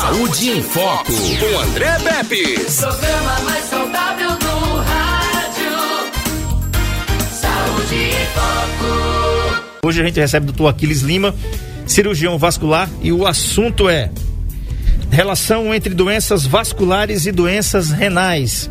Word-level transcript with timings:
Saúde 0.00 0.50
em 0.50 0.62
Foco, 0.62 1.12
com 1.12 1.58
André 1.58 1.98
Pepe. 1.98 2.60
Programa 2.76 3.40
mais 3.40 3.64
saudável 3.64 4.30
do 4.30 4.76
rádio. 4.76 5.72
Saúde 7.32 7.94
em 7.96 8.26
Foco. 8.32 9.62
Hoje 9.84 10.00
a 10.00 10.04
gente 10.04 10.20
recebe 10.20 10.44
o 10.44 10.52
doutor 10.52 10.68
Aquiles 10.68 11.00
Lima, 11.00 11.34
cirurgião 11.84 12.38
vascular, 12.38 12.88
e 13.02 13.10
o 13.10 13.26
assunto 13.26 13.88
é 13.88 14.12
relação 15.10 15.74
entre 15.74 15.92
doenças 15.92 16.46
vasculares 16.46 17.26
e 17.26 17.32
doenças 17.32 17.90
renais, 17.90 18.70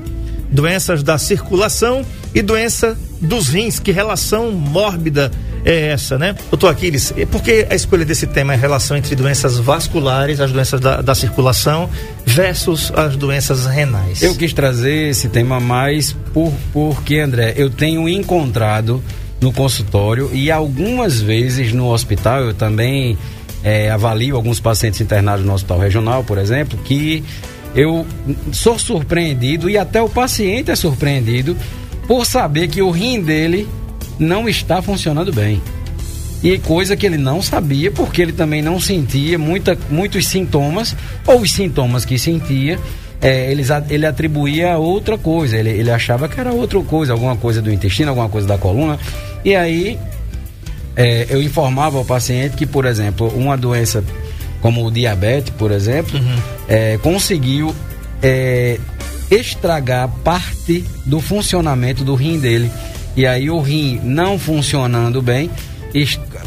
doenças 0.50 1.04
da 1.04 1.18
circulação 1.18 2.05
e 2.34 2.41
doença 2.41 2.98
dos 3.20 3.50
rins. 3.50 3.80
Que 3.80 3.91
relação 3.91 4.50
mórbida 4.54 5.30
é 5.68 5.89
essa, 5.89 6.18
né? 6.18 6.34
Doutor 6.49 6.71
Aquiles, 6.71 7.13
por 7.29 7.41
que 7.41 7.67
a 7.70 7.75
escolha 7.75 8.05
desse 8.05 8.25
tema 8.25 8.54
é 8.54 8.55
a 8.55 8.59
relação 8.59 8.95
entre 8.95 9.13
doenças 9.16 9.57
vasculares, 9.57 10.39
as 10.39 10.49
doenças 10.49 10.79
da, 10.79 11.02
da 11.02 11.13
circulação, 11.13 11.89
versus 12.25 12.89
as 12.95 13.17
doenças 13.17 13.66
renais? 13.66 14.23
Eu 14.23 14.34
quis 14.34 14.53
trazer 14.53 15.09
esse 15.09 15.27
tema 15.27 15.59
mais 15.59 16.13
por, 16.34 16.53
porque, 16.72 17.20
André, 17.20 17.53
eu 17.58 17.70
tenho 17.70 18.08
encontrado 18.08 19.03
no 19.41 19.52
consultório 19.52 20.30
e 20.34 20.49
algumas 20.49 21.20
vezes 21.20 21.73
no 21.73 21.91
hospital 21.91 22.44
eu 22.44 22.53
também 22.53 23.17
é, 23.61 23.91
avalio 23.91 24.38
alguns 24.38 24.61
pacientes 24.61 25.02
internados 25.02 25.45
no 25.45 25.53
hospital 25.53 25.80
regional, 25.80 26.23
por 26.23 26.38
exemplo, 26.38 26.80
que 26.80 27.22
eu 27.75 28.08
sou 28.53 28.80
surpreendido 28.80 29.70
e 29.70 29.77
até 29.77 30.02
o 30.02 30.08
paciente 30.08 30.72
é 30.72 30.75
surpreendido 30.77 31.58
por 32.08 32.25
saber 32.25 32.70
que 32.70 32.81
o 32.81 32.89
rim 32.89 33.22
dele 33.22 33.67
não 34.20 34.48
está 34.48 34.81
funcionando 34.81 35.31
bem. 35.31 35.62
E 36.44 36.58
coisa 36.59 36.95
que 36.95 37.05
ele 37.05 37.17
não 37.17 37.41
sabia, 37.41 37.91
porque 37.91 38.21
ele 38.21 38.31
também 38.31 38.62
não 38.62 38.80
sentia 38.80 39.39
muita, 39.39 39.77
muitos 39.89 40.27
sintomas, 40.27 40.95
ou 41.25 41.41
os 41.41 41.52
sintomas 41.52 42.05
que 42.05 42.20
sentia, 42.20 42.80
é, 43.20 43.52
ele, 43.52 43.63
ele 43.89 44.05
atribuía 44.05 44.73
a 44.73 44.77
outra 44.77 45.17
coisa. 45.17 45.58
Ele, 45.58 45.69
ele 45.69 45.89
achava 45.89 46.30
que 46.30 46.39
era 46.39 46.53
outra 46.53 46.80
coisa, 46.81 47.14
alguma 47.14 47.36
coisa 47.36 47.61
do 47.61 47.72
intestino, 47.72 48.09
alguma 48.09 48.30
coisa 48.30 48.47
da 48.47 48.58
coluna. 48.58 49.00
E 49.44 49.55
aí 49.55 49.97
é, 50.95 51.25
eu 51.30 51.42
informava 51.42 51.97
ao 51.97 52.05
paciente 52.05 52.55
que, 52.55 52.66
por 52.66 52.86
exemplo, 52.86 53.27
uma 53.36 53.58
doença 53.58 54.03
como 54.61 54.86
o 54.86 54.92
diabetes, 54.92 55.53
por 55.58 55.72
exemplo, 55.72 56.20
uhum. 56.20 56.36
é, 56.67 56.97
conseguiu 56.97 57.73
é, 58.22 58.80
estragar 59.30 60.09
parte 60.23 60.83
do 61.05 61.20
funcionamento 61.20 62.03
do 62.03 62.16
rim 62.16 62.39
dele. 62.39 62.72
E 63.18 63.26
aí 63.26 63.50
o 63.50 63.60
rim 63.60 64.00
não 64.04 64.38
funcionando 64.38 65.22
bem, 65.22 65.50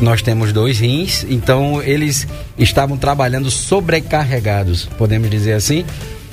nós 0.00 0.22
temos 0.22 0.52
dois 0.52 0.78
rins, 0.78 1.26
então 1.28 1.82
eles 1.82 2.28
estavam 2.56 2.96
trabalhando 2.96 3.50
sobrecarregados, 3.50 4.88
podemos 4.96 5.28
dizer 5.28 5.54
assim. 5.54 5.84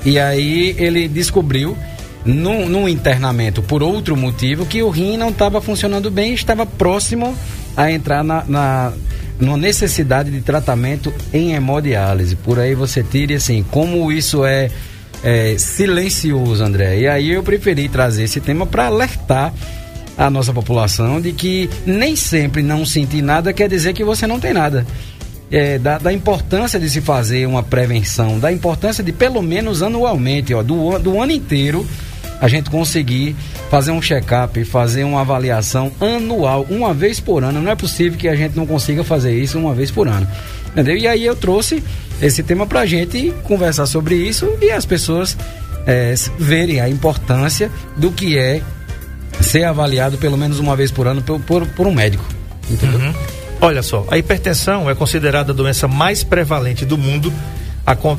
E 0.05 0.19
aí 0.19 0.75
ele 0.77 1.07
descobriu, 1.07 1.75
num, 2.23 2.69
num 2.69 2.87
internamento 2.87 3.63
por 3.63 3.81
outro 3.81 4.15
motivo, 4.15 4.65
que 4.65 4.83
o 4.83 4.89
rim 4.89 5.17
não 5.17 5.29
estava 5.29 5.59
funcionando 5.59 6.11
bem, 6.11 6.35
estava 6.35 6.67
próximo 6.67 7.35
a 7.75 7.91
entrar 7.91 8.23
na, 8.23 8.43
na 8.47 8.93
numa 9.39 9.57
necessidade 9.57 10.31
de 10.31 10.41
tratamento 10.41 11.13
em 11.33 11.53
hemodiálise. 11.53 12.35
Por 12.35 12.59
aí 12.59 12.73
você 12.73 13.03
tire 13.03 13.35
assim, 13.35 13.63
como 13.69 14.11
isso 14.11 14.45
é, 14.45 14.69
é 15.23 15.55
silencioso, 15.57 16.63
André. 16.63 16.99
E 16.99 17.07
aí 17.07 17.31
eu 17.31 17.43
preferi 17.43 17.87
trazer 17.87 18.23
esse 18.23 18.39
tema 18.39 18.65
para 18.65 18.87
alertar 18.87 19.53
a 20.17 20.29
nossa 20.29 20.51
população 20.51 21.21
de 21.21 21.31
que 21.31 21.69
nem 21.85 22.15
sempre 22.15 22.63
não 22.63 22.85
sentir 22.85 23.21
nada 23.21 23.53
quer 23.53 23.69
dizer 23.69 23.93
que 23.93 24.03
você 24.03 24.25
não 24.25 24.39
tem 24.39 24.53
nada. 24.53 24.85
É, 25.49 25.77
da, 25.77 25.97
da, 25.97 26.11
importância 26.11 26.77
de 26.77 26.89
se 26.89 26.99
fazer 26.99 27.47
uma 27.47 27.63
prevenção, 27.63 28.37
da 28.37 28.51
importância 28.51 29.01
de 29.01 29.13
pelo 29.13 29.41
menos 29.41 29.81
anualmente, 29.81 30.53
ó, 30.53 30.61
do, 30.61 30.99
do 30.99 31.21
ano 31.21 31.31
inteiro, 31.31 31.87
a 32.41 32.47
gente 32.49 32.69
conseguir 32.69 33.35
fazer 33.69 33.91
um 33.91 34.01
check-up, 34.01 34.63
fazer 34.65 35.03
uma 35.03 35.21
avaliação 35.21 35.91
anual, 36.01 36.65
uma 36.69 36.93
vez 36.93 37.19
por 37.19 37.43
ano. 37.43 37.61
Não 37.61 37.71
é 37.71 37.75
possível 37.75 38.17
que 38.17 38.27
a 38.27 38.35
gente 38.35 38.57
não 38.57 38.65
consiga 38.65 39.03
fazer 39.03 39.33
isso 39.33 39.57
uma 39.57 39.73
vez 39.73 39.89
por 39.89 40.07
ano. 40.07 40.27
Entendeu? 40.71 40.97
E 40.97 41.07
aí 41.07 41.25
eu 41.25 41.35
trouxe 41.35 41.81
esse 42.21 42.43
tema 42.43 42.67
para 42.67 42.81
a 42.81 42.85
gente 42.85 43.33
conversar 43.43 43.85
sobre 43.85 44.15
isso 44.15 44.49
e 44.61 44.69
as 44.69 44.85
pessoas 44.85 45.37
é, 45.85 46.13
verem 46.37 46.79
a 46.79 46.89
importância 46.89 47.71
do 47.95 48.11
que 48.11 48.37
é 48.37 48.61
ser 49.41 49.63
avaliado 49.63 50.17
pelo 50.17 50.37
menos 50.37 50.59
uma 50.59 50.75
vez 50.75 50.91
por 50.91 51.07
ano 51.07 51.21
por, 51.21 51.39
por, 51.39 51.65
por 51.67 51.87
um 51.87 51.93
médico. 51.93 52.23
Entendeu? 52.69 52.99
Uhum. 52.99 53.13
Olha 53.59 53.81
só, 53.81 54.05
a 54.09 54.17
hipertensão 54.17 54.89
é 54.89 54.93
considerada 54.93 55.51
a 55.51 55.55
doença 55.55 55.87
mais 55.87 56.23
prevalente 56.23 56.85
do 56.85 56.97
mundo, 56.97 57.33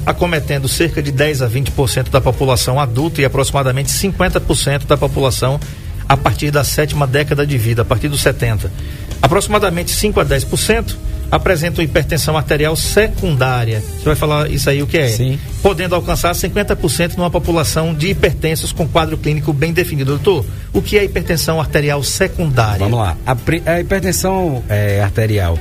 acometendo 0.05 0.67
cerca 0.67 1.03
de 1.03 1.13
10 1.13 1.43
a 1.43 1.49
20% 1.49 2.11
da 2.11 2.21
população 2.21 2.81
adulta 2.81 3.21
e 3.21 3.25
aproximadamente 3.25 3.91
50% 3.93 4.87
da 4.87 4.97
população 4.97 5.61
a 6.09 6.17
partir 6.17 6.51
da 6.51 6.65
sétima 6.65 7.07
década 7.07 7.47
de 7.47 7.59
vida, 7.59 7.83
a 7.83 7.85
partir 7.85 8.09
dos 8.09 8.21
70. 8.23 8.73
Aproximadamente 9.21 9.91
5 9.91 10.21
a 10.21 10.25
10% 10.25 10.97
apresentam 11.31 11.85
hipertensão 11.85 12.37
arterial 12.37 12.75
secundária. 12.75 13.81
Você 13.81 14.05
vai 14.05 14.17
falar 14.17 14.51
isso 14.51 14.69
aí 14.71 14.83
o 14.83 14.87
que 14.87 14.99
é? 14.99 15.09
Sim. 15.09 15.39
Podendo 15.63 15.95
alcançar 15.95 16.33
50% 16.33 17.17
numa 17.17 17.31
população 17.31 17.95
de 17.95 18.09
hipertensos 18.09 18.73
com 18.73 18.89
quadro 18.89 19.17
clínico 19.17 19.53
bem 19.53 19.73
definido. 19.73 20.13
Doutor, 20.19 20.45
o 20.73 20.81
que 20.81 20.99
é 20.99 21.05
hipertensão 21.05 21.61
arterial 21.61 22.03
secundária? 22.03 22.79
Vamos 22.79 22.99
lá. 22.99 23.17
A, 23.27 23.37
a 23.73 23.81
hipertensão 23.81 24.63
é, 24.69 25.03
arterial 25.03 25.59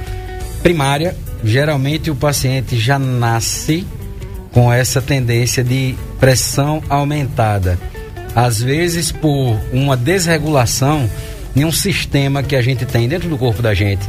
primária, 0.64 1.16
geralmente 1.44 2.10
o 2.10 2.16
paciente 2.16 2.78
já 2.78 2.98
nasce 2.98 3.86
com 4.52 4.72
essa 4.72 5.02
tendência 5.02 5.64
de 5.64 5.96
pressão 6.20 6.82
aumentada. 6.90 7.78
Às 8.34 8.62
vezes 8.62 9.12
por 9.12 9.58
uma 9.74 9.98
desregulação 9.98 11.10
em 11.56 11.66
um 11.66 11.72
sistema 11.72 12.44
que 12.44 12.56
a 12.56 12.62
gente 12.62 12.86
tem 12.86 13.08
dentro 13.08 13.28
do 13.28 13.38
corpo 13.38 13.62
da 13.62 13.74
gente 13.74 14.08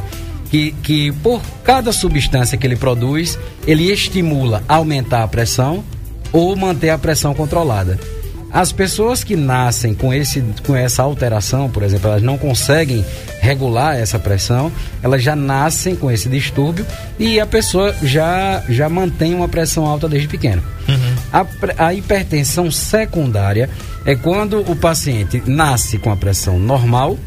que, 0.49 0.71
que 0.83 1.11
por 1.11 1.41
cada 1.63 1.91
substância 1.91 2.57
que 2.57 2.65
ele 2.65 2.75
produz, 2.75 3.37
ele 3.65 3.91
estimula 3.91 4.63
aumentar 4.67 5.23
a 5.23 5.27
pressão 5.27 5.83
ou 6.31 6.55
manter 6.55 6.89
a 6.89 6.97
pressão 6.97 7.33
controlada. 7.33 7.99
As 8.51 8.71
pessoas 8.71 9.23
que 9.23 9.35
nascem 9.35 9.93
com, 9.93 10.11
esse, 10.11 10.43
com 10.65 10.75
essa 10.75 11.03
alteração, 11.03 11.69
por 11.69 11.83
exemplo, 11.83 12.09
elas 12.09 12.23
não 12.23 12.35
conseguem 12.35 13.05
regular 13.39 13.95
essa 13.95 14.17
pressão, 14.17 14.71
elas 15.03 15.21
já 15.21 15.35
nascem 15.35 15.95
com 15.95 16.09
esse 16.09 16.27
distúrbio 16.27 16.85
e 17.19 17.39
a 17.39 17.45
pessoa 17.45 17.95
já, 18.01 18.63
já 18.67 18.89
mantém 18.89 19.35
uma 19.35 19.47
pressão 19.47 19.85
alta 19.85 20.09
desde 20.09 20.27
pequeno. 20.27 20.63
Uhum. 20.87 21.15
A, 21.31 21.45
a 21.85 21.93
hipertensão 21.93 22.71
secundária 22.71 23.69
é 24.03 24.15
quando 24.15 24.61
o 24.61 24.75
paciente 24.75 25.43
nasce 25.45 25.99
com 25.99 26.11
a 26.11 26.17
pressão 26.17 26.57
normal, 26.57 27.19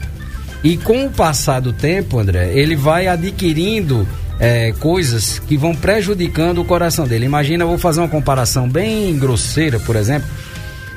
e 0.64 0.76
com 0.76 1.06
o 1.06 1.10
passar 1.10 1.60
do 1.60 1.72
tempo, 1.72 2.18
André, 2.18 2.52
ele 2.54 2.76
vai 2.76 3.08
adquirindo 3.08 4.06
é, 4.38 4.72
coisas 4.72 5.38
que 5.40 5.56
vão 5.56 5.74
prejudicando 5.74 6.60
o 6.60 6.64
coração 6.64 7.06
dele. 7.06 7.26
Imagina, 7.26 7.64
eu 7.64 7.68
vou 7.68 7.78
fazer 7.78 8.00
uma 8.00 8.08
comparação 8.08 8.68
bem 8.68 9.16
grosseira, 9.18 9.80
por 9.80 9.96
exemplo. 9.96 10.28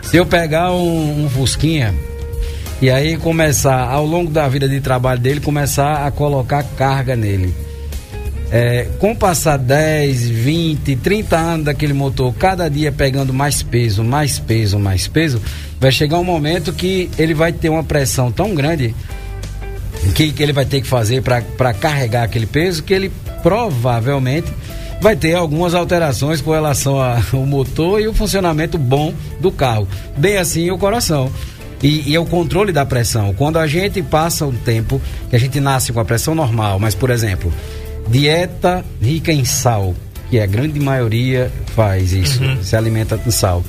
Se 0.03 0.17
eu 0.17 0.25
pegar 0.25 0.71
um, 0.71 1.25
um 1.25 1.29
Fusquinha 1.29 1.93
e 2.81 2.89
aí 2.89 3.17
começar, 3.17 3.89
ao 3.89 4.05
longo 4.05 4.29
da 4.31 4.47
vida 4.47 4.67
de 4.67 4.79
trabalho 4.81 5.19
dele, 5.19 5.39
começar 5.39 6.05
a 6.05 6.11
colocar 6.11 6.63
carga 6.77 7.15
nele. 7.15 7.53
É, 8.51 8.87
com 8.99 9.15
passar 9.15 9.57
10, 9.57 10.29
20, 10.29 10.95
30 10.97 11.35
anos 11.35 11.65
daquele 11.65 11.93
motor, 11.93 12.33
cada 12.35 12.69
dia 12.69 12.91
pegando 12.91 13.33
mais 13.33 13.63
peso, 13.63 14.03
mais 14.03 14.37
peso, 14.37 14.77
mais 14.77 15.07
peso, 15.07 15.41
vai 15.79 15.91
chegar 15.91 16.19
um 16.19 16.23
momento 16.23 16.71
que 16.71 17.09
ele 17.17 17.33
vai 17.33 17.51
ter 17.51 17.69
uma 17.69 17.83
pressão 17.83 18.31
tão 18.31 18.53
grande 18.53 18.93
que, 20.13 20.31
que 20.31 20.43
ele 20.43 20.53
vai 20.53 20.65
ter 20.65 20.81
que 20.81 20.87
fazer 20.87 21.21
para 21.21 21.73
carregar 21.73 22.23
aquele 22.23 22.45
peso, 22.45 22.83
que 22.83 22.93
ele 22.93 23.11
provavelmente 23.41 24.51
vai 25.01 25.15
ter 25.15 25.35
algumas 25.35 25.73
alterações 25.73 26.41
com 26.41 26.51
relação 26.51 26.99
ao 27.01 27.21
motor 27.45 28.01
e 28.01 28.07
o 28.07 28.13
funcionamento 28.13 28.77
bom 28.77 29.13
do 29.39 29.51
carro. 29.51 29.87
Bem 30.17 30.37
assim 30.37 30.71
o 30.71 30.77
coração. 30.77 31.31
E, 31.83 32.09
e 32.09 32.15
é 32.15 32.19
o 32.19 32.25
controle 32.25 32.71
da 32.71 32.85
pressão. 32.85 33.33
Quando 33.33 33.59
a 33.59 33.67
gente 33.67 34.01
passa 34.01 34.45
um 34.45 34.55
tempo 34.55 34.99
que 35.29 35.35
a 35.35 35.39
gente 35.39 35.59
nasce 35.59 35.91
com 35.93 35.99
a 35.99 36.05
pressão 36.05 36.33
normal, 36.33 36.79
mas 36.79 36.95
por 36.95 37.09
exemplo, 37.09 37.53
dieta 38.07 38.83
rica 39.01 39.31
em 39.31 39.45
sal, 39.45 39.93
que 40.29 40.39
a 40.39 40.45
grande 40.45 40.79
maioria 40.79 41.51
faz 41.75 42.13
isso, 42.13 42.43
uhum. 42.43 42.63
se 42.63 42.75
alimenta 42.75 43.17
com 43.17 43.29
sal 43.29 43.63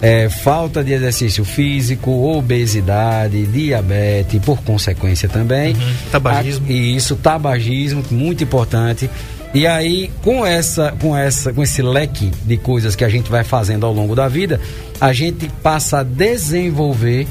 é, 0.00 0.28
falta 0.28 0.82
de 0.84 0.92
exercício 0.92 1.44
físico, 1.44 2.10
obesidade, 2.10 3.46
diabetes, 3.46 4.40
por 4.44 4.62
consequência 4.62 5.28
também. 5.28 5.74
Uhum. 5.74 5.94
Tabagismo. 6.10 6.66
A, 6.68 6.72
isso, 6.72 7.16
tabagismo, 7.16 8.04
muito 8.10 8.44
importante. 8.44 9.10
E 9.52 9.66
aí, 9.66 10.10
com 10.22 10.44
essa, 10.44 10.92
com 11.00 11.16
essa, 11.16 11.52
com 11.52 11.62
esse 11.62 11.82
leque 11.82 12.30
de 12.44 12.56
coisas 12.58 12.94
que 12.94 13.04
a 13.04 13.08
gente 13.08 13.30
vai 13.30 13.42
fazendo 13.42 13.86
ao 13.86 13.92
longo 13.92 14.14
da 14.14 14.28
vida, 14.28 14.60
a 15.00 15.12
gente 15.12 15.48
passa 15.62 16.00
a 16.00 16.02
desenvolver 16.02 17.26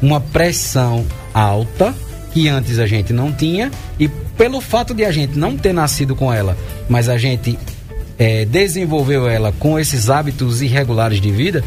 uma 0.00 0.20
pressão 0.20 1.04
alta 1.34 1.94
que 2.32 2.48
antes 2.48 2.78
a 2.78 2.86
gente 2.86 3.12
não 3.12 3.32
tinha 3.32 3.70
e 3.98 4.08
pelo 4.08 4.60
fato 4.60 4.94
de 4.94 5.04
a 5.04 5.10
gente 5.10 5.36
não 5.38 5.56
ter 5.56 5.72
nascido 5.72 6.14
com 6.14 6.32
ela, 6.32 6.56
mas 6.88 7.08
a 7.08 7.18
gente 7.18 7.58
é, 8.18 8.44
desenvolveu 8.44 9.28
ela 9.28 9.52
com 9.58 9.78
esses 9.78 10.10
hábitos 10.10 10.60
irregulares 10.60 11.20
de 11.20 11.30
vida, 11.30 11.62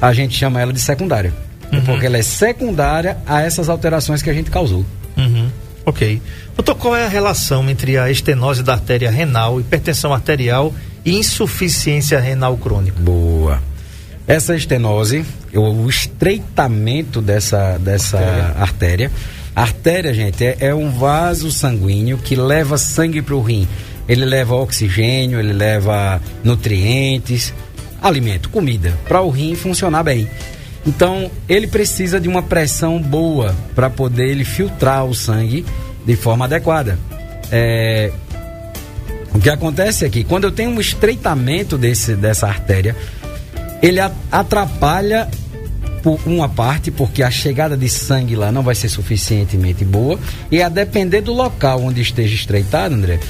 a 0.00 0.12
gente 0.12 0.36
chama 0.36 0.60
ela 0.60 0.72
de 0.72 0.80
secundária. 0.80 1.32
Uhum. 1.72 1.82
Porque 1.82 2.06
ela 2.06 2.16
é 2.16 2.22
secundária 2.22 3.18
a 3.26 3.42
essas 3.42 3.68
alterações 3.68 4.22
que 4.22 4.30
a 4.30 4.32
gente 4.32 4.50
causou. 4.50 4.84
Uhum. 5.16 5.48
Ok. 5.84 6.20
Doutor, 6.56 6.74
qual 6.76 6.96
é 6.96 7.04
a 7.04 7.08
relação 7.08 7.68
entre 7.70 7.96
a 7.96 8.10
estenose 8.10 8.62
da 8.62 8.74
artéria 8.74 9.10
renal, 9.10 9.60
hipertensão 9.60 10.12
arterial 10.12 10.74
e 11.04 11.16
insuficiência 11.16 12.18
renal 12.18 12.56
crônica? 12.56 13.00
Boa. 13.00 13.62
Essa 14.26 14.54
estenose, 14.54 15.24
o 15.54 15.88
estreitamento 15.88 17.20
dessa, 17.20 17.78
dessa 17.78 18.18
artéria. 18.18 18.54
artéria. 18.58 19.12
A 19.56 19.62
artéria, 19.62 20.14
gente, 20.14 20.44
é, 20.44 20.56
é 20.60 20.74
um 20.74 20.90
vaso 20.90 21.50
sanguíneo 21.50 22.18
que 22.18 22.36
leva 22.36 22.78
sangue 22.78 23.20
para 23.22 23.34
o 23.34 23.42
rim. 23.42 23.66
Ele 24.08 24.24
leva 24.24 24.54
oxigênio, 24.54 25.38
ele 25.38 25.52
leva 25.52 26.20
nutrientes, 26.44 27.52
alimento, 28.00 28.48
comida, 28.48 28.92
para 29.06 29.20
o 29.20 29.30
rim 29.30 29.54
funcionar 29.54 30.02
bem. 30.02 30.28
Então, 30.86 31.30
ele 31.48 31.66
precisa 31.66 32.18
de 32.18 32.28
uma 32.28 32.42
pressão 32.42 33.00
boa 33.00 33.54
para 33.74 33.90
poder 33.90 34.28
ele 34.28 34.44
filtrar 34.44 35.04
o 35.04 35.14
sangue 35.14 35.64
de 36.06 36.16
forma 36.16 36.46
adequada. 36.46 36.98
É, 37.52 38.10
o 39.34 39.38
que 39.38 39.50
acontece 39.50 40.04
é 40.04 40.08
que 40.08 40.24
quando 40.24 40.44
eu 40.44 40.52
tenho 40.52 40.70
um 40.70 40.80
estreitamento 40.80 41.76
desse, 41.76 42.16
dessa 42.16 42.46
artéria, 42.46 42.96
ele 43.82 44.00
atrapalha 44.30 45.28
por 46.02 46.18
uma 46.24 46.48
parte, 46.48 46.90
porque 46.90 47.22
a 47.22 47.30
chegada 47.30 47.76
de 47.76 47.88
sangue 47.88 48.34
lá 48.34 48.50
não 48.50 48.62
vai 48.62 48.74
ser 48.74 48.88
suficientemente 48.88 49.84
boa, 49.84 50.18
e 50.50 50.62
a 50.62 50.68
depender 50.68 51.20
do 51.20 51.32
local 51.32 51.82
onde 51.82 52.00
esteja 52.00 52.34
estreitado, 52.34 52.94
André, 52.94 53.20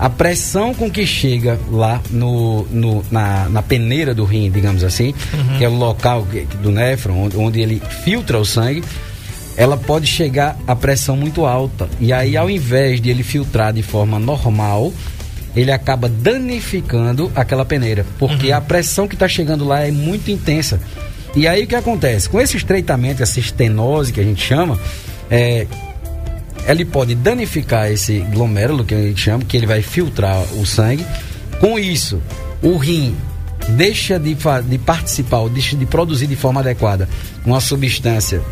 a 0.00 0.08
pressão 0.08 0.72
com 0.72 0.90
que 0.90 1.06
chega 1.06 1.60
lá 1.70 2.00
no, 2.10 2.64
no 2.70 3.04
na, 3.10 3.50
na, 3.50 3.62
peneira 3.62 4.14
do 4.14 4.24
rim, 4.24 4.50
digamos 4.50 4.82
assim, 4.82 5.12
uhum. 5.34 5.58
que 5.58 5.64
é 5.64 5.68
o 5.68 5.74
local 5.74 6.26
do 6.62 6.70
néfron, 6.70 7.24
onde, 7.24 7.36
onde 7.36 7.60
ele 7.60 7.82
filtra 8.02 8.38
o 8.38 8.44
sangue, 8.46 8.82
ela 9.58 9.76
pode 9.76 10.06
chegar 10.06 10.56
a 10.66 10.74
pressão 10.74 11.18
muito 11.18 11.44
alta. 11.44 11.86
E 12.00 12.14
aí, 12.14 12.34
ao 12.34 12.48
invés 12.48 12.98
de 12.98 13.10
ele 13.10 13.22
filtrar 13.22 13.74
de 13.74 13.82
forma 13.82 14.18
normal, 14.18 14.90
ele 15.54 15.70
acaba 15.70 16.08
danificando 16.08 17.30
aquela 17.36 17.66
peneira, 17.66 18.06
porque 18.18 18.48
uhum. 18.48 18.56
a 18.56 18.60
pressão 18.62 19.06
que 19.06 19.14
está 19.14 19.28
chegando 19.28 19.66
lá 19.66 19.86
é 19.86 19.90
muito 19.90 20.30
intensa. 20.30 20.80
E 21.36 21.46
aí 21.46 21.64
o 21.64 21.66
que 21.66 21.74
acontece? 21.74 22.26
Com 22.26 22.40
esse 22.40 22.56
estreitamento, 22.56 23.22
essa 23.22 23.38
estenose 23.38 24.14
que 24.14 24.20
a 24.20 24.24
gente 24.24 24.42
chama, 24.42 24.80
é, 25.30 25.66
ele 26.70 26.84
pode 26.84 27.14
danificar 27.14 27.90
esse 27.90 28.18
glomérulo 28.20 28.84
que 28.84 28.94
a 28.94 29.02
gente 29.02 29.20
chama, 29.20 29.44
que 29.44 29.56
ele 29.56 29.66
vai 29.66 29.82
filtrar 29.82 30.40
o 30.54 30.66
sangue. 30.66 31.04
Com 31.60 31.78
isso, 31.78 32.22
o 32.62 32.76
rim 32.76 33.14
deixa 33.70 34.18
de, 34.18 34.34
de 34.34 34.78
participar, 34.78 35.48
deixa 35.48 35.76
de 35.76 35.86
produzir 35.86 36.26
de 36.26 36.36
forma 36.36 36.60
adequada 36.60 37.08
uma 37.44 37.60
substância 37.60 38.42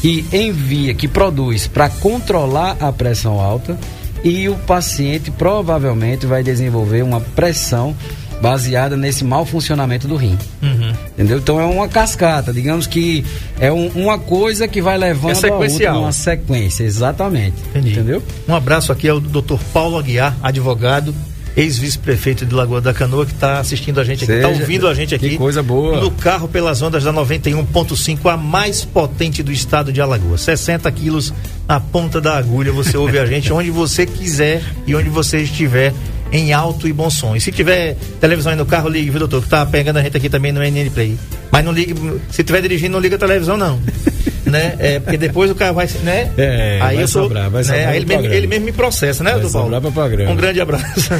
que 0.00 0.24
envia, 0.32 0.94
que 0.94 1.06
produz 1.06 1.66
para 1.66 1.88
controlar 1.88 2.76
a 2.80 2.92
pressão 2.92 3.40
alta 3.40 3.78
e 4.24 4.48
o 4.48 4.56
paciente 4.56 5.30
provavelmente 5.30 6.26
vai 6.26 6.42
desenvolver 6.42 7.02
uma 7.02 7.20
pressão 7.20 7.94
baseada 8.40 8.96
nesse 8.96 9.24
mau 9.24 9.44
funcionamento 9.44 10.08
do 10.08 10.16
rim. 10.16 10.38
Uhum. 10.62 10.92
Entendeu? 11.12 11.38
Então 11.38 11.60
é 11.60 11.64
uma 11.64 11.88
cascata, 11.88 12.52
digamos 12.52 12.86
que 12.86 13.24
é 13.58 13.70
um, 13.70 13.88
uma 13.88 14.18
coisa 14.18 14.66
que 14.66 14.80
vai 14.80 14.96
levando 14.96 15.32
é 15.32 15.34
sequencial. 15.34 15.94
a 15.94 15.96
outra, 15.96 16.06
uma 16.06 16.12
sequência, 16.12 16.84
exatamente. 16.84 17.56
Entendi. 17.70 17.92
Entendeu? 17.92 18.22
Um 18.48 18.54
abraço 18.54 18.90
aqui 18.92 19.08
ao 19.08 19.20
Dr. 19.20 19.56
Paulo 19.72 19.98
Aguiar, 19.98 20.36
advogado, 20.42 21.14
ex-vice-prefeito 21.56 22.46
de 22.46 22.54
Lagoa 22.54 22.80
da 22.80 22.94
Canoa, 22.94 23.26
que 23.26 23.32
está 23.32 23.58
assistindo 23.58 24.00
a 24.00 24.04
gente 24.04 24.24
aqui, 24.24 24.32
está 24.32 24.48
ouvindo 24.48 24.88
a 24.88 24.94
gente 24.94 25.14
aqui. 25.14 25.30
Que 25.30 25.36
coisa 25.36 25.62
boa. 25.62 26.00
No 26.00 26.10
carro 26.10 26.48
pelas 26.48 26.80
ondas 26.80 27.04
da 27.04 27.12
91.5, 27.12 28.32
a 28.32 28.36
mais 28.36 28.84
potente 28.84 29.42
do 29.42 29.52
estado 29.52 29.92
de 29.92 30.00
Alagoas. 30.00 30.40
60 30.42 30.90
quilos 30.92 31.34
na 31.68 31.80
ponta 31.80 32.20
da 32.20 32.36
agulha, 32.36 32.72
você 32.72 32.96
ouve 32.96 33.18
a 33.18 33.26
gente 33.26 33.52
onde 33.52 33.70
você 33.70 34.06
quiser 34.06 34.62
e 34.86 34.94
onde 34.94 35.08
você 35.08 35.42
estiver 35.42 35.92
em 36.32 36.52
alto 36.52 36.88
e 36.88 36.92
bom 36.92 37.10
som. 37.10 37.34
E 37.34 37.40
se 37.40 37.50
tiver 37.50 37.96
televisão 38.20 38.52
aí 38.52 38.58
no 38.58 38.66
carro, 38.66 38.88
ligue, 38.88 39.10
viu, 39.10 39.20
doutor? 39.20 39.42
Que 39.42 39.48
tá 39.48 39.64
pegando 39.66 39.98
a 39.98 40.02
gente 40.02 40.16
aqui 40.16 40.28
também 40.28 40.52
no 40.52 40.60
NN 40.60 40.90
Play. 40.90 41.18
Mas 41.50 41.64
não 41.64 41.72
ligue, 41.72 41.94
se 42.30 42.44
tiver 42.44 42.62
dirigindo, 42.62 42.92
não 42.92 43.00
liga 43.00 43.16
a 43.16 43.18
televisão, 43.18 43.56
não. 43.56 43.80
né? 44.46 44.76
É, 44.78 45.00
porque 45.00 45.16
depois 45.16 45.50
o 45.50 45.54
carro 45.54 45.74
vai, 45.74 45.88
né? 46.02 46.32
É, 46.36 46.78
aí 46.82 46.96
vai 46.96 47.04
eu 47.04 47.08
sou, 47.08 47.24
sobrar, 47.24 47.50
vai 47.50 47.62
sobrar 47.62 47.82
né? 47.82 47.88
aí 47.88 47.96
ele 47.96 48.06
mesmo, 48.06 48.26
ele 48.26 48.46
mesmo, 48.46 48.64
me 48.66 48.72
processa, 48.72 49.22
né, 49.22 49.32
doutor 49.32 49.52
Paulo? 49.52 49.92
Programa. 49.92 50.30
Um 50.30 50.36
grande 50.36 50.60
abraço. 50.60 51.10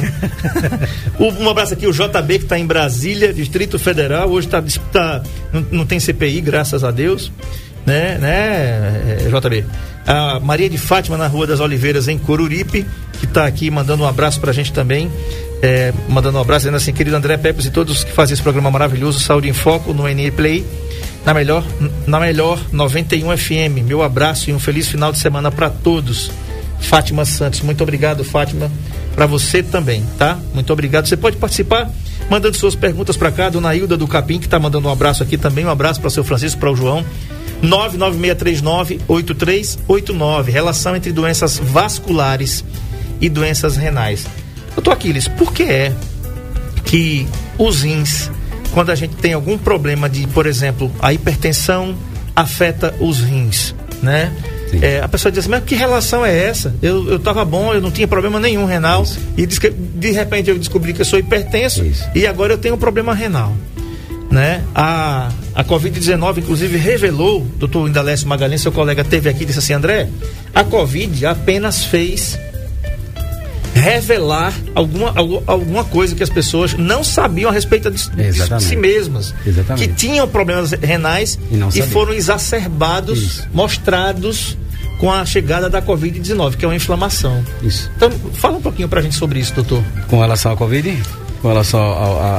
um 1.19 1.49
abraço 1.49 1.73
aqui, 1.73 1.87
o 1.87 1.93
JB 1.93 2.39
que 2.39 2.43
está 2.45 2.59
em 2.59 2.65
Brasília, 2.65 3.33
Distrito 3.33 3.79
Federal. 3.79 4.29
Hoje 4.29 4.47
tá, 4.47 4.63
tá 4.91 5.23
não, 5.51 5.65
não 5.71 5.85
tem 5.85 5.99
CPI, 5.99 6.41
graças 6.41 6.83
a 6.83 6.91
Deus 6.91 7.31
né, 7.85 8.17
né, 8.19 9.17
é, 9.25 9.39
JB? 9.39 9.65
A 10.05 10.39
Maria 10.39 10.69
de 10.69 10.77
Fátima 10.77 11.17
na 11.17 11.27
Rua 11.27 11.47
das 11.47 11.59
Oliveiras, 11.59 12.07
em 12.07 12.17
Coruripe, 12.17 12.85
que 13.19 13.25
está 13.25 13.45
aqui 13.45 13.69
mandando 13.69 14.03
um 14.03 14.07
abraço 14.07 14.39
para 14.39 14.51
a 14.51 14.53
gente 14.53 14.73
também. 14.73 15.11
É, 15.61 15.93
mandando 16.09 16.37
um 16.37 16.41
abraço, 16.41 16.61
dizendo 16.61 16.77
assim, 16.77 16.91
querido 16.91 17.15
André 17.15 17.37
Pepes 17.37 17.65
e 17.65 17.71
todos 17.71 18.03
que 18.03 18.11
fazem 18.11 18.33
esse 18.33 18.41
programa 18.41 18.71
maravilhoso, 18.71 19.19
Saúde 19.19 19.47
em 19.47 19.53
Foco, 19.53 19.93
no 19.93 20.07
NE 20.07 20.31
Play, 20.31 20.65
na 21.23 21.35
melhor, 21.35 21.63
na 22.07 22.19
melhor 22.19 22.59
91 22.71 23.37
FM. 23.37 23.85
Meu 23.85 24.01
abraço 24.01 24.49
e 24.49 24.53
um 24.53 24.59
feliz 24.59 24.87
final 24.87 25.11
de 25.11 25.19
semana 25.19 25.51
para 25.51 25.69
todos. 25.69 26.31
Fátima 26.79 27.25
Santos, 27.25 27.61
muito 27.61 27.83
obrigado, 27.83 28.23
Fátima, 28.23 28.71
para 29.13 29.27
você 29.27 29.61
também, 29.61 30.03
tá? 30.17 30.39
Muito 30.51 30.73
obrigado. 30.73 31.07
Você 31.07 31.15
pode 31.15 31.37
participar 31.37 31.87
mandando 32.29 32.55
suas 32.57 32.75
perguntas 32.75 33.17
para 33.17 33.31
cá, 33.31 33.49
dona 33.49 33.75
Hilda 33.75 33.97
do 33.97 34.07
Capim, 34.07 34.39
que 34.39 34.45
está 34.45 34.57
mandando 34.57 34.87
um 34.87 34.91
abraço 34.91 35.21
aqui 35.21 35.37
também, 35.37 35.65
um 35.65 35.69
abraço 35.69 35.99
para 35.99 36.07
o 36.07 36.11
seu 36.11 36.23
Francisco, 36.23 36.59
para 36.59 36.71
o 36.71 36.75
João. 36.75 37.05
99639-8389. 37.63 40.45
Relação 40.45 40.95
entre 40.95 41.11
doenças 41.11 41.57
vasculares 41.57 42.63
e 43.19 43.27
doenças 43.29 43.75
renais. 43.77 44.27
Doutor 44.75 44.93
Aquiles, 44.93 45.27
por 45.27 45.51
que 45.53 45.63
é 45.63 45.91
que 46.83 47.27
os 47.57 47.81
rins, 47.83 48.29
quando 48.73 48.91
a 48.91 48.95
gente 48.95 49.15
tem 49.15 49.33
algum 49.33 49.57
problema 49.57 50.09
de, 50.09 50.27
por 50.27 50.45
exemplo, 50.45 50.91
a 50.99 51.13
hipertensão 51.13 51.95
afeta 52.35 52.93
os 52.99 53.19
rins, 53.19 53.73
né? 54.01 54.33
É, 54.81 55.01
a 55.01 55.07
pessoa 55.07 55.31
diz 55.31 55.39
assim, 55.39 55.49
mas 55.49 55.63
que 55.65 55.75
relação 55.75 56.25
é 56.25 56.45
essa? 56.45 56.73
Eu, 56.81 57.09
eu 57.09 57.19
tava 57.19 57.43
bom, 57.43 57.73
eu 57.73 57.81
não 57.81 57.91
tinha 57.91 58.07
problema 58.07 58.39
nenhum 58.39 58.63
renal. 58.65 59.03
Isso. 59.03 59.19
E 59.37 59.45
de 59.45 60.11
repente 60.11 60.49
eu 60.49 60.57
descobri 60.57 60.93
que 60.93 61.01
eu 61.01 61.05
sou 61.05 61.19
hipertenso 61.19 61.83
Isso. 61.83 62.05
e 62.15 62.25
agora 62.25 62.53
eu 62.53 62.57
tenho 62.57 62.75
um 62.75 62.77
problema 62.77 63.13
renal 63.13 63.53
né? 64.31 64.63
A, 64.73 65.29
a 65.53 65.63
Covid-19, 65.63 66.37
inclusive, 66.37 66.77
revelou, 66.77 67.45
doutor 67.57 67.87
Indalécio 67.87 68.27
Magalhães, 68.27 68.61
seu 68.61 68.71
colega 68.71 69.03
teve 69.03 69.29
aqui 69.29 69.43
e 69.43 69.45
disse 69.45 69.59
assim, 69.59 69.73
André, 69.73 70.07
a 70.55 70.63
Covid 70.63 71.25
apenas 71.25 71.83
fez 71.83 72.39
revelar 73.73 74.53
alguma, 74.75 75.13
alguma 75.47 75.83
coisa 75.83 76.15
que 76.15 76.23
as 76.23 76.29
pessoas 76.29 76.73
não 76.73 77.03
sabiam 77.03 77.49
a 77.49 77.53
respeito 77.53 77.89
de, 77.89 78.09
de 78.09 78.63
si 78.63 78.75
mesmas. 78.75 79.33
Exatamente. 79.45 79.87
Que 79.87 79.95
tinham 79.95 80.27
problemas 80.27 80.71
renais 80.71 81.39
e, 81.51 81.79
e 81.79 81.81
foram 81.81 82.13
exacerbados, 82.13 83.19
Isso. 83.19 83.49
mostrados 83.53 84.57
com 84.99 85.11
a 85.11 85.25
chegada 85.25 85.69
da 85.69 85.81
Covid-19, 85.81 86.57
que 86.57 86.65
é 86.65 86.67
uma 86.67 86.75
inflamação. 86.75 87.43
Isso. 87.63 87.89
Então, 87.95 88.11
fala 88.33 88.57
um 88.57 88.61
pouquinho 88.61 88.87
pra 88.87 89.01
gente 89.01 89.15
sobre 89.15 89.39
isso, 89.39 89.53
doutor. 89.53 89.83
Com 90.07 90.19
relação 90.19 90.51
à 90.51 90.57
Covid? 90.57 90.95
Com 91.41 91.47
relação 91.47 91.81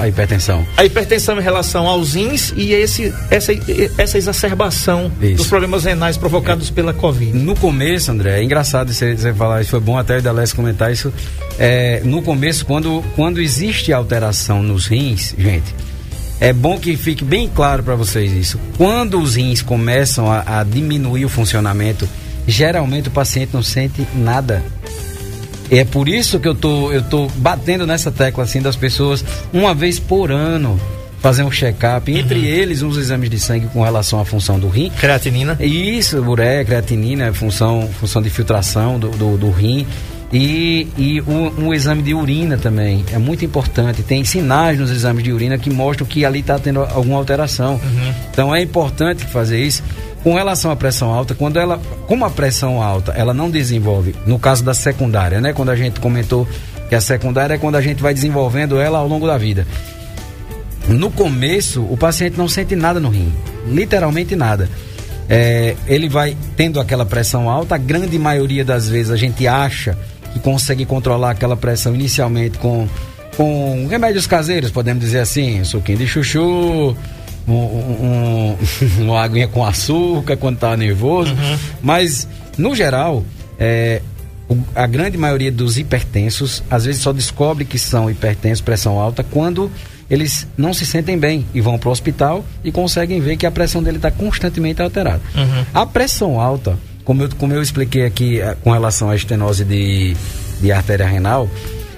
à 0.01 0.09
hipertensão? 0.09 0.65
A 0.77 0.85
hipertensão 0.85 1.39
em 1.39 1.43
relação 1.43 1.87
aos 1.87 2.15
rins 2.15 2.53
e 2.57 2.73
esse, 2.73 3.13
essa, 3.31 3.53
essa 3.99 4.19
exacerbação 4.19 5.11
isso. 5.21 5.37
dos 5.37 5.47
problemas 5.49 5.85
renais 5.85 6.17
provocados 6.17 6.69
é. 6.69 6.73
pela 6.73 6.93
Covid. 6.93 7.37
No 7.37 7.57
começo, 7.57 8.11
André, 8.11 8.41
é 8.41 8.45
engraçado 8.45 8.93
você, 8.93 9.17
você 9.17 9.35
falar 9.35 9.61
isso, 9.61 9.71
foi 9.71 9.81
bom 9.81 9.99
até 9.99 10.19
o 10.19 10.23
Dalés 10.23 10.53
comentar 10.53 10.93
isso. 10.93 11.13
É, 11.59 12.01
no 12.05 12.23
começo, 12.23 12.65
quando, 12.65 13.05
quando 13.17 13.41
existe 13.41 13.93
alteração 13.93 14.63
nos 14.63 14.87
rins, 14.87 15.35
gente, 15.37 15.75
é 16.41 16.53
bom 16.53 16.79
que 16.79 16.97
fique 16.97 17.25
bem 17.25 17.49
claro 17.49 17.83
para 17.83 17.95
vocês 17.95 18.33
isso. 18.33 18.59
Quando 18.77 19.21
os 19.21 19.37
rins 19.37 19.63
começam 19.63 20.31
a, 20.31 20.61
a 20.61 20.65
diminuir 20.65 21.25
o 21.25 21.29
funcionamento, 21.29 22.09
geralmente 22.47 23.09
o 23.09 23.13
paciente 23.13 23.51
não 23.53 23.63
sente 23.63 24.07
nada 24.15 24.63
é 25.79 25.85
por 25.85 26.09
isso 26.09 26.39
que 26.39 26.49
eu 26.49 26.55
tô, 26.55 26.93
eu 26.93 27.03
tô 27.03 27.27
batendo 27.37 27.87
nessa 27.87 28.11
tecla 28.11 28.45
assim 28.45 28.61
das 28.61 28.77
pessoas 28.77 29.25
uma 29.53 29.75
vez 29.75 29.99
por 29.99 30.31
ano 30.31 30.79
fazer 31.23 31.45
um 31.45 31.51
check-up, 31.53 32.13
entre 32.13 32.41
uhum. 32.41 32.45
eles 32.45 32.83
uns 32.83 32.97
exames 32.97 33.31
de 33.31 33.39
sangue 33.39 33.69
com 33.69 33.81
relação 33.81 34.21
à 34.21 34.25
função 34.25 34.59
do 34.59 34.69
rim. 34.69 34.91
Creatinina? 34.99 35.57
Isso, 35.61 36.19
ureia, 36.21 36.65
creatinina, 36.65 37.33
função, 37.33 37.89
função 38.01 38.21
de 38.21 38.29
filtração 38.29 38.99
do, 38.99 39.09
do, 39.11 39.39
do 39.39 39.51
rim. 39.51 39.87
E, 40.33 40.89
e 40.97 41.21
um, 41.21 41.67
um, 41.67 41.75
exame 41.75 42.03
de 42.03 42.15
urina 42.15 42.57
também 42.57 43.05
é 43.13 43.19
muito 43.19 43.45
importante. 43.45 44.03
Tem 44.03 44.25
sinais 44.25 44.79
nos 44.79 44.91
exames 44.91 45.23
de 45.23 45.31
urina 45.31 45.59
que 45.59 45.69
mostram 45.69 46.07
que 46.07 46.25
ali 46.25 46.41
está 46.41 46.59
tendo 46.59 46.81
alguma 46.81 47.19
alteração. 47.19 47.75
Uhum. 47.75 48.15
Então 48.31 48.55
é 48.55 48.63
importante 48.63 49.27
fazer 49.27 49.63
isso. 49.63 49.83
Com 50.23 50.35
relação 50.35 50.71
à 50.71 50.77
pressão 50.77 51.13
alta, 51.13 51.35
quando 51.35 51.59
ela, 51.59 51.79
como 52.07 52.25
a 52.25 52.31
pressão 52.31 52.81
alta, 52.81 53.13
ela 53.13 53.35
não 53.35 53.51
desenvolve, 53.51 54.15
no 54.25 54.39
caso 54.39 54.65
da 54.65 54.73
secundária, 54.73 55.41
né? 55.41 55.53
Quando 55.53 55.71
a 55.71 55.77
gente 55.77 55.99
comentou 55.99 56.47
Que 56.89 56.95
a 56.95 57.01
secundária 57.01 57.55
é 57.55 57.59
quando 57.59 57.77
a 57.77 57.81
gente 57.81 58.03
vai 58.03 58.15
desenvolvendo 58.15 58.79
ela 58.79 58.99
ao 58.99 59.09
longo 59.09 59.27
da 59.27 59.37
vida. 59.37 59.67
No 60.89 61.11
começo, 61.11 61.83
o 61.83 61.97
paciente 61.97 62.37
não 62.37 62.49
sente 62.49 62.77
nada 62.77 63.01
no 63.01 63.09
rim, 63.09 63.33
literalmente 63.67 64.37
nada. 64.37 64.69
É, 65.29 65.75
ele 65.87 66.09
vai 66.09 66.37
tendo 66.57 66.79
aquela 66.79 67.07
pressão 67.07 67.49
alta, 67.49 67.77
a 67.77 67.79
grande 67.79 68.19
maioria 68.19 68.65
das 68.65 68.89
vezes 68.89 69.11
a 69.11 69.17
gente 69.17 69.47
acha 69.47 69.97
que 70.33 70.39
consegue 70.39 70.85
controlar 70.85 71.31
aquela 71.31 71.57
pressão 71.57 71.95
inicialmente 71.95 72.59
com, 72.59 72.89
com 73.37 73.87
remédios 73.89 74.27
caseiros, 74.27 74.71
podemos 74.71 75.03
dizer 75.03 75.21
assim, 75.21 75.61
um 75.61 75.65
suquinho 75.65 75.99
de 75.99 76.07
chuchu, 76.07 76.97
um, 77.47 77.53
um, 77.53 78.57
uma 79.03 79.23
aguinha 79.23 79.49
com 79.49 79.65
açúcar 79.65 80.37
quando 80.37 80.59
tá 80.59 80.77
nervoso. 80.77 81.33
Uhum. 81.33 81.59
Mas, 81.83 82.29
no 82.57 82.75
geral, 82.75 83.25
é, 83.59 84.01
a 84.75 84.87
grande 84.87 85.17
maioria 85.17 85.51
dos 85.51 85.79
hipertensos, 85.79 86.63
às 86.71 86.85
vezes 86.85 87.03
só 87.03 87.13
descobre 87.13 87.65
que 87.65 87.79
são 87.79 88.11
hipertensos, 88.11 88.61
pressão 88.61 88.99
alta, 88.99 89.23
quando 89.23 89.71
eles 90.11 90.47
não 90.57 90.75
se 90.75 90.85
sentem 90.85 91.19
bem 91.19 91.47
e 91.55 91.61
vão 91.61 91.79
para 91.79 91.89
o 91.89 91.93
hospital 91.93 92.45
e 92.63 92.71
conseguem 92.71 93.21
ver 93.21 93.37
que 93.37 93.47
a 93.47 93.51
pressão 93.51 93.83
dele 93.83 93.97
está 93.97 94.11
constantemente 94.11 94.83
alterada. 94.83 95.23
Uhum. 95.35 95.65
A 95.73 95.87
pressão 95.87 96.39
alta, 96.39 96.79
como 97.05 97.23
eu, 97.23 97.29
como 97.37 97.53
eu 97.53 97.63
expliquei 97.63 98.05
aqui 98.05 98.41
eh, 98.41 98.57
com 98.63 98.71
relação 98.71 99.11
à 99.11 99.17
estenose 99.17 99.65
de, 99.65 100.17
de 100.61 100.73
artéria 100.73 101.07
renal, 101.07 101.49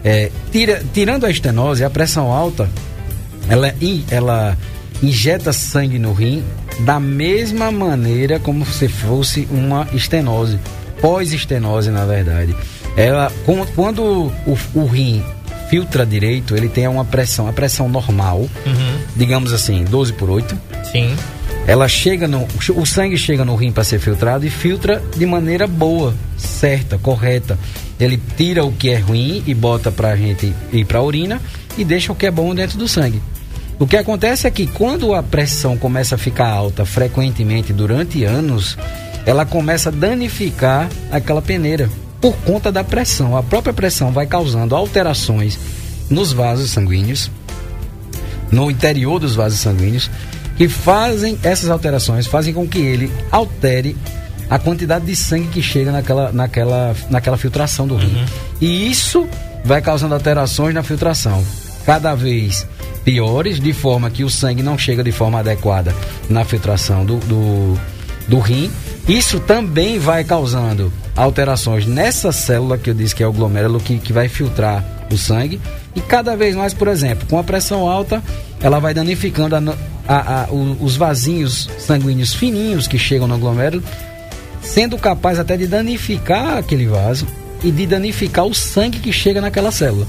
é, 0.02 0.30
tira, 0.52 0.82
tirando 0.92 1.24
a 1.24 1.30
estenose, 1.30 1.84
a 1.84 1.90
pressão 1.90 2.30
alta, 2.30 2.68
ela, 3.48 3.74
ela 4.10 4.56
injeta 5.02 5.52
sangue 5.52 5.98
no 5.98 6.12
rim 6.12 6.42
da 6.80 6.98
mesma 6.98 7.70
maneira 7.70 8.38
como 8.38 8.66
se 8.66 8.88
fosse 8.88 9.48
uma 9.50 9.86
estenose, 9.92 10.58
pós-estenose 11.00 11.90
na 11.90 12.04
verdade. 12.04 12.54
Ela, 12.96 13.32
quando 13.74 14.32
o, 14.46 14.58
o 14.74 14.86
rim 14.86 15.22
filtra 15.68 16.04
direito, 16.06 16.54
ele 16.54 16.68
tem 16.68 16.86
uma 16.86 17.04
pressão, 17.04 17.48
a 17.48 17.52
pressão 17.52 17.88
normal, 17.88 18.38
uhum. 18.66 18.98
digamos 19.16 19.52
assim, 19.52 19.84
12 19.84 20.12
por 20.12 20.30
8. 20.30 20.56
Sim. 20.92 21.16
Ela 21.66 21.88
chega 21.88 22.28
no. 22.28 22.46
O 22.76 22.86
sangue 22.86 23.16
chega 23.16 23.44
no 23.44 23.54
rim 23.54 23.72
para 23.72 23.84
ser 23.84 23.98
filtrado 23.98 24.46
e 24.46 24.50
filtra 24.50 25.02
de 25.16 25.24
maneira 25.24 25.66
boa, 25.66 26.14
certa, 26.36 26.98
correta. 26.98 27.58
Ele 27.98 28.20
tira 28.36 28.64
o 28.64 28.72
que 28.72 28.90
é 28.90 28.98
ruim 28.98 29.42
e 29.46 29.54
bota 29.54 29.90
pra 29.90 30.16
gente 30.16 30.52
ir 30.72 30.84
pra 30.84 31.02
urina 31.02 31.40
e 31.78 31.84
deixa 31.84 32.12
o 32.12 32.14
que 32.14 32.26
é 32.26 32.30
bom 32.30 32.54
dentro 32.54 32.76
do 32.76 32.86
sangue. 32.86 33.22
O 33.78 33.86
que 33.86 33.96
acontece 33.96 34.46
é 34.46 34.50
que 34.50 34.66
quando 34.66 35.14
a 35.14 35.22
pressão 35.22 35.76
começa 35.76 36.14
a 36.14 36.18
ficar 36.18 36.48
alta 36.48 36.84
frequentemente 36.84 37.72
durante 37.72 38.24
anos, 38.24 38.78
ela 39.26 39.44
começa 39.44 39.88
a 39.88 39.92
danificar 39.92 40.88
aquela 41.10 41.42
peneira 41.42 41.88
por 42.20 42.36
conta 42.36 42.70
da 42.70 42.84
pressão. 42.84 43.36
A 43.36 43.42
própria 43.42 43.72
pressão 43.72 44.12
vai 44.12 44.26
causando 44.26 44.76
alterações 44.76 45.58
nos 46.08 46.32
vasos 46.32 46.70
sanguíneos, 46.70 47.30
no 48.50 48.70
interior 48.70 49.18
dos 49.18 49.34
vasos 49.34 49.58
sanguíneos, 49.58 50.10
que 50.56 50.68
fazem 50.68 51.38
essas 51.42 51.70
alterações, 51.70 52.26
fazem 52.26 52.54
com 52.54 52.66
que 52.66 52.78
ele 52.78 53.12
altere 53.30 53.96
a 54.48 54.58
quantidade 54.58 55.06
de 55.06 55.16
sangue 55.16 55.48
que 55.48 55.62
chega 55.62 55.90
naquela, 55.90 56.32
naquela, 56.32 56.94
naquela 57.10 57.36
filtração 57.36 57.86
do 57.86 57.96
rim. 57.96 58.14
Uhum. 58.14 58.24
E 58.60 58.90
isso 58.90 59.26
vai 59.64 59.80
causando 59.80 60.14
alterações 60.14 60.74
na 60.74 60.82
filtração, 60.82 61.44
cada 61.86 62.14
vez 62.14 62.66
piores, 63.04 63.60
de 63.60 63.72
forma 63.72 64.10
que 64.10 64.24
o 64.24 64.30
sangue 64.30 64.62
não 64.62 64.78
chega 64.78 65.02
de 65.02 65.12
forma 65.12 65.38
adequada 65.38 65.94
na 66.28 66.44
filtração 66.44 67.04
do, 67.04 67.16
do, 67.18 67.78
do 68.28 68.38
rim. 68.38 68.70
Isso 69.08 69.40
também 69.40 69.98
vai 69.98 70.24
causando 70.24 70.92
alterações 71.16 71.86
nessa 71.86 72.32
célula 72.32 72.78
que 72.78 72.90
eu 72.90 72.94
disse 72.94 73.14
que 73.14 73.22
é 73.22 73.26
o 73.26 73.32
glomérulo 73.32 73.78
que, 73.78 73.98
que 73.98 74.12
vai 74.12 74.28
filtrar 74.28 74.84
o 75.12 75.18
sangue. 75.18 75.60
E 75.94 76.00
cada 76.00 76.36
vez 76.36 76.56
mais, 76.56 76.74
por 76.74 76.88
exemplo, 76.88 77.26
com 77.28 77.38
a 77.38 77.44
pressão 77.44 77.88
alta, 77.88 78.22
ela 78.60 78.78
vai 78.80 78.92
danificando 78.92 79.56
a, 79.56 79.62
a, 80.08 80.42
a, 80.42 80.48
os 80.52 80.96
vasinhos 80.96 81.68
sanguíneos 81.78 82.34
fininhos 82.34 82.88
que 82.88 82.98
chegam 82.98 83.28
no 83.28 83.38
glomérulo, 83.38 83.82
sendo 84.60 84.98
capaz 84.98 85.38
até 85.38 85.56
de 85.56 85.66
danificar 85.66 86.58
aquele 86.58 86.86
vaso 86.86 87.26
e 87.62 87.70
de 87.70 87.86
danificar 87.86 88.44
o 88.44 88.54
sangue 88.54 88.98
que 88.98 89.12
chega 89.12 89.40
naquela 89.40 89.70
célula. 89.70 90.06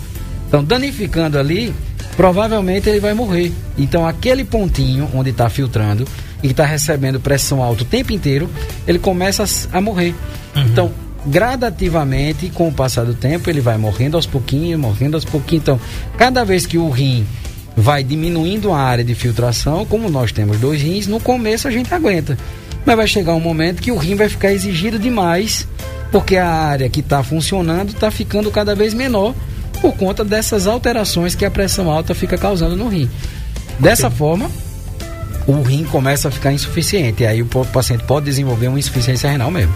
Então, 0.47 0.63
danificando 0.63 1.37
ali, 1.37 1.73
provavelmente 2.15 2.89
ele 2.89 2.99
vai 2.99 3.13
morrer. 3.13 3.51
Então, 3.77 4.07
aquele 4.07 4.43
pontinho 4.43 5.09
onde 5.13 5.29
está 5.29 5.49
filtrando 5.49 6.07
e 6.41 6.47
está 6.47 6.65
recebendo 6.65 7.19
pressão 7.19 7.61
alta 7.61 7.83
o 7.83 7.85
tempo 7.85 8.13
inteiro, 8.13 8.49
ele 8.87 8.99
começa 8.99 9.43
a, 9.71 9.81
morrer. 9.81 10.13
Uhum. 10.55 10.63
Então, 10.63 10.91
gradativamente, 11.25 12.49
com 12.49 12.67
o 12.67 12.71
passar 12.71 13.05
do 13.05 13.13
tempo, 13.13 13.49
ele 13.49 13.61
vai 13.61 13.77
morrendo 13.77 14.15
aos 14.15 14.25
pouquinhos, 14.25 14.79
morrendo 14.79 15.15
aos 15.15 15.25
pouquinhos. 15.25 15.63
Então, 15.63 15.79
cada 16.17 16.43
vez 16.43 16.65
que 16.65 16.77
o 16.77 16.89
rim 16.89 17.25
vai 17.75 18.03
diminuindo 18.03 18.71
a 18.71 18.79
área 18.79 19.03
de 19.03 19.15
filtração, 19.15 19.85
como 19.85 20.09
nós 20.09 20.31
temos 20.31 20.59
dois 20.59 20.81
rins, 20.81 21.07
no 21.07 21.19
começo 21.19 21.67
a 21.67 21.71
gente 21.71 21.93
aguenta. 21.93 22.37
Mas 22.85 22.95
vai 22.95 23.07
chegar 23.07 23.33
um 23.33 23.39
momento 23.39 23.81
que 23.81 23.91
o 23.91 23.97
rim 23.97 24.15
vai 24.15 24.29
ficar 24.29 24.53
exigido 24.53 24.99
demais, 24.99 25.67
porque 26.11 26.37
a 26.37 26.47
área 26.47 26.89
que 26.89 26.99
está 26.99 27.23
funcionando 27.23 27.89
está 27.89 28.11
ficando 28.11 28.51
cada 28.51 28.75
vez 28.75 28.93
menor 28.93 29.33
por 29.81 29.93
conta 29.97 30.23
dessas 30.23 30.67
alterações 30.67 31.35
que 31.35 31.43
a 31.43 31.51
pressão 31.51 31.89
alta 31.89 32.13
fica 32.13 32.37
causando 32.37 32.75
no 32.75 32.87
rim. 32.87 33.09
Dessa 33.79 34.07
okay. 34.07 34.17
forma, 34.17 34.49
o 35.47 35.61
rim 35.61 35.83
começa 35.83 36.27
a 36.27 36.31
ficar 36.31 36.53
insuficiente. 36.53 37.23
E 37.23 37.25
aí 37.25 37.41
o 37.41 37.45
paciente 37.45 38.03
pode 38.05 38.25
desenvolver 38.25 38.67
uma 38.67 38.79
insuficiência 38.79 39.29
renal 39.29 39.51
mesmo. 39.51 39.73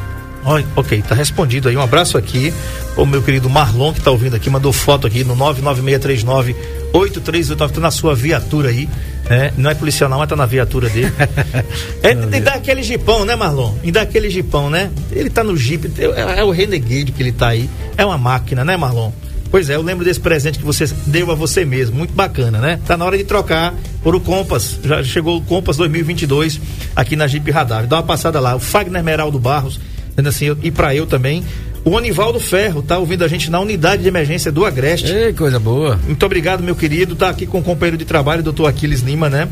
Ok, 0.76 1.04
tá 1.08 1.14
respondido 1.14 1.70
aí. 1.70 1.78
Um 1.78 1.82
abraço 1.82 2.18
aqui. 2.18 2.54
O 2.96 3.06
meu 3.06 3.22
querido 3.22 3.50
Marlon, 3.50 3.94
que 3.94 4.02
tá 4.02 4.12
ouvindo 4.12 4.36
aqui, 4.36 4.50
mandou 4.50 4.74
foto 4.74 5.06
aqui 5.06 5.24
no 5.24 5.36
99639 5.36 6.56
8389, 6.94 7.74
tá 7.74 7.80
na 7.80 7.92
sua 7.92 8.16
viatura 8.16 8.70
aí. 8.70 8.90
É, 9.30 9.54
não 9.56 9.70
é 9.70 9.76
policial 9.76 10.10
não, 10.10 10.18
mas 10.18 10.28
tá 10.28 10.36
na 10.36 10.46
viatura 10.46 10.90
dele. 10.90 11.14
é, 12.02 12.38
e 12.38 12.40
dá 12.42 12.54
aquele 12.54 12.82
jipão, 12.82 13.26
né, 13.26 13.36
Marlon? 13.36 13.76
E 13.84 13.92
dá 13.92 14.02
aquele 14.02 14.30
jipão, 14.30 14.70
né? 14.70 14.90
Ele 15.12 15.30
tá 15.30 15.44
no 15.44 15.56
jipe, 15.56 15.92
é, 16.00 16.40
é 16.40 16.44
o 16.44 16.50
Renegade 16.50 17.12
que 17.12 17.22
ele 17.22 17.32
tá 17.32 17.50
aí. 17.50 17.70
É 17.96 18.04
uma 18.04 18.18
máquina, 18.18 18.66
né, 18.66 18.76
Marlon? 18.76 19.12
Pois 19.52 19.70
é, 19.70 19.76
eu 19.76 19.82
lembro 19.82 20.06
desse 20.06 20.20
presente 20.20 20.60
que 20.60 20.66
você 20.66 20.86
deu 21.08 21.32
a 21.32 21.36
você 21.36 21.66
mesmo, 21.66 21.96
muito 21.96 22.14
bacana, 22.14 22.60
né? 22.60 22.80
Tá 22.86 22.96
na 22.96 23.06
hora 23.06 23.18
de 23.18 23.24
trocar 23.24 23.74
por 24.04 24.16
o 24.16 24.20
Compass. 24.20 24.80
Já 24.84 25.04
chegou 25.04 25.38
o 25.38 25.42
Compass 25.42 25.78
2022 25.78 26.60
aqui 26.96 27.16
na 27.16 27.28
Jeep 27.28 27.50
Radar. 27.50 27.88
Dá 27.88 27.98
uma 27.98 28.04
passada 28.04 28.40
lá. 28.40 28.56
O 28.56 28.60
Fagner 28.60 29.04
Meraldo 29.04 29.40
Barros, 29.40 29.80
dizendo 30.22 30.30
assim, 30.30 30.58
e 30.64 30.72
para 30.72 30.96
eu 30.96 31.06
também. 31.06 31.44
O 31.86 31.98
Anivaldo 31.98 32.40
Ferro 32.40 32.82
tá 32.82 32.98
ouvindo 32.98 33.24
a 33.24 33.28
gente 33.28 33.50
na 33.50 33.60
unidade 33.60 34.02
de 34.04 34.08
emergência 34.08 34.52
do 34.52 34.66
Agreste. 34.66 35.12
Ei, 35.12 35.34
coisa 35.34 35.60
boa. 35.60 35.98
Muito 36.06 36.24
obrigado, 36.26 36.62
meu 36.62 36.76
querido. 36.76 37.16
Tá 37.16 37.30
aqui 37.30 37.46
com 37.46 37.60
o 37.60 37.64
companheiro 37.64 37.98
de 37.98 38.04
trabalho, 38.04 38.44
doutor 38.44 38.68
Aquiles 38.68 39.00
Lima, 39.00 39.30
né? 39.30 39.48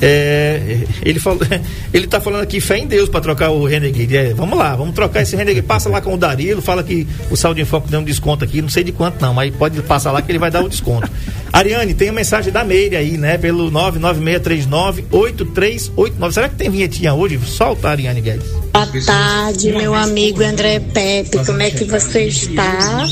É, 0.00 0.84
ele 1.04 1.18
falou, 1.18 1.40
ele 1.92 2.06
tá 2.06 2.20
falando 2.20 2.42
aqui 2.42 2.60
fé 2.60 2.78
em 2.78 2.86
Deus 2.86 3.08
para 3.08 3.20
trocar 3.20 3.50
o 3.50 3.64
Renegade. 3.64 4.16
É, 4.16 4.32
vamos 4.32 4.56
lá, 4.56 4.76
vamos 4.76 4.94
trocar 4.94 5.22
esse 5.22 5.34
Renegade. 5.34 5.66
Passa 5.66 5.88
lá 5.88 6.00
com 6.00 6.14
o 6.14 6.16
Darilo, 6.16 6.62
fala 6.62 6.84
que 6.84 7.06
o 7.30 7.36
Saúde 7.36 7.60
em 7.60 7.64
Foco 7.64 7.88
deu 7.88 8.00
um 8.00 8.04
desconto 8.04 8.44
aqui, 8.44 8.62
não 8.62 8.68
sei 8.68 8.84
de 8.84 8.92
quanto 8.92 9.20
não, 9.20 9.34
mas 9.34 9.54
pode 9.54 9.80
passar 9.82 10.12
lá 10.12 10.22
que 10.22 10.30
ele 10.30 10.38
vai 10.38 10.50
dar 10.50 10.62
o 10.62 10.68
desconto. 10.68 11.10
Ariane, 11.52 11.92
tem 11.92 12.08
a 12.08 12.12
mensagem 12.12 12.50
da 12.50 12.64
Meire 12.64 12.96
aí, 12.96 13.18
né? 13.18 13.36
Pelo 13.36 13.70
996398389. 13.70 16.32
Será 16.32 16.48
que 16.48 16.56
tem 16.56 16.70
vinhetinha 16.70 17.12
hoje? 17.12 17.38
Solta, 17.44 17.90
Ariane 17.90 18.22
Guedes. 18.22 18.46
Boa 18.72 18.88
tarde, 19.04 19.70
meu 19.70 19.94
amigo 19.94 20.42
André 20.42 20.80
Pepe. 20.80 21.44
Como 21.44 21.60
é 21.60 21.70
que 21.70 21.84
você 21.84 22.24
está? 22.24 23.04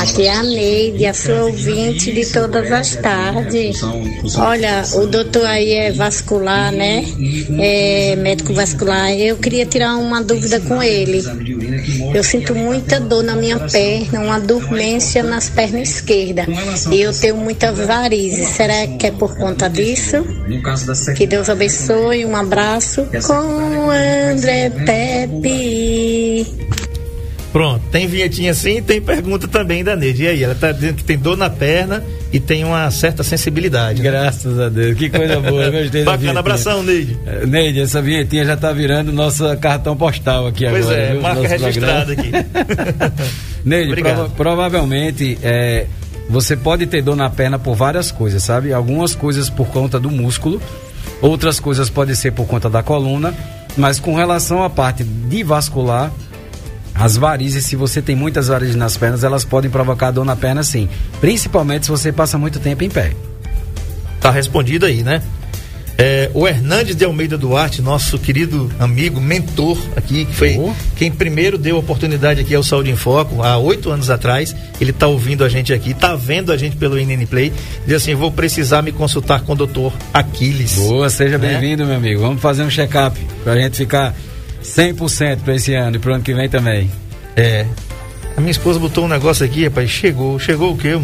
Aqui 0.00 0.22
é 0.22 0.32
a 0.32 0.42
Neide, 0.42 1.06
a 1.06 1.14
sua 1.14 1.44
ouvinte 1.44 2.10
de 2.10 2.26
todas 2.26 2.72
as 2.72 2.96
tardes. 2.96 3.80
Olha, 4.36 4.82
o 4.94 5.06
doutor 5.06 5.46
aí 5.46 5.70
é 5.72 5.92
vascular, 5.92 6.72
né? 6.72 7.04
É 7.60 8.16
médico 8.16 8.52
vascular. 8.52 9.12
Eu 9.12 9.36
queria 9.36 9.64
tirar 9.64 9.94
uma 9.96 10.20
dúvida 10.20 10.58
com 10.58 10.82
ele. 10.82 11.22
Eu 12.12 12.24
sinto 12.24 12.52
muita 12.52 12.98
dor 12.98 13.22
na 13.22 13.36
minha 13.36 13.60
perna, 13.60 14.18
uma 14.18 14.40
dormência 14.40 15.22
nas 15.22 15.48
pernas 15.48 15.90
esquerdas. 15.90 16.46
E 16.90 17.00
eu 17.00 17.12
tenho 17.12 17.36
muita 17.52 17.72
varizes. 17.72 18.48
Será 18.48 18.86
que 18.86 19.06
é 19.06 19.10
por 19.10 19.36
conta 19.36 19.68
disso? 19.68 20.24
Que 21.16 21.26
Deus 21.26 21.50
abençoe. 21.50 22.24
Um 22.24 22.34
abraço 22.34 23.06
com 23.26 23.90
André 23.90 24.70
Pepe. 24.70 26.46
Pronto, 27.52 27.84
tem 27.90 28.06
vinhetinha 28.06 28.52
assim 28.52 28.78
e 28.78 28.82
tem 28.82 29.02
pergunta 29.02 29.46
também 29.46 29.84
da 29.84 29.94
Neide. 29.94 30.22
E 30.22 30.28
aí, 30.28 30.42
ela 30.42 30.54
tá 30.54 30.72
dizendo 30.72 30.94
que 30.94 31.04
tem 31.04 31.18
dor 31.18 31.36
na 31.36 31.50
perna 31.50 32.02
e 32.32 32.40
tem 32.40 32.64
uma 32.64 32.90
certa 32.90 33.22
sensibilidade. 33.22 34.00
Né? 34.00 34.10
Graças 34.10 34.58
a 34.58 34.70
Deus, 34.70 34.96
que 34.96 35.10
coisa 35.10 35.38
boa. 35.38 35.70
Bacana, 36.02 36.40
abração, 36.40 36.82
Neide. 36.82 37.18
É, 37.26 37.44
Neide, 37.44 37.80
essa 37.82 38.00
vinhetinha 38.00 38.46
já 38.46 38.56
tá 38.56 38.72
virando 38.72 39.12
nosso 39.12 39.44
cartão 39.58 39.94
postal 39.94 40.46
aqui 40.46 40.64
pois 40.66 40.86
agora. 40.86 40.96
Pois 40.96 41.08
é, 41.08 41.12
viu? 41.12 41.20
marca 41.20 41.48
registrada 41.48 42.12
aqui. 42.14 42.30
Neide, 43.62 43.96
prova 43.96 44.30
provavelmente 44.30 45.38
é, 45.42 45.86
você 46.28 46.56
pode 46.56 46.86
ter 46.86 47.02
dor 47.02 47.16
na 47.16 47.28
perna 47.28 47.58
por 47.58 47.74
várias 47.74 48.10
coisas, 48.10 48.42
sabe? 48.42 48.72
Algumas 48.72 49.14
coisas 49.14 49.50
por 49.50 49.68
conta 49.68 50.00
do 50.00 50.10
músculo, 50.10 50.60
outras 51.20 51.60
coisas 51.60 51.90
podem 51.90 52.14
ser 52.14 52.32
por 52.32 52.46
conta 52.46 52.70
da 52.70 52.82
coluna 52.82 53.34
mas 53.76 53.98
com 53.98 54.14
relação 54.14 54.62
à 54.62 54.70
parte 54.70 55.04
de 55.04 55.42
vascular, 55.42 56.10
As 56.94 57.16
varizes, 57.16 57.64
se 57.64 57.74
você 57.74 58.02
tem 58.02 58.14
muitas 58.14 58.48
varizes 58.48 58.76
nas 58.76 58.98
pernas, 58.98 59.24
elas 59.24 59.46
podem 59.46 59.70
provocar 59.70 60.10
dor 60.10 60.26
na 60.26 60.36
perna 60.36 60.62
sim. 60.62 60.90
Principalmente 61.22 61.86
se 61.86 61.90
você 61.90 62.12
passa 62.12 62.36
muito 62.36 62.60
tempo 62.60 62.84
em 62.84 62.90
pé. 62.90 63.14
Tá 64.20 64.30
respondido 64.30 64.84
aí, 64.84 65.02
né? 65.02 65.22
É, 66.04 66.28
o 66.34 66.48
Hernandes 66.48 66.96
de 66.96 67.04
Almeida 67.04 67.38
Duarte, 67.38 67.80
nosso 67.80 68.18
querido 68.18 68.68
amigo, 68.80 69.20
mentor 69.20 69.78
aqui, 69.94 70.24
que 70.24 70.34
foi 70.34 70.58
Oh. 70.58 70.72
quem 70.96 71.12
primeiro 71.12 71.56
deu 71.56 71.78
oportunidade 71.78 72.40
aqui 72.40 72.56
ao 72.56 72.62
Saúde 72.64 72.90
em 72.90 72.96
Foco, 72.96 73.40
há 73.40 73.56
oito 73.56 73.88
anos 73.88 74.10
atrás. 74.10 74.52
Ele 74.80 74.90
está 74.90 75.06
ouvindo 75.06 75.44
a 75.44 75.48
gente 75.48 75.72
aqui, 75.72 75.92
está 75.92 76.16
vendo 76.16 76.50
a 76.50 76.56
gente 76.56 76.74
pelo 76.74 76.96
NN 76.96 77.24
Play. 77.26 77.52
Diz 77.86 77.98
assim: 77.98 78.16
vou 78.16 78.32
precisar 78.32 78.82
me 78.82 78.90
consultar 78.90 79.42
com 79.42 79.52
o 79.52 79.54
doutor 79.54 79.92
Aquiles. 80.12 80.74
Boa, 80.74 81.08
seja 81.08 81.38
Né? 81.38 81.50
bem-vindo, 81.52 81.86
meu 81.86 81.94
amigo. 81.94 82.20
Vamos 82.20 82.42
fazer 82.42 82.64
um 82.64 82.70
check-up 82.70 83.16
pra 83.44 83.54
gente 83.54 83.76
ficar 83.76 84.12
100% 84.60 85.42
pra 85.44 85.54
esse 85.54 85.72
ano 85.72 85.94
e 85.94 85.98
pro 86.00 86.14
ano 86.14 86.24
que 86.24 86.34
vem 86.34 86.48
também. 86.48 86.90
É. 87.36 87.64
A 88.36 88.40
minha 88.40 88.50
esposa 88.50 88.80
botou 88.80 89.04
um 89.04 89.08
negócio 89.08 89.46
aqui, 89.46 89.66
rapaz. 89.66 89.88
Chegou. 89.88 90.36
Chegou 90.40 90.72
o 90.72 90.76
quê? 90.76 90.98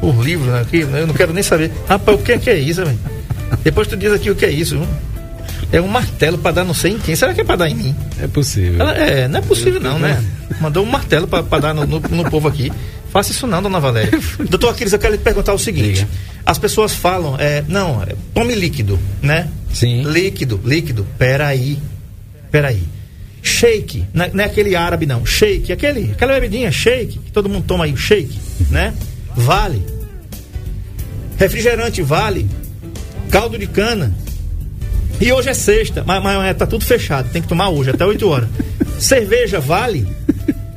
Por 0.00 0.24
livro 0.24 0.50
né, 0.50 0.62
aqui. 0.62 0.78
Eu 0.80 1.06
não 1.06 1.12
quero 1.12 1.34
nem 1.34 1.42
saber. 1.42 1.70
Rapaz, 1.86 2.18
o 2.18 2.22
que 2.22 2.32
é 2.32 2.38
que 2.38 2.48
é 2.48 2.56
isso, 2.58 2.82
velho? 2.82 3.19
Depois 3.62 3.86
tu 3.88 3.96
diz 3.96 4.12
aqui 4.12 4.30
o 4.30 4.34
que 4.34 4.44
é 4.44 4.50
isso. 4.50 4.78
viu? 4.78 4.88
É 5.72 5.80
um 5.80 5.86
martelo 5.88 6.36
pra 6.38 6.50
dar 6.50 6.64
não 6.64 6.74
sei 6.74 6.92
em 6.92 6.98
quem. 6.98 7.14
Será 7.14 7.32
que 7.34 7.40
é 7.40 7.44
pra 7.44 7.56
dar 7.56 7.68
em 7.68 7.74
mim? 7.74 7.96
É 8.20 8.26
possível. 8.26 8.80
Ela- 8.80 8.96
é, 8.96 9.28
não 9.28 9.38
é 9.38 9.42
possível 9.42 9.80
não, 9.80 9.98
né? 9.98 10.22
Mandou 10.60 10.84
um 10.84 10.88
martelo 10.90 11.28
pra 11.28 11.42
dar 11.58 11.74
no, 11.74 11.86
no- 11.86 12.00
no 12.00 12.30
povo 12.30 12.48
aqui. 12.48 12.72
Faça 13.12 13.32
isso 13.32 13.46
não, 13.46 13.62
dona 13.62 13.80
Valéria. 13.80 14.18
Doutor 14.48 14.70
Aquiles, 14.70 14.92
eu 14.92 14.98
quero 14.98 15.12
lhe 15.14 15.18
perguntar 15.18 15.52
o 15.52 15.58
seguinte. 15.58 16.06
As 16.46 16.58
pessoas 16.58 16.94
falam, 16.94 17.36
é, 17.38 17.62
não, 17.68 18.02
é, 18.02 18.14
tome 18.34 18.54
líquido, 18.54 18.98
né? 19.22 19.48
Sim. 19.72 20.02
Líquido, 20.04 20.60
líquido. 20.64 21.06
Peraí. 21.18 21.78
Peraí. 22.50 22.82
Shake, 23.42 24.04
não 24.12 24.24
é, 24.26 24.30
não 24.32 24.44
é 24.44 24.46
aquele 24.46 24.74
árabe 24.76 25.06
não. 25.06 25.24
Shake, 25.24 25.72
aquele, 25.72 26.10
aquela 26.12 26.34
bebidinha, 26.34 26.70
shake, 26.70 27.18
que 27.18 27.32
todo 27.32 27.48
mundo 27.48 27.64
toma 27.66 27.84
aí, 27.84 27.96
shake, 27.96 28.38
né? 28.70 28.92
Vale. 29.34 29.84
Refrigerante 31.36 32.02
vale. 32.02 32.46
Caldo 33.30 33.58
de 33.58 33.66
cana. 33.66 34.12
E 35.20 35.30
hoje 35.32 35.50
é 35.50 35.54
sexta, 35.54 36.02
mas, 36.06 36.22
mas 36.22 36.56
tá 36.56 36.66
tudo 36.66 36.84
fechado, 36.84 37.28
tem 37.30 37.42
que 37.42 37.48
tomar 37.48 37.68
hoje, 37.68 37.90
até 37.90 38.06
8 38.06 38.26
horas. 38.28 38.48
Cerveja 38.98 39.60
vale? 39.60 40.06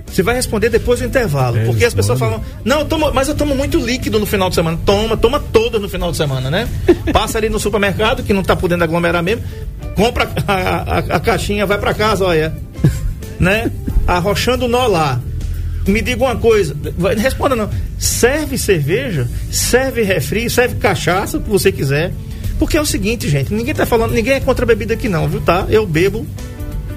Você 0.06 0.22
vai 0.22 0.36
responder 0.36 0.70
depois 0.70 1.00
do 1.00 1.06
intervalo. 1.06 1.58
É, 1.58 1.66
porque 1.66 1.84
as 1.86 1.94
pessoas 1.94 2.20
falam, 2.20 2.40
não, 2.64 2.82
eu 2.82 2.86
tomo, 2.86 3.12
mas 3.14 3.28
eu 3.30 3.36
tomo 3.36 3.56
muito 3.56 3.80
líquido 3.80 4.20
no 4.20 4.26
final 4.28 4.50
de 4.50 4.56
semana. 4.56 4.78
Toma, 4.86 5.18
toma 5.18 5.40
todas 5.40 5.82
no 5.82 5.90
final 5.90 6.12
de 6.12 6.18
semana, 6.18 6.52
né? 6.52 6.68
Passa 7.12 7.38
ali 7.40 7.50
no 7.50 7.60
supermercado, 7.60 8.22
que 8.22 8.34
não 8.34 8.44
tá 8.44 8.56
podendo 8.56 8.84
aglomerar 8.84 9.24
mesmo, 9.24 9.44
compra 9.96 10.30
a, 10.46 10.54
a- 10.54 10.98
a 11.16 11.20
caixinha, 11.20 11.66
vai 11.66 11.78
pra 11.80 11.94
casa, 11.94 12.26
olha. 12.26 12.54
Né? 13.40 13.72
Arrochando 14.08 14.66
o 14.66 14.68
nó 14.70 14.86
lá. 14.88 15.20
Me 15.88 16.02
diga 16.02 16.24
uma 16.24 16.36
coisa, 16.36 16.74
responda 17.18 17.56
não. 17.58 17.70
Serve 17.98 18.58
cerveja, 18.58 19.28
serve 19.52 20.02
refri, 20.04 20.50
serve 20.50 20.76
cachaça, 20.76 21.38
o 21.38 21.42
que 21.42 21.50
você 21.50 21.70
quiser. 21.72 22.14
Porque 22.60 22.78
é 22.78 22.82
o 22.82 22.86
seguinte, 22.86 23.28
gente, 23.30 23.54
ninguém 23.54 23.74
tá 23.74 23.86
falando, 23.86 24.12
ninguém 24.12 24.34
é 24.34 24.40
contra 24.40 24.64
a 24.64 24.68
bebida 24.68 24.94
aqui 24.94 25.10
não, 25.10 25.28
viu? 25.28 25.42
Tá? 25.42 25.66
Eu 25.70 25.86
bebo 25.86 26.26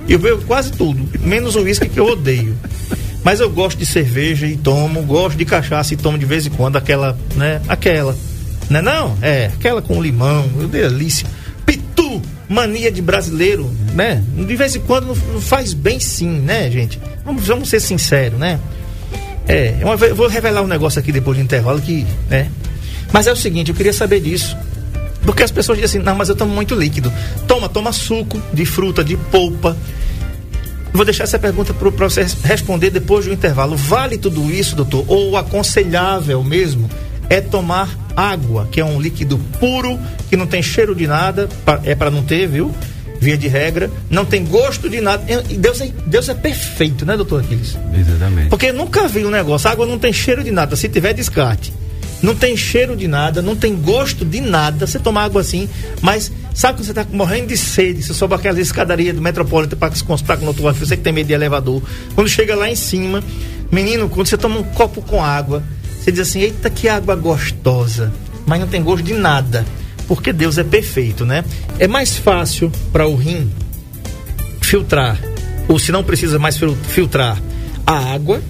eu 0.08 0.18
bebo 0.18 0.42
quase 0.46 0.70
tudo, 0.70 1.08
menos 1.20 1.56
o 1.56 1.62
uísque 1.62 1.88
que 1.88 1.98
eu 1.98 2.06
odeio. 2.06 2.56
Mas 3.24 3.40
eu 3.40 3.50
gosto 3.50 3.76
de 3.76 3.84
cerveja 3.84 4.46
e 4.46 4.56
tomo, 4.56 5.02
gosto 5.02 5.36
de 5.36 5.44
cachaça 5.44 5.92
e 5.92 5.96
tomo 5.96 6.16
de 6.16 6.24
vez 6.24 6.46
em 6.46 6.50
quando 6.50 6.76
aquela, 6.76 7.18
né? 7.34 7.60
Aquela. 7.66 8.16
Não 8.70 8.78
é 8.78 8.82
não? 8.82 9.18
É, 9.20 9.46
aquela 9.46 9.82
com 9.82 10.00
limão, 10.00 10.46
delícia. 10.70 11.26
Pitu, 11.64 12.22
mania 12.48 12.90
de 12.92 13.02
brasileiro, 13.02 13.68
né? 13.94 14.22
De 14.32 14.54
vez 14.54 14.76
em 14.76 14.80
quando 14.80 15.12
faz 15.40 15.74
bem 15.74 15.98
sim, 15.98 16.38
né, 16.40 16.70
gente? 16.70 17.00
Vamos, 17.24 17.48
vamos 17.48 17.68
ser 17.68 17.80
sinceros, 17.80 18.38
né? 18.38 18.60
É, 19.48 19.74
uma 19.82 19.96
vou 19.96 20.28
revelar 20.28 20.62
um 20.62 20.68
negócio 20.68 21.00
aqui 21.00 21.10
depois 21.10 21.36
do 21.36 21.42
intervalo 21.42 21.80
que, 21.80 22.06
né? 22.30 22.48
Mas 23.12 23.26
é 23.26 23.32
o 23.32 23.36
seguinte, 23.36 23.70
eu 23.70 23.74
queria 23.74 23.92
saber 23.92 24.20
disso. 24.20 24.56
Porque 25.26 25.42
as 25.42 25.50
pessoas 25.50 25.76
dizem 25.78 25.98
assim, 25.98 26.06
não, 26.06 26.14
mas 26.14 26.28
eu 26.30 26.36
tomo 26.36 26.54
muito 26.54 26.74
líquido. 26.74 27.12
Toma, 27.46 27.68
toma 27.68 27.92
suco 27.92 28.40
de 28.54 28.64
fruta, 28.64 29.02
de 29.04 29.16
polpa. 29.16 29.76
Vou 30.92 31.04
deixar 31.04 31.24
essa 31.24 31.38
pergunta 31.38 31.74
para 31.74 31.90
você 32.08 32.22
res- 32.22 32.36
responder 32.42 32.88
depois 32.90 33.26
do 33.26 33.32
intervalo. 33.32 33.76
Vale 33.76 34.16
tudo 34.16 34.50
isso, 34.50 34.74
doutor? 34.76 35.04
Ou 35.08 35.36
aconselhável 35.36 36.42
mesmo 36.42 36.88
é 37.28 37.40
tomar 37.40 37.90
água, 38.16 38.66
que 38.70 38.80
é 38.80 38.84
um 38.84 39.00
líquido 39.00 39.36
puro, 39.60 39.98
que 40.30 40.36
não 40.36 40.46
tem 40.46 40.62
cheiro 40.62 40.94
de 40.94 41.06
nada, 41.06 41.48
é 41.84 41.94
para 41.94 42.10
não 42.10 42.22
ter, 42.22 42.46
viu? 42.46 42.72
Via 43.20 43.36
de 43.36 43.48
regra, 43.48 43.90
não 44.08 44.24
tem 44.24 44.44
gosto 44.44 44.88
de 44.88 45.00
nada. 45.00 45.24
Deus 45.58 45.80
é, 45.80 45.90
Deus 46.06 46.28
é 46.28 46.34
perfeito, 46.34 47.04
né, 47.04 47.16
doutor 47.16 47.40
Aquiles? 47.40 47.76
Exatamente. 47.98 48.48
Porque 48.48 48.66
eu 48.66 48.74
nunca 48.74 49.08
vi 49.08 49.24
um 49.24 49.30
negócio, 49.30 49.68
a 49.68 49.72
água 49.72 49.84
não 49.86 49.98
tem 49.98 50.12
cheiro 50.12 50.44
de 50.44 50.50
nada, 50.52 50.76
se 50.76 50.88
tiver 50.88 51.12
descarte. 51.14 51.72
Não 52.22 52.34
tem 52.34 52.56
cheiro 52.56 52.96
de 52.96 53.06
nada, 53.06 53.42
não 53.42 53.54
tem 53.54 53.74
gosto 53.76 54.24
de 54.24 54.40
nada. 54.40 54.86
Você 54.86 54.98
toma 54.98 55.22
água 55.22 55.40
assim, 55.42 55.68
mas 56.00 56.32
sabe 56.54 56.78
quando 56.78 56.86
você 56.86 56.94
tá 56.94 57.06
morrendo 57.12 57.48
de 57.48 57.56
sede, 57.56 58.02
você 58.02 58.14
sobe 58.14 58.34
aquela 58.34 58.60
escadaria 58.60 59.12
do 59.12 59.20
Metropolitan 59.20 59.76
para 59.76 59.94
se 59.94 60.02
consultar 60.02 60.36
com 60.36 60.42
o 60.44 60.52
doutor, 60.52 60.74
você 60.74 60.96
que 60.96 61.02
tem 61.02 61.12
medo 61.12 61.26
de 61.26 61.34
elevador. 61.34 61.82
Quando 62.14 62.28
chega 62.28 62.54
lá 62.56 62.70
em 62.70 62.74
cima, 62.74 63.22
menino, 63.70 64.08
quando 64.08 64.26
você 64.26 64.36
toma 64.38 64.58
um 64.58 64.62
copo 64.62 65.02
com 65.02 65.22
água, 65.22 65.62
você 66.00 66.10
diz 66.10 66.20
assim: 66.20 66.40
eita, 66.40 66.70
que 66.70 66.88
água 66.88 67.14
gostosa, 67.14 68.12
mas 68.46 68.60
não 68.60 68.66
tem 68.66 68.82
gosto 68.82 69.04
de 69.04 69.14
nada. 69.14 69.64
Porque 70.08 70.32
Deus 70.32 70.56
é 70.56 70.64
perfeito, 70.64 71.26
né? 71.26 71.44
É 71.78 71.86
mais 71.88 72.16
fácil 72.16 72.70
para 72.92 73.06
o 73.06 73.16
rim 73.16 73.50
filtrar, 74.62 75.20
ou 75.68 75.78
se 75.78 75.92
não 75.92 76.02
precisa 76.02 76.38
mais 76.38 76.56
fil- 76.56 76.76
filtrar 76.88 77.40
a 77.86 78.14
água, 78.14 78.40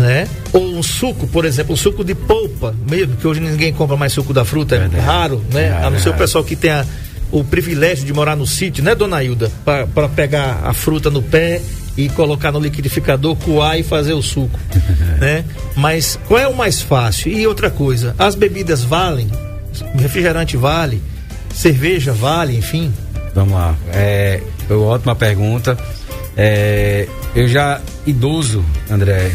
né? 0.00 0.26
Ou 0.52 0.74
um 0.76 0.82
suco, 0.82 1.26
por 1.26 1.44
exemplo, 1.44 1.74
o 1.74 1.76
suco 1.76 2.02
de 2.04 2.14
polpa, 2.14 2.74
mesmo 2.88 3.16
que 3.16 3.26
hoje 3.26 3.40
ninguém 3.40 3.72
compra 3.72 3.96
mais 3.96 4.12
suco 4.12 4.32
da 4.32 4.44
fruta, 4.44 4.76
é 4.76 4.78
Verdade. 4.80 5.04
raro, 5.04 5.44
né? 5.52 5.66
É 5.80 5.84
a 5.86 5.90
não 5.90 5.98
ser 5.98 6.08
é 6.08 6.12
o 6.12 6.16
pessoal 6.16 6.42
que 6.42 6.56
tem 6.56 6.70
a- 6.70 6.84
o 7.30 7.44
privilégio 7.44 8.04
de 8.04 8.12
morar 8.12 8.34
no 8.36 8.46
sítio, 8.46 8.82
né, 8.82 8.94
dona 8.94 9.22
Hilda? 9.22 9.50
Para 9.64 10.08
pegar 10.08 10.60
a 10.64 10.72
fruta 10.72 11.10
no 11.10 11.22
pé 11.22 11.60
e 11.96 12.08
colocar 12.08 12.50
no 12.50 12.58
liquidificador, 12.58 13.36
coar 13.36 13.78
e 13.78 13.82
fazer 13.82 14.12
o 14.14 14.22
suco, 14.22 14.58
né? 15.20 15.44
Mas 15.76 16.18
qual 16.26 16.40
é 16.40 16.48
o 16.48 16.54
mais 16.56 16.80
fácil? 16.80 17.30
E 17.32 17.46
outra 17.46 17.70
coisa, 17.70 18.14
as 18.18 18.34
bebidas 18.34 18.82
valem? 18.82 19.28
Refrigerante 19.96 20.56
vale? 20.56 21.00
Cerveja 21.54 22.12
vale, 22.12 22.56
enfim? 22.56 22.92
Vamos 23.34 23.54
lá. 23.54 23.76
É, 23.92 24.40
ótima 24.70 25.14
pergunta. 25.14 25.76
É, 26.36 27.06
eu 27.34 27.46
já, 27.46 27.80
idoso, 28.06 28.64
André, 28.90 29.30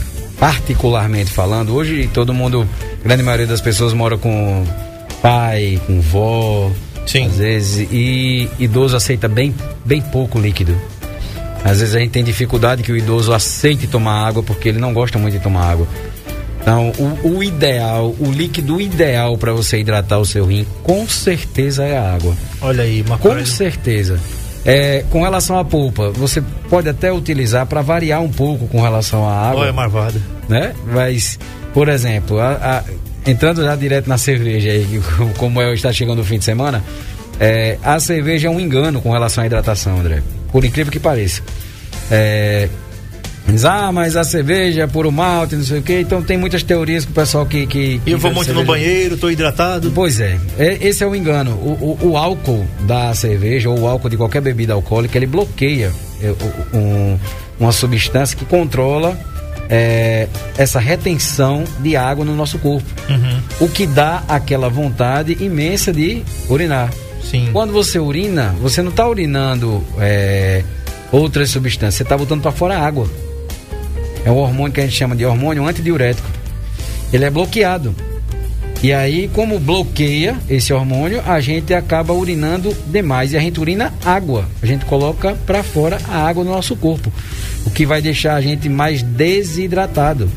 particularmente 0.45 1.31
falando, 1.31 1.73
hoje 1.73 2.07
todo 2.13 2.31
mundo, 2.31 2.69
grande 3.03 3.23
maioria 3.23 3.47
das 3.47 3.61
pessoas 3.61 3.93
mora 3.93 4.15
com 4.15 4.63
pai, 5.19 5.81
com 5.87 5.99
vó, 5.99 6.69
Sim. 7.07 7.25
às 7.25 7.37
vezes, 7.37 7.87
e 7.91 8.47
idoso 8.59 8.95
aceita 8.95 9.27
bem, 9.27 9.55
bem 9.83 10.01
pouco 10.01 10.37
líquido. 10.37 10.79
Às 11.63 11.79
vezes 11.79 11.95
a 11.95 11.99
gente 11.99 12.11
tem 12.11 12.23
dificuldade 12.23 12.83
que 12.83 12.91
o 12.91 12.95
idoso 12.95 13.33
aceite 13.33 13.87
tomar 13.87 14.27
água 14.27 14.43
porque 14.43 14.69
ele 14.69 14.77
não 14.77 14.93
gosta 14.93 15.17
muito 15.17 15.33
de 15.33 15.39
tomar 15.39 15.63
água. 15.71 15.87
Então, 16.61 16.91
o, 16.99 17.37
o 17.37 17.43
ideal, 17.43 18.15
o 18.19 18.31
líquido 18.31 18.79
ideal 18.79 19.39
para 19.39 19.51
você 19.51 19.79
hidratar 19.79 20.19
o 20.19 20.25
seu 20.27 20.45
rim, 20.45 20.63
com 20.83 21.09
certeza 21.09 21.83
é 21.83 21.97
a 21.97 22.13
água. 22.13 22.35
Olha 22.61 22.83
aí, 22.83 23.01
uma 23.01 23.17
Com 23.17 23.29
coisa. 23.29 23.47
certeza. 23.47 24.19
É, 24.65 25.03
com 25.11 25.21
relação 25.21 25.59
à 25.59 25.63
polpa, 25.63 26.09
você 26.11 26.41
pode 26.69 26.89
até 26.89 27.11
utilizar 27.13 27.65
para 27.67 27.81
variar 27.81 28.21
um 28.21 28.31
pouco 28.31 28.67
com 28.67 28.81
relação 28.81 29.27
à 29.27 29.49
água, 29.49 29.61
Olha, 29.61 29.73
marvada. 29.73 30.19
né? 30.49 30.73
Mas, 30.91 31.37
por 31.73 31.87
exemplo, 31.87 32.39
a- 32.39 32.53
a- 32.83 33.29
entrando 33.29 33.63
já 33.63 33.75
direto 33.75 34.07
na 34.07 34.17
cerveja 34.17 34.69
aí, 34.71 34.99
como 35.37 35.61
é, 35.61 35.71
está 35.73 35.93
chegando 35.93 36.19
o 36.19 36.23
fim 36.23 36.39
de 36.39 36.45
semana, 36.45 36.83
é, 37.39 37.77
a 37.83 37.99
cerveja 37.99 38.47
é 38.47 38.51
um 38.51 38.59
engano 38.59 39.01
com 39.01 39.11
relação 39.11 39.43
à 39.43 39.47
hidratação, 39.47 39.99
André. 39.99 40.23
Por 40.51 40.65
incrível 40.65 40.91
que 40.91 40.99
pareça. 40.99 41.41
É, 42.09 42.67
diz, 43.53 43.65
ah, 43.65 43.91
mas 43.91 44.15
a 44.17 44.23
cerveja 44.23 44.83
é 44.83 44.87
puro 44.87 45.11
malte, 45.11 45.55
não 45.55 45.63
sei 45.63 45.79
o 45.79 45.81
quê. 45.81 45.99
Então 46.01 46.21
tem 46.21 46.37
muitas 46.37 46.63
teorias 46.63 47.05
que 47.05 47.11
o 47.11 47.13
pessoal 47.15 47.45
que. 47.45 47.65
que, 47.67 47.99
que 47.99 48.11
Eu 48.11 48.17
vou 48.17 48.31
muito 48.33 48.47
no 48.53 48.59
cerveja- 48.61 48.67
banheiro, 48.67 49.17
tô 49.17 49.29
hidratado. 49.29 49.91
Pois 49.93 50.19
é, 50.19 50.37
é- 50.57 50.77
esse 50.81 51.03
é 51.03 51.07
o 51.07 51.15
engano. 51.15 51.51
O, 51.51 51.97
o- 52.01 52.09
o 52.11 52.17
álcool 52.17 52.65
da 52.81 53.13
cerveja 53.13 53.69
ou 53.69 53.79
o 53.81 53.87
álcool 53.87 54.09
de 54.09 54.17
qualquer 54.17 54.41
bebida 54.41 54.73
alcoólica, 54.73 55.17
ele 55.17 55.25
bloqueia 55.27 55.91
é, 56.21 56.33
um- 56.75 57.17
uma 57.59 57.71
substância 57.71 58.37
que 58.37 58.45
controla 58.45 59.17
é, 59.69 60.27
essa 60.57 60.79
retenção 60.79 61.63
de 61.79 61.95
água 61.97 62.23
no 62.23 62.35
nosso 62.35 62.59
corpo. 62.59 62.85
Uhum. 63.09 63.39
O 63.61 63.67
que 63.69 63.87
dá 63.87 64.23
aquela 64.27 64.69
vontade 64.69 65.35
imensa 65.39 65.91
de 65.91 66.21
urinar. 66.49 66.91
Sim. 67.23 67.49
Quando 67.51 67.73
você 67.73 67.97
urina, 67.97 68.53
você 68.61 68.83
não 68.83 68.91
está 68.91 69.07
urinando 69.07 69.83
é, 69.97 70.63
outras 71.11 71.49
substâncias, 71.49 71.95
você 71.95 72.03
está 72.03 72.15
botando 72.15 72.41
para 72.43 72.51
fora 72.51 72.77
água. 72.77 73.09
É 74.25 74.31
um 74.31 74.37
hormônio 74.37 74.73
que 74.73 74.81
a 74.81 74.83
gente 74.83 74.95
chama 74.95 75.15
de 75.15 75.23
hormônio 75.23 75.65
antidiurético. 75.65 76.27
Ele 77.13 77.23
é 77.23 77.29
bloqueado. 77.29 77.95
E 78.83 78.91
aí, 78.91 79.29
como 79.33 79.59
bloqueia 79.59 80.35
esse 80.49 80.73
hormônio, 80.73 81.21
a 81.25 81.39
gente 81.39 81.73
acaba 81.73 82.11
urinando 82.13 82.75
demais. 82.87 83.31
E 83.31 83.37
a 83.37 83.39
gente 83.39 83.59
urina 83.59 83.93
água. 84.03 84.45
A 84.61 84.65
gente 84.65 84.83
coloca 84.85 85.35
para 85.45 85.63
fora 85.63 85.99
a 86.09 86.27
água 86.27 86.43
do 86.43 86.49
nosso 86.49 86.75
corpo. 86.75 87.11
o 87.65 87.69
que 87.69 87.85
vai 87.85 88.01
deixar 88.01 88.35
a 88.35 88.41
gente 88.41 88.67
mais 88.67 89.01
desidratado. 89.01 90.29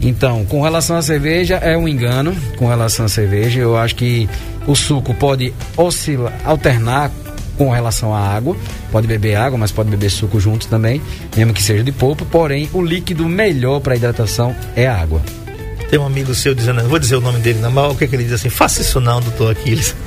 Então, 0.00 0.44
com 0.44 0.60
relação 0.60 0.96
à 0.96 1.02
cerveja, 1.02 1.56
é 1.56 1.76
um 1.76 1.88
engano 1.88 2.36
com 2.56 2.68
relação 2.68 3.06
à 3.06 3.08
cerveja. 3.08 3.60
Eu 3.60 3.76
acho 3.76 3.96
que 3.96 4.28
o 4.66 4.74
suco 4.74 5.14
pode 5.14 5.52
oscilar, 5.76 6.32
alternar 6.44 7.10
com 7.56 7.70
relação 7.70 8.14
à 8.14 8.20
água. 8.20 8.56
Pode 8.90 9.06
beber 9.06 9.36
água, 9.36 9.58
mas 9.58 9.72
pode 9.72 9.90
beber 9.90 10.10
suco 10.10 10.40
junto 10.40 10.68
também, 10.68 11.00
mesmo 11.36 11.52
que 11.52 11.62
seja 11.62 11.82
de 11.82 11.92
polpa. 11.92 12.24
Porém, 12.30 12.68
o 12.72 12.82
líquido 12.82 13.28
melhor 13.28 13.80
para 13.80 13.96
hidratação 13.96 14.54
é 14.76 14.86
a 14.86 14.96
água. 14.96 15.20
Tem 15.90 15.98
um 15.98 16.06
amigo 16.06 16.34
seu 16.34 16.54
dizendo, 16.54 16.82
não 16.82 16.88
vou 16.88 16.98
dizer 16.98 17.16
o 17.16 17.20
nome 17.20 17.40
dele, 17.40 17.58
não, 17.60 17.70
mas 17.70 17.92
o 17.92 17.94
que, 17.94 18.08
que 18.08 18.16
ele 18.16 18.24
diz 18.24 18.32
assim? 18.32 18.48
Faça 18.48 18.80
isso 18.80 19.00
não, 19.00 19.20
doutor 19.20 19.52
Aquiles. 19.52 19.94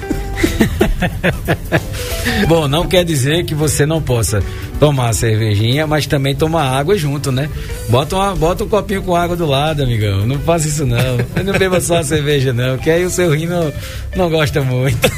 Bom, 2.47 2.67
não 2.67 2.87
quer 2.87 3.03
dizer 3.03 3.45
que 3.45 3.55
você 3.55 3.85
não 3.85 4.01
possa 4.01 4.41
tomar 4.79 5.09
a 5.09 5.13
cervejinha, 5.13 5.87
mas 5.87 6.05
também 6.05 6.35
tomar 6.35 6.63
água 6.77 6.97
junto, 6.97 7.31
né? 7.31 7.49
Bota, 7.89 8.15
uma, 8.15 8.35
bota 8.35 8.63
um 8.63 8.69
copinho 8.69 9.01
com 9.01 9.15
água 9.15 9.35
do 9.35 9.45
lado, 9.45 9.83
amigão. 9.83 10.25
Não 10.27 10.39
faça 10.39 10.67
isso 10.67 10.85
não. 10.85 11.17
Não 11.43 11.57
beba 11.57 11.79
só 11.81 11.97
a 11.97 12.03
cerveja, 12.03 12.53
não, 12.53 12.77
que 12.77 12.89
aí 12.89 13.05
o 13.05 13.09
seu 13.09 13.31
rim 13.33 13.45
não, 13.47 13.71
não 14.15 14.29
gosta 14.29 14.61
muito. 14.61 15.07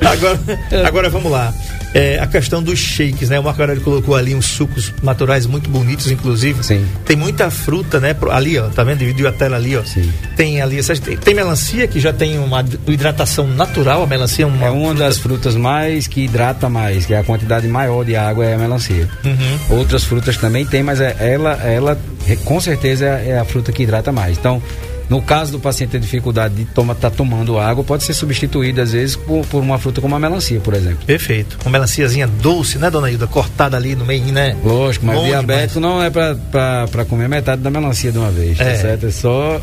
Agora, 0.00 0.38
agora 0.88 1.10
vamos 1.10 1.30
lá. 1.30 1.52
É, 1.92 2.18
a 2.20 2.26
questão 2.26 2.62
dos 2.62 2.78
shakes, 2.78 3.30
né? 3.30 3.38
O 3.40 3.42
Marco 3.42 3.60
Aurélio 3.60 3.82
colocou 3.82 4.14
ali 4.14 4.32
uns 4.34 4.46
sucos 4.46 4.92
naturais 5.02 5.44
muito 5.44 5.68
bonitos, 5.68 6.08
inclusive. 6.10 6.62
Sim. 6.62 6.86
Tem 7.04 7.16
muita 7.16 7.50
fruta, 7.50 7.98
né? 7.98 8.14
Ali, 8.30 8.58
ó, 8.58 8.68
tá 8.68 8.84
vendo? 8.84 8.98
Dividiu 8.98 9.26
a 9.28 9.32
tela 9.32 9.56
ali, 9.56 9.76
ó. 9.76 9.82
Sim. 9.84 10.10
Tem 10.36 10.60
ali, 10.62 10.78
essas- 10.78 11.00
tem, 11.00 11.16
tem 11.16 11.34
melancia 11.34 11.86
que 11.88 11.98
já 11.98 12.12
tem 12.12 12.38
uma 12.38 12.64
hidratação 12.86 13.46
natural, 13.48 14.02
a 14.04 14.06
melancia 14.06 14.44
é 14.44 14.46
uma. 14.46 14.66
É 14.66 14.70
uma 14.70 14.94
das 14.94 15.18
frutas 15.18 15.56
mais 15.56 16.06
que 16.06 16.22
hidrata 16.24 16.68
mais, 16.68 17.06
que 17.06 17.12
é 17.14 17.18
a 17.18 17.24
quantidade 17.24 17.59
maior 17.68 18.04
de 18.04 18.16
água 18.16 18.44
é 18.44 18.54
a 18.54 18.58
melancia. 18.58 19.08
Uhum. 19.24 19.78
Outras 19.78 20.04
frutas 20.04 20.36
também 20.36 20.64
tem, 20.66 20.82
mas 20.82 21.00
é- 21.00 21.16
ela, 21.18 21.52
ela 21.64 21.98
é- 22.28 22.36
com 22.36 22.60
certeza 22.60 23.06
é 23.06 23.38
a 23.38 23.44
fruta 23.44 23.72
que 23.72 23.82
hidrata 23.82 24.10
mais. 24.12 24.38
Então, 24.38 24.62
no 25.08 25.20
caso 25.20 25.50
do 25.50 25.58
paciente 25.58 25.90
ter 25.90 25.98
dificuldade 25.98 26.54
de 26.54 26.62
estar 26.62 26.94
tá 26.94 27.10
tomando 27.10 27.58
água, 27.58 27.82
pode 27.82 28.04
ser 28.04 28.14
substituída 28.14 28.82
às 28.82 28.92
vezes 28.92 29.16
por, 29.16 29.44
por 29.46 29.60
uma 29.60 29.76
fruta 29.76 30.00
como 30.00 30.14
a 30.14 30.20
melancia, 30.20 30.60
por 30.60 30.72
exemplo. 30.72 31.00
Perfeito. 31.04 31.58
Uma 31.64 31.72
melanciazinha 31.72 32.28
doce, 32.28 32.78
né, 32.78 32.88
dona 32.88 33.10
Hilda? 33.10 33.26
Cortada 33.26 33.76
ali 33.76 33.96
no 33.96 34.04
meio, 34.04 34.26
né? 34.26 34.56
Lógico, 34.64 35.06
mas 35.06 35.16
Bom 35.16 35.26
diabético 35.26 35.80
não 35.80 36.00
é 36.00 36.08
pra 36.10 37.04
comer 37.08 37.28
metade 37.28 37.60
da 37.60 37.70
melancia 37.70 38.12
de 38.12 38.18
uma 38.18 38.30
vez, 38.30 38.60
É. 38.60 38.64
tá 38.72 38.78
certo? 38.82 39.06
É 39.06 39.10
só 39.10 39.60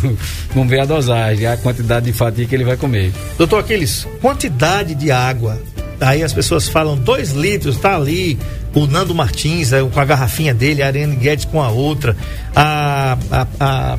não 0.54 0.68
ver 0.68 0.80
a 0.80 0.84
dosagem, 0.84 1.46
a 1.46 1.56
quantidade 1.56 2.04
de 2.04 2.12
fatia 2.12 2.44
que 2.44 2.54
ele 2.54 2.64
vai 2.64 2.76
comer. 2.76 3.10
Doutor 3.38 3.60
Aquiles, 3.60 4.06
quantidade 4.20 4.94
de 4.94 5.10
água. 5.10 5.58
Aí 6.00 6.22
as 6.22 6.32
pessoas 6.32 6.68
falam 6.68 6.96
dois 6.96 7.32
litros, 7.32 7.76
tá 7.76 7.94
ali. 7.96 8.38
O 8.74 8.86
Nando 8.86 9.14
Martins 9.14 9.72
é, 9.72 9.82
com 9.82 10.00
a 10.00 10.04
garrafinha 10.04 10.54
dele, 10.54 10.82
a 10.82 10.86
Ariane 10.86 11.16
Guedes 11.16 11.44
com 11.44 11.62
a 11.62 11.68
outra. 11.70 12.16
A, 12.54 13.18
a, 13.30 13.46
a, 13.60 13.98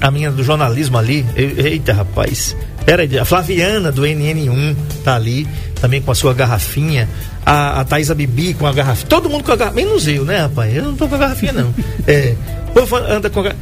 a 0.00 0.10
minha 0.10 0.30
do 0.30 0.42
jornalismo 0.44 0.98
ali. 0.98 1.24
Eita, 1.36 1.92
rapaz. 1.92 2.54
Pera 2.84 3.02
aí, 3.02 3.18
a 3.18 3.24
Flaviana 3.24 3.92
do 3.92 4.02
NN1 4.02 4.74
tá 5.04 5.14
ali, 5.14 5.46
também 5.80 6.02
com 6.02 6.10
a 6.10 6.14
sua 6.14 6.34
garrafinha. 6.34 7.08
A, 7.46 7.80
a 7.80 7.84
Thaisa 7.84 8.14
Bibi 8.14 8.54
com 8.54 8.66
a 8.66 8.72
garrafinha. 8.72 9.06
Todo 9.08 9.30
mundo 9.30 9.44
com 9.44 9.52
a 9.52 9.56
garrafinha. 9.56 9.86
Menos 9.86 10.06
eu, 10.08 10.24
né, 10.24 10.38
rapaz? 10.40 10.76
Eu 10.76 10.82
não 10.84 10.94
tô 10.96 11.08
com 11.08 11.14
a 11.14 11.18
garrafinha, 11.18 11.52
não. 11.52 11.74
É. 12.06 12.34
O 12.70 12.72
povo 12.72 12.96
anda 12.96 13.30
com 13.30 13.40
a 13.40 13.42
gar- 13.44 13.56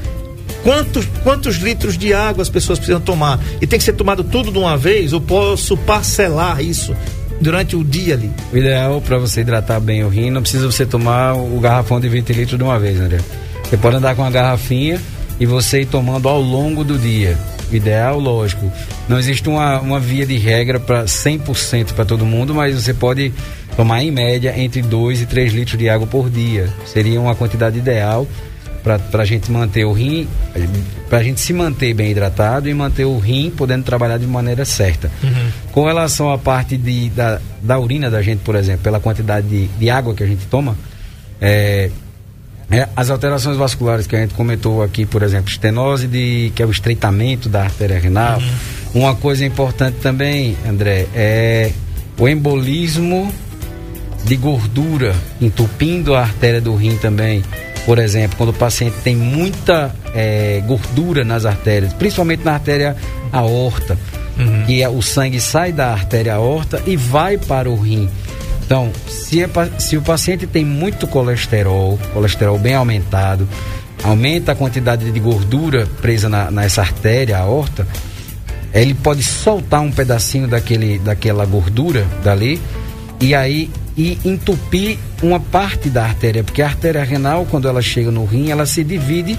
Quantos, 0.63 1.07
quantos 1.23 1.57
litros 1.57 1.97
de 1.97 2.13
água 2.13 2.43
as 2.43 2.49
pessoas 2.51 2.79
precisam 2.79 3.01
tomar? 3.01 3.39
E 3.63 3.67
tem 3.67 3.79
que 3.79 3.85
ser 3.85 3.95
tomado 3.95 4.23
tudo 4.23 4.53
de 4.53 4.59
uma 4.59 4.77
vez? 4.77 5.13
Ou 5.15 5.21
posso 5.21 5.75
parcelar 5.77 6.61
isso 6.63 6.95
durante 7.41 7.77
o 7.77 7.83
dia 7.83 8.15
ali? 8.15 8.31
O 8.53 8.57
ideal 8.57 9.01
para 9.01 9.19
você 9.19 9.41
hidratar 9.41 9.81
bem 9.81 10.05
o 10.05 10.09
rim, 10.09 10.31
não 10.31 10.43
precisa 10.43 10.67
você 10.67 10.85
tomar 10.85 11.35
o 11.35 11.59
garrafão 11.61 12.01
de 12.01 12.09
20 12.09 12.33
litros 12.33 12.59
de 12.59 12.65
uma 12.65 12.79
vez, 12.79 13.01
André. 13.01 13.19
Você 13.65 13.77
pode 13.77 13.97
andar 13.97 14.15
com 14.15 14.23
uma 14.23 14.31
garrafinha 14.31 15.01
e 15.39 15.47
você 15.47 15.83
ir 15.83 15.87
tomando 15.87 16.29
ao 16.29 16.41
longo 16.41 16.85
do 16.85 16.99
dia. 16.99 17.39
O 17.73 17.75
ideal, 17.75 18.19
lógico, 18.19 18.71
não 19.09 19.19
existe 19.19 19.49
uma, 19.49 19.81
uma 19.81 20.01
via 20.01 20.27
de 20.27 20.37
regra 20.37 20.81
para 20.81 21.05
100% 21.05 21.93
para 21.93 22.05
todo 22.05 22.27
mundo, 22.27 22.53
mas 22.53 22.75
você 22.75 22.93
pode 22.93 23.33
tomar 23.77 24.03
em 24.03 24.11
média 24.11 24.53
entre 24.57 24.83
2 24.83 25.23
e 25.23 25.27
3 25.27 25.53
litros 25.53 25.79
de 25.79 25.89
água 25.89 26.07
por 26.07 26.29
dia. 26.29 26.69
Seria 26.85 27.21
uma 27.21 27.35
quantidade 27.35 27.79
ideal 27.79 28.27
para 28.83 29.23
a 29.23 29.25
gente 29.25 29.51
manter 29.51 29.85
o 29.85 29.93
rim, 29.93 30.27
para 31.09 31.19
a 31.19 31.23
gente 31.23 31.41
se 31.41 31.53
manter 31.53 31.93
bem 31.95 32.11
hidratado 32.11 32.69
e 32.69 32.75
manter 32.75 33.05
o 33.05 33.19
rim 33.19 33.51
podendo 33.51 33.85
trabalhar 33.85 34.19
de 34.19 34.27
maneira 34.27 34.65
certa. 34.65 35.11
Com 35.73 35.85
relação 35.85 36.33
à 36.33 36.39
parte 36.39 36.77
de, 36.77 37.11
da, 37.11 37.41
da 37.63 37.79
urina 37.79 38.11
da 38.11 38.23
gente, 38.23 38.41
por 38.41 38.55
exemplo, 38.55 38.83
pela 38.83 39.01
quantidade 39.01 39.47
de, 39.47 39.67
de 39.67 39.91
água 39.91 40.15
que 40.15 40.23
a 40.23 40.27
gente 40.27 40.47
toma, 40.47 40.77
é, 41.41 41.91
é, 42.71 42.89
as 42.95 43.11
alterações 43.11 43.57
vasculares 43.57 44.07
que 44.07 44.15
a 44.15 44.21
gente 44.21 44.35
comentou 44.35 44.83
aqui, 44.83 45.05
por 45.05 45.23
exemplo, 45.23 45.51
estenose, 45.51 46.07
de, 46.07 46.53
que 46.55 46.63
é 46.63 46.67
o 46.67 46.71
estreitamento 46.71 47.49
da 47.49 47.65
artéria 47.65 47.99
renal. 47.99 48.41
Uma 48.95 49.15
coisa 49.17 49.45
importante 49.45 49.99
também, 50.01 50.57
André, 50.69 51.07
é 51.15 51.73
o 52.17 52.29
embolismo 52.29 53.33
de 54.25 54.37
gordura 54.37 55.15
entupindo 55.41 56.15
a 56.15 56.21
artéria 56.21 56.61
do 56.61 56.75
rim 56.77 56.97
também. 56.97 57.43
Por 57.87 57.99
exemplo, 57.99 58.37
quando 58.37 58.51
o 58.51 58.55
paciente 58.55 58.97
tem 59.03 59.17
muita 59.17 59.95
eh, 60.15 60.63
gordura 60.67 61.25
nas 61.25 61.45
artérias, 61.45 61.93
principalmente 61.93 62.45
na 62.45 62.53
artéria 62.53 62.97
aorta, 63.33 63.97
que 64.67 64.83
é, 64.83 64.89
o 64.89 65.03
sangue 65.03 65.41
sai 65.41 65.73
da 65.73 65.93
artéria 65.93 66.35
aorta 66.35 66.83
e 66.87 66.97
vai 66.97 67.37
para 67.37 67.69
o 67.69 67.77
rim. 67.77 68.09
Então, 68.65 68.91
se, 69.09 69.43
é 69.43 69.49
se 69.79 69.97
o 69.97 70.03
paciente 70.03 70.47
tem 70.47 70.65
muito 70.65 71.07
colesterol, 71.07 71.99
colesterol 72.13 72.59
bem 72.59 72.75
aumentado, 72.75 73.49
aumenta 74.03 74.53
a 74.53 74.55
quantidade 74.55 75.11
de 75.11 75.21
gordura 75.21 75.87
presa 76.01 76.29
na, 76.29 76.51
nessa 76.51 76.81
artéria 76.81 77.39
aorta, 77.39 77.87
ele 78.73 78.95
pode 78.95 79.23
soltar 79.23 79.81
um 79.81 79.91
pedacinho 79.91 80.47
daquele, 80.47 80.99
daquela 81.01 81.45
gordura 81.45 82.07
dali 82.23 82.61
e 83.21 83.35
aí 83.35 83.69
e 83.97 84.19
entupir 84.25 84.99
uma 85.23 85.41
parte 85.41 85.89
da 85.91 86.05
artéria, 86.05 86.43
porque 86.43 86.63
a 86.63 86.67
artéria 86.67 87.03
renal, 87.03 87.47
quando 87.51 87.69
ela 87.69 87.83
chega 87.83 88.11
no 88.11 88.25
rim, 88.25 88.51
ela 88.51 88.67
se 88.67 88.83
divide 88.85 89.39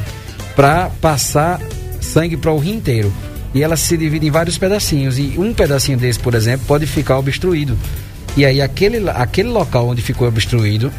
para 0.55 0.89
passar 1.01 1.59
sangue 1.99 2.37
para 2.37 2.51
o 2.51 2.57
rim 2.57 2.73
inteiro. 2.73 3.11
E 3.53 3.61
ela 3.61 3.75
se 3.75 3.97
divide 3.97 4.27
em 4.27 4.31
vários 4.31 4.57
pedacinhos. 4.57 5.17
E 5.17 5.35
um 5.37 5.53
pedacinho 5.53 5.97
desse, 5.97 6.19
por 6.19 6.33
exemplo, 6.33 6.65
pode 6.67 6.85
ficar 6.85 7.17
obstruído. 7.17 7.77
E 8.35 8.45
aí 8.45 8.61
aquele, 8.61 9.09
aquele 9.09 9.49
local 9.49 9.89
onde 9.89 10.01
ficou 10.01 10.27
obstruído 10.27 10.91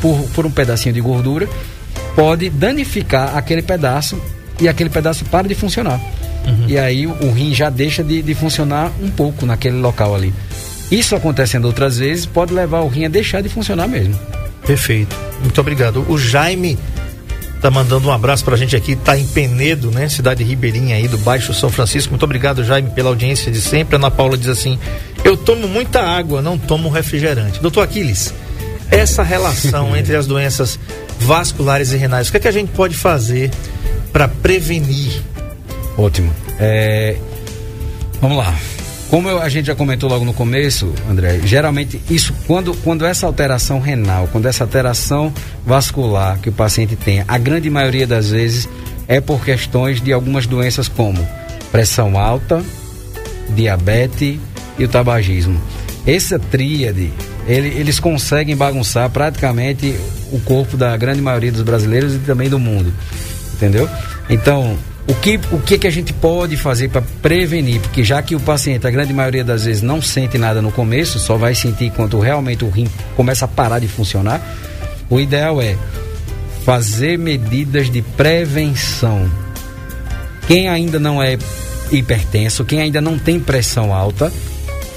por, 0.00 0.22
por, 0.34 0.46
um 0.46 0.50
pedacinho 0.50 0.94
de 0.94 1.00
gordura 1.00 1.46
pode 2.16 2.48
danificar 2.48 3.36
aquele 3.36 3.60
pedaço 3.60 4.20
e 4.58 4.68
aquele 4.68 4.88
pedaço 4.88 5.24
para 5.26 5.46
de 5.46 5.54
funcionar. 5.54 6.00
E 6.66 6.78
aí 6.78 7.06
o, 7.06 7.10
o 7.10 7.30
rim 7.30 7.54
já 7.54 7.68
deixa 7.68 8.02
de, 8.02 8.22
de 8.22 8.34
funcionar 8.34 8.90
um 9.02 9.10
pouco 9.10 9.44
naquele 9.44 9.76
local 9.76 10.14
ali. 10.14 10.32
Isso 10.92 11.16
acontecendo 11.16 11.64
outras 11.64 11.98
vezes 11.98 12.26
pode 12.26 12.52
levar 12.52 12.80
o 12.80 12.88
rim 12.88 13.06
a 13.06 13.08
deixar 13.08 13.40
de 13.42 13.48
funcionar 13.48 13.88
mesmo. 13.88 14.14
Perfeito. 14.66 15.16
Muito 15.40 15.58
obrigado. 15.58 16.04
O 16.06 16.18
Jaime 16.18 16.78
tá 17.62 17.70
mandando 17.70 18.08
um 18.08 18.12
abraço 18.12 18.44
pra 18.44 18.56
gente 18.56 18.76
aqui, 18.76 18.94
tá 18.94 19.16
em 19.16 19.26
Penedo, 19.26 19.90
né? 19.90 20.08
Cidade 20.08 20.44
ribeirinha 20.44 20.96
aí 20.96 21.08
do 21.08 21.16
Baixo 21.16 21.54
São 21.54 21.70
Francisco. 21.70 22.10
Muito 22.10 22.24
obrigado, 22.24 22.62
Jaime, 22.62 22.90
pela 22.90 23.08
audiência 23.08 23.50
de 23.50 23.60
sempre. 23.60 23.96
A 23.96 23.98
Ana 23.98 24.10
Paula 24.10 24.36
diz 24.36 24.48
assim: 24.48 24.78
Eu 25.24 25.34
tomo 25.34 25.66
muita 25.66 26.02
água, 26.02 26.42
não 26.42 26.58
tomo 26.58 26.90
refrigerante. 26.90 27.58
Doutor 27.60 27.84
Aquiles, 27.84 28.34
essa 28.90 29.22
relação 29.22 29.94
entre 29.96 30.14
as 30.14 30.26
doenças 30.26 30.78
vasculares 31.18 31.92
e 31.92 31.96
renais, 31.96 32.28
o 32.28 32.32
que, 32.32 32.36
é 32.36 32.40
que 32.40 32.48
a 32.48 32.52
gente 32.52 32.70
pode 32.70 32.94
fazer 32.94 33.50
para 34.12 34.28
prevenir? 34.28 35.22
Ótimo. 35.96 36.30
É, 36.60 37.16
Vamos 38.22 38.38
lá. 38.38 38.54
Como 39.12 39.28
eu- 39.28 39.42
a 39.42 39.48
gente 39.50 39.66
já 39.66 39.74
comentou 39.74 40.08
logo 40.08 40.24
no 40.24 40.32
começo, 40.32 40.90
André, 41.06 41.38
geralmente 41.44 42.00
isso, 42.08 42.32
quando, 42.46 42.72
quando 42.76 43.04
essa 43.04 43.26
alteração 43.26 43.78
renal, 43.78 44.26
quando 44.32 44.46
essa 44.46 44.64
alteração 44.64 45.30
vascular 45.66 46.38
que 46.38 46.48
o 46.48 46.52
paciente 46.52 46.96
tem, 46.96 47.22
a 47.28 47.36
grande 47.36 47.68
maioria 47.68 48.06
das 48.06 48.30
vezes 48.30 48.66
é 49.06 49.20
por 49.20 49.44
questões 49.44 50.00
de 50.00 50.14
algumas 50.14 50.46
doenças 50.46 50.88
como 50.88 51.28
pressão 51.70 52.18
alta, 52.18 52.62
diabetes 53.50 54.38
e 54.78 54.84
o 54.84 54.88
tabagismo. 54.88 55.60
Essa 56.06 56.38
tríade, 56.38 57.12
ele- 57.46 57.68
eles 57.68 58.00
conseguem 58.00 58.56
bagunçar 58.56 59.10
praticamente 59.10 59.94
o 60.32 60.40
corpo 60.40 60.74
da 60.74 60.96
grande 60.96 61.20
maioria 61.20 61.52
dos 61.52 61.60
brasileiros 61.60 62.14
e 62.14 62.18
também 62.20 62.48
do 62.48 62.58
mundo. 62.58 62.90
Entendeu? 63.52 63.86
Então, 64.30 64.74
o 65.06 65.14
que, 65.14 65.40
o 65.50 65.58
que, 65.58 65.78
que 65.78 65.86
a 65.86 65.90
gente 65.90 66.12
pode 66.12 66.56
fazer 66.56 66.88
para 66.88 67.02
prevenir? 67.20 67.80
Porque 67.80 68.04
já 68.04 68.22
que 68.22 68.36
o 68.36 68.40
paciente, 68.40 68.86
a 68.86 68.90
grande 68.90 69.12
maioria 69.12 69.42
das 69.42 69.64
vezes, 69.64 69.82
não 69.82 70.00
sente 70.00 70.38
nada 70.38 70.62
no 70.62 70.70
começo, 70.70 71.18
só 71.18 71.36
vai 71.36 71.54
sentir 71.54 71.90
quando 71.90 72.20
realmente 72.20 72.64
o 72.64 72.70
rim 72.70 72.88
começa 73.16 73.44
a 73.44 73.48
parar 73.48 73.80
de 73.80 73.88
funcionar, 73.88 74.40
o 75.10 75.18
ideal 75.18 75.60
é 75.60 75.76
fazer 76.64 77.18
medidas 77.18 77.90
de 77.90 78.00
prevenção. 78.00 79.28
Quem 80.46 80.68
ainda 80.68 81.00
não 81.00 81.20
é 81.20 81.36
hipertenso, 81.90 82.64
quem 82.64 82.80
ainda 82.80 83.00
não 83.00 83.18
tem 83.18 83.40
pressão 83.40 83.92
alta, 83.92 84.32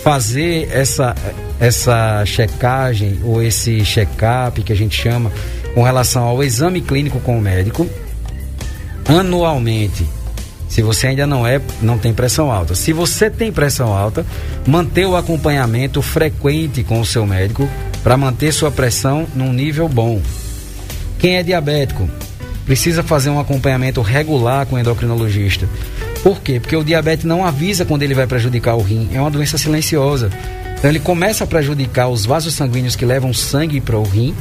fazer 0.04 0.70
essa, 0.72 1.16
essa 1.60 2.24
checagem 2.26 3.20
ou 3.24 3.42
esse 3.42 3.84
check-up 3.84 4.62
que 4.62 4.72
a 4.72 4.76
gente 4.76 5.02
chama 5.02 5.32
com 5.74 5.82
relação 5.82 6.24
ao 6.24 6.44
exame 6.44 6.80
clínico 6.80 7.20
com 7.20 7.38
o 7.38 7.42
médico 7.42 7.90
anualmente. 9.08 10.06
Se 10.68 10.82
você 10.82 11.08
ainda 11.08 11.26
não 11.26 11.46
é, 11.48 11.62
não 11.82 11.98
tem 11.98 12.14
pressão 12.14 12.52
alta. 12.52 12.76
Se 12.76 12.92
você 12.92 13.30
tem 13.30 13.52
pressão 13.52 13.94
alta, 13.94 14.26
manter 14.68 15.06
o 15.06 15.16
acompanhamento 15.16 16.02
frequente 16.02 16.84
com 16.84 17.00
o 17.00 17.06
seu 17.06 17.26
médico 17.26 17.70
para 18.04 18.18
manter 18.18 18.52
sua 18.52 18.72
pressão 18.72 19.26
num 19.34 19.54
nível 19.54 19.88
bom. 19.88 20.22
Quem 21.18 21.38
é 21.38 21.44
diabético 21.44 22.10
precisa 22.66 23.04
fazer 23.04 23.30
um 23.30 23.40
acompanhamento 23.40 24.02
regular 24.02 24.66
com 24.66 24.76
o 24.76 24.80
endocrinologista. 24.80 25.68
Por 26.22 26.42
quê? 26.42 26.60
Porque 26.60 26.76
o 26.76 26.84
diabetes 26.84 27.24
não 27.24 27.46
avisa 27.46 27.86
quando 27.86 28.04
ele 28.04 28.16
vai 28.16 28.26
prejudicar 28.26 28.76
o 28.76 28.82
rim. 28.82 29.10
É 29.14 29.22
uma 29.22 29.32
doença 29.32 29.58
silenciosa. 29.58 30.30
Então 30.78 30.90
ele 30.90 31.00
começa 31.00 31.44
a 31.44 31.48
prejudicar 31.48 32.10
os 32.10 32.26
vasos 32.26 32.54
sanguíneos 32.54 32.96
que 32.96 33.06
levam 33.06 33.34
sangue 33.34 33.80
para 33.80 33.98
o 33.98 34.04
rim 34.04 34.36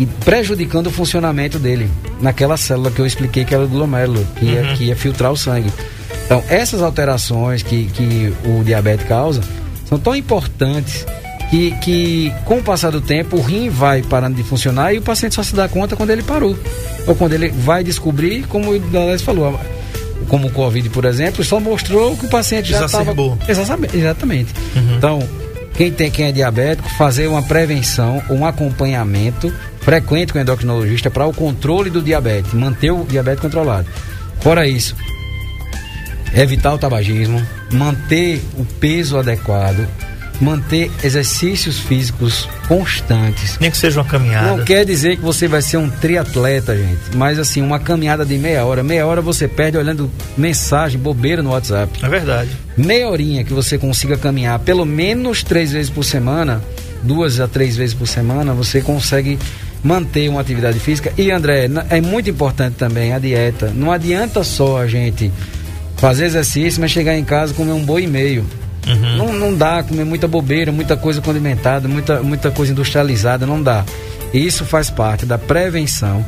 e 0.00 0.06
prejudicando 0.06 0.86
o 0.86 0.90
funcionamento 0.90 1.58
dele 1.58 1.90
naquela 2.22 2.56
célula 2.56 2.90
que 2.90 2.98
eu 2.98 3.06
expliquei 3.06 3.44
que 3.44 3.54
era 3.54 3.62
o 3.62 3.68
glomérulo, 3.68 4.26
que, 4.36 4.46
uhum. 4.46 4.50
ia, 4.50 4.74
que 4.74 4.84
ia 4.84 4.96
filtrar 4.96 5.30
o 5.30 5.36
sangue. 5.36 5.70
Então, 6.24 6.42
essas 6.48 6.80
alterações 6.80 7.62
que, 7.62 7.84
que 7.84 8.32
o 8.46 8.64
diabetes 8.64 9.06
causa 9.06 9.42
são 9.86 9.98
tão 9.98 10.16
importantes 10.16 11.04
que, 11.50 11.72
que, 11.82 12.32
com 12.46 12.58
o 12.58 12.62
passar 12.62 12.90
do 12.90 13.02
tempo, 13.02 13.36
o 13.36 13.42
rim 13.42 13.68
vai 13.68 14.00
parando 14.02 14.36
de 14.36 14.42
funcionar 14.42 14.94
e 14.94 14.98
o 14.98 15.02
paciente 15.02 15.34
só 15.34 15.42
se 15.42 15.54
dá 15.54 15.68
conta 15.68 15.96
quando 15.96 16.10
ele 16.10 16.22
parou. 16.22 16.56
Ou 17.06 17.14
quando 17.14 17.34
ele 17.34 17.50
vai 17.50 17.84
descobrir, 17.84 18.46
como 18.46 18.70
o 18.70 18.78
Dalés 18.78 19.20
falou, 19.20 19.60
como 20.28 20.46
o 20.46 20.50
Covid, 20.50 20.88
por 20.88 21.04
exemplo, 21.04 21.44
só 21.44 21.60
mostrou 21.60 22.16
que 22.16 22.24
o 22.24 22.28
paciente 22.28 22.70
já 22.70 22.86
estava. 22.86 23.14
Exatamente. 23.46 23.96
exatamente. 23.96 24.54
Uhum. 24.74 24.96
Então, 24.96 25.28
quem, 25.74 25.90
tem, 25.90 26.10
quem 26.10 26.26
é 26.26 26.32
diabético, 26.32 26.88
fazer 26.90 27.26
uma 27.26 27.42
prevenção, 27.42 28.22
um 28.30 28.46
acompanhamento 28.46 29.52
frequente 29.80 30.32
com 30.32 30.38
o 30.38 30.42
endocrinologista 30.42 31.10
para 31.10 31.26
o 31.26 31.32
controle 31.32 31.90
do 31.90 32.02
diabetes, 32.02 32.52
manter 32.52 32.90
o 32.90 33.04
diabetes 33.04 33.40
controlado. 33.40 33.86
Fora 34.40 34.66
isso, 34.66 34.94
evitar 36.34 36.74
o 36.74 36.78
tabagismo, 36.78 37.44
manter 37.72 38.42
o 38.56 38.64
peso 38.64 39.18
adequado, 39.18 39.86
manter 40.40 40.90
exercícios 41.04 41.78
físicos 41.78 42.48
constantes. 42.66 43.58
Nem 43.60 43.70
que 43.70 43.76
seja 43.76 44.00
uma 44.00 44.08
caminhada. 44.08 44.56
Não 44.56 44.64
quer 44.64 44.84
dizer 44.84 45.16
que 45.16 45.22
você 45.22 45.46
vai 45.46 45.60
ser 45.60 45.76
um 45.76 45.90
triatleta, 45.90 46.76
gente. 46.76 47.14
Mas 47.14 47.38
assim, 47.38 47.60
uma 47.60 47.78
caminhada 47.78 48.24
de 48.24 48.38
meia 48.38 48.64
hora. 48.64 48.82
Meia 48.82 49.06
hora 49.06 49.20
você 49.20 49.46
perde 49.46 49.76
olhando 49.76 50.10
mensagem, 50.36 50.98
bobeira 50.98 51.42
no 51.42 51.50
WhatsApp. 51.50 51.92
É 52.02 52.08
verdade. 52.08 52.50
Meia 52.76 53.08
horinha 53.08 53.44
que 53.44 53.52
você 53.52 53.76
consiga 53.76 54.16
caminhar 54.16 54.58
pelo 54.60 54.86
menos 54.86 55.42
três 55.42 55.72
vezes 55.72 55.90
por 55.90 56.04
semana, 56.04 56.62
duas 57.02 57.38
a 57.38 57.46
três 57.46 57.76
vezes 57.76 57.94
por 57.94 58.06
semana, 58.06 58.54
você 58.54 58.80
consegue 58.80 59.38
manter 59.82 60.28
uma 60.28 60.40
atividade 60.40 60.78
física. 60.78 61.12
E 61.16 61.30
André, 61.30 61.68
é 61.88 62.00
muito 62.00 62.30
importante 62.30 62.74
também 62.76 63.12
a 63.12 63.18
dieta. 63.18 63.72
Não 63.74 63.90
adianta 63.90 64.44
só 64.44 64.78
a 64.78 64.86
gente 64.86 65.30
fazer 65.96 66.26
exercício, 66.26 66.80
mas 66.80 66.90
chegar 66.90 67.16
em 67.16 67.24
casa 67.24 67.54
comer 67.54 67.72
um 67.72 67.84
boi 67.84 68.04
e 68.04 68.06
meio. 68.06 68.46
Uhum. 68.86 69.16
Não, 69.16 69.32
não 69.32 69.54
dá 69.54 69.82
comer 69.82 70.04
muita 70.04 70.26
bobeira, 70.26 70.72
muita 70.72 70.96
coisa 70.96 71.20
condimentada, 71.20 71.86
muita, 71.86 72.22
muita 72.22 72.50
coisa 72.50 72.72
industrializada, 72.72 73.46
não 73.46 73.62
dá. 73.62 73.84
Isso 74.32 74.64
faz 74.64 74.90
parte 74.90 75.26
da 75.26 75.36
prevenção 75.36 76.24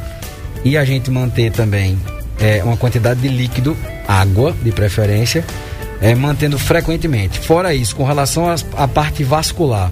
e 0.65 0.77
a 0.77 0.85
gente 0.85 1.11
manter 1.11 1.51
também 1.51 1.99
é, 2.41 2.63
uma 2.63 2.77
quantidade 2.77 3.21
de 3.21 3.29
líquido, 3.29 3.77
água 4.07 4.55
de 4.63 4.73
preferência, 4.73 5.45
é, 6.01 6.15
mantendo 6.15 6.59
frequentemente. 6.59 7.39
Fora 7.39 7.75
isso, 7.75 7.95
com 7.97 8.05
relação 8.05 8.47
à 8.77 8.89
parte 8.89 9.23
vascular, 9.25 9.91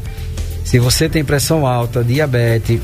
se 0.65 0.79
você 0.79 1.09
tem 1.09 1.25
pressão 1.25 1.67
alta, 1.67 2.05
diabetes, 2.05 2.81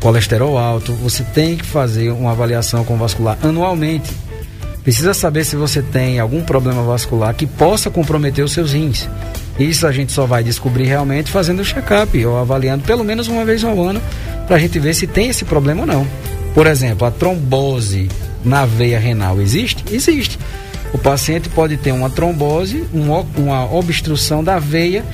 colesterol 0.00 0.56
alto, 0.56 0.92
você 0.92 1.22
tem 1.22 1.56
que 1.56 1.64
fazer 1.64 2.10
uma 2.10 2.32
avaliação 2.32 2.84
com 2.84 2.96
vascular 2.96 3.38
anualmente 3.42 4.12
Precisa 4.88 5.12
saber 5.12 5.44
se 5.44 5.54
você 5.54 5.82
tem 5.82 6.18
algum 6.18 6.42
problema 6.42 6.82
vascular 6.82 7.34
que 7.34 7.44
possa 7.44 7.90
comprometer 7.90 8.42
os 8.42 8.52
seus 8.52 8.72
rins. 8.72 9.06
Isso 9.58 9.86
a 9.86 9.92
gente 9.92 10.12
só 10.12 10.24
vai 10.24 10.42
descobrir 10.42 10.84
realmente 10.84 11.30
fazendo 11.30 11.60
o 11.60 11.64
check-up 11.64 12.24
ou 12.24 12.38
avaliando 12.38 12.84
pelo 12.84 13.04
menos 13.04 13.28
uma 13.28 13.44
vez 13.44 13.62
ao 13.62 13.82
ano 13.82 14.00
para 14.46 14.56
a 14.56 14.58
gente 14.58 14.78
ver 14.78 14.94
se 14.94 15.06
tem 15.06 15.28
esse 15.28 15.44
problema 15.44 15.82
ou 15.82 15.86
não. 15.86 16.06
Por 16.54 16.66
exemplo, 16.66 17.06
a 17.06 17.10
trombose 17.10 18.08
na 18.42 18.64
veia 18.64 18.98
renal 18.98 19.42
existe? 19.42 19.84
Existe. 19.92 20.38
O 20.90 20.96
paciente 20.96 21.50
pode 21.50 21.76
ter 21.76 21.92
uma 21.92 22.08
trombose, 22.08 22.86
uma 22.94 23.70
obstrução 23.70 24.42
da 24.42 24.58
veia 24.58 25.04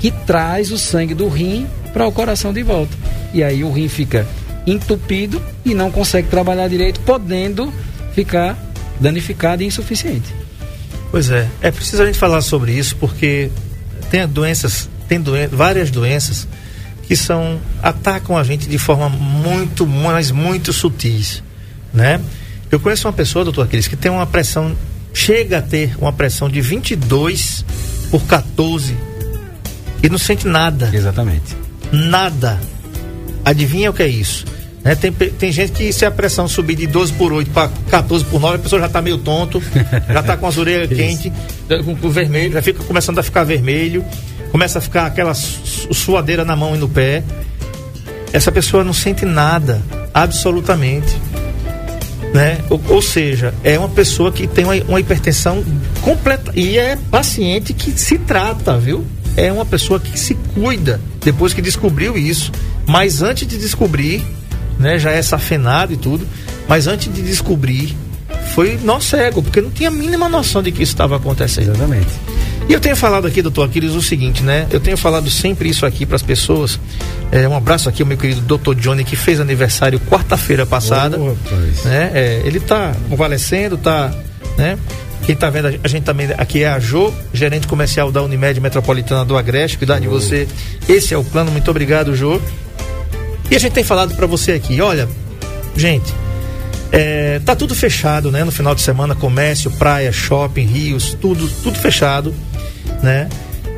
que 0.00 0.10
traz 0.10 0.72
o 0.72 0.76
sangue 0.76 1.14
do 1.14 1.28
rim 1.28 1.68
para 1.92 2.06
o 2.06 2.12
coração 2.12 2.52
de 2.52 2.62
volta. 2.62 2.96
E 3.32 3.42
aí 3.42 3.62
o 3.62 3.72
rim 3.72 3.88
fica 3.88 4.26
entupido 4.66 5.42
e 5.64 5.74
não 5.74 5.90
consegue 5.90 6.28
trabalhar 6.28 6.68
direito, 6.68 7.00
podendo 7.00 7.72
ficar 8.12 8.56
danificada 9.00 9.62
e 9.62 9.66
insuficiente. 9.66 10.34
Pois 11.10 11.30
é, 11.30 11.48
é 11.60 11.70
preciso 11.70 12.02
a 12.02 12.06
gente 12.06 12.18
falar 12.18 12.40
sobre 12.40 12.72
isso 12.72 12.96
porque 12.96 13.50
tem 14.10 14.26
doenças, 14.28 14.88
tem 15.08 15.20
doen 15.20 15.48
várias 15.50 15.90
doenças 15.90 16.46
que 17.06 17.16
são 17.16 17.60
atacam 17.82 18.36
a 18.36 18.44
gente 18.44 18.68
de 18.68 18.78
forma 18.78 19.08
muito, 19.08 19.86
mas 19.86 20.30
muito 20.30 20.72
sutis, 20.72 21.42
né? 21.92 22.20
Eu 22.70 22.78
conheço 22.78 23.08
uma 23.08 23.12
pessoa, 23.12 23.44
doutor 23.44 23.64
Aquiles, 23.64 23.88
que 23.88 23.96
tem 23.96 24.12
uma 24.12 24.26
pressão, 24.26 24.76
chega 25.12 25.58
a 25.58 25.62
ter 25.62 25.96
uma 25.98 26.12
pressão 26.12 26.48
de 26.48 26.60
22 26.60 27.64
por 28.12 28.22
14 28.22 28.96
e 30.00 30.08
não 30.08 30.18
sente 30.18 30.46
nada. 30.46 30.88
Exatamente. 30.92 31.56
Nada. 31.92 32.58
Adivinha 33.44 33.90
o 33.90 33.94
que 33.94 34.02
é 34.02 34.08
isso? 34.08 34.44
Né? 34.82 34.94
Tem, 34.94 35.12
tem 35.12 35.52
gente 35.52 35.72
que 35.72 35.92
se 35.92 36.04
a 36.04 36.10
pressão 36.10 36.48
subir 36.48 36.74
de 36.74 36.86
12 36.86 37.12
por 37.14 37.32
8 37.32 37.50
para 37.50 37.70
14 37.90 38.24
por 38.24 38.40
9, 38.40 38.56
a 38.56 38.58
pessoa 38.58 38.80
já 38.80 38.86
está 38.86 39.02
meio 39.02 39.18
tonto, 39.18 39.62
já 40.08 40.20
está 40.20 40.36
com 40.36 40.46
as 40.46 40.56
orelhas 40.56 40.88
quentes, 40.88 41.30
com, 41.84 41.96
com 41.96 42.10
vermelho, 42.10 42.54
já 42.54 42.62
fica 42.62 42.82
começando 42.84 43.18
a 43.18 43.22
ficar 43.22 43.44
vermelho, 43.44 44.04
começa 44.50 44.78
a 44.78 44.82
ficar 44.82 45.06
aquela 45.06 45.34
suadeira 45.34 46.44
na 46.44 46.56
mão 46.56 46.74
e 46.74 46.78
no 46.78 46.88
pé. 46.88 47.22
Essa 48.32 48.52
pessoa 48.52 48.84
não 48.84 48.92
sente 48.92 49.24
nada, 49.24 49.82
absolutamente. 50.14 51.16
Né? 52.32 52.58
Ou, 52.70 52.80
ou 52.88 53.02
seja, 53.02 53.52
é 53.64 53.76
uma 53.76 53.88
pessoa 53.88 54.30
que 54.30 54.46
tem 54.46 54.64
uma, 54.64 54.74
uma 54.88 55.00
hipertensão 55.00 55.64
completa 56.00 56.52
e 56.54 56.78
é 56.78 56.96
paciente 57.10 57.74
que 57.74 57.90
se 57.90 58.18
trata, 58.18 58.78
viu? 58.78 59.04
É 59.36 59.52
uma 59.52 59.64
pessoa 59.64 59.98
que 60.00 60.18
se 60.18 60.34
cuida 60.54 61.00
depois 61.24 61.52
que 61.52 61.62
descobriu 61.62 62.16
isso. 62.16 62.52
Mas 62.86 63.22
antes 63.22 63.46
de 63.46 63.58
descobrir, 63.58 64.22
né? 64.78 64.98
Já 64.98 65.10
é 65.10 65.22
safenado 65.22 65.92
e 65.92 65.96
tudo. 65.96 66.26
Mas 66.68 66.86
antes 66.86 67.12
de 67.12 67.22
descobrir, 67.22 67.96
foi 68.54 68.78
nó 68.82 69.00
cego, 69.00 69.42
porque 69.42 69.60
não 69.60 69.70
tinha 69.70 69.88
a 69.88 69.92
mínima 69.92 70.28
noção 70.28 70.62
de 70.62 70.72
que 70.72 70.82
isso 70.82 70.92
estava 70.92 71.16
acontecendo. 71.16 71.70
Exatamente. 71.70 72.08
E 72.68 72.72
eu 72.72 72.80
tenho 72.80 72.94
falado 72.94 73.26
aqui, 73.26 73.42
doutor 73.42 73.64
Aquiles, 73.64 73.92
o 73.94 74.02
seguinte, 74.02 74.42
né? 74.42 74.66
Eu 74.70 74.78
tenho 74.78 74.96
falado 74.96 75.28
sempre 75.30 75.68
isso 75.68 75.84
aqui 75.84 76.06
para 76.06 76.16
as 76.16 76.22
pessoas. 76.22 76.78
É, 77.32 77.48
um 77.48 77.56
abraço 77.56 77.88
aqui 77.88 78.02
ao 78.02 78.08
meu 78.08 78.16
querido 78.16 78.40
doutor 78.42 78.74
Johnny, 78.76 79.02
que 79.04 79.16
fez 79.16 79.40
aniversário 79.40 79.98
quarta-feira 80.00 80.64
passada. 80.64 81.18
Oh, 81.18 81.34
né? 81.84 82.10
É, 82.14 82.42
ele 82.44 82.58
está 82.58 82.94
convalescendo, 83.08 83.76
tá, 83.76 84.12
né? 84.56 84.78
Quem 85.30 85.34
está 85.36 85.48
vendo 85.48 85.68
a 85.84 85.86
gente 85.86 86.02
também 86.02 86.28
aqui 86.36 86.64
é 86.64 86.68
a 86.68 86.80
Jo, 86.80 87.14
gerente 87.32 87.68
comercial 87.68 88.10
da 88.10 88.20
Unimed 88.20 88.60
Metropolitana 88.60 89.24
do 89.24 89.38
Agreste. 89.38 89.78
Cuidar 89.78 90.00
de 90.00 90.08
você. 90.08 90.48
Esse 90.88 91.14
é 91.14 91.16
o 91.16 91.22
plano. 91.22 91.52
Muito 91.52 91.70
obrigado, 91.70 92.16
Jo. 92.16 92.42
E 93.48 93.54
a 93.54 93.58
gente 93.60 93.70
tem 93.70 93.84
falado 93.84 94.12
para 94.16 94.26
você 94.26 94.50
aqui, 94.50 94.80
olha, 94.80 95.08
gente, 95.76 96.12
é, 96.90 97.40
tá 97.44 97.54
tudo 97.54 97.76
fechado, 97.76 98.32
né? 98.32 98.42
No 98.42 98.50
final 98.50 98.74
de 98.74 98.80
semana, 98.80 99.14
comércio, 99.14 99.70
praia, 99.70 100.10
shopping, 100.10 100.64
rios, 100.64 101.16
tudo, 101.20 101.48
tudo 101.62 101.78
fechado, 101.78 102.34
né? 103.00 103.28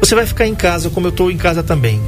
Você 0.01 0.15
vai 0.15 0.25
ficar 0.25 0.47
em 0.47 0.55
casa, 0.55 0.89
como 0.89 1.09
eu 1.09 1.11
estou 1.11 1.31
em 1.31 1.37
casa 1.37 1.63
também. 1.63 2.01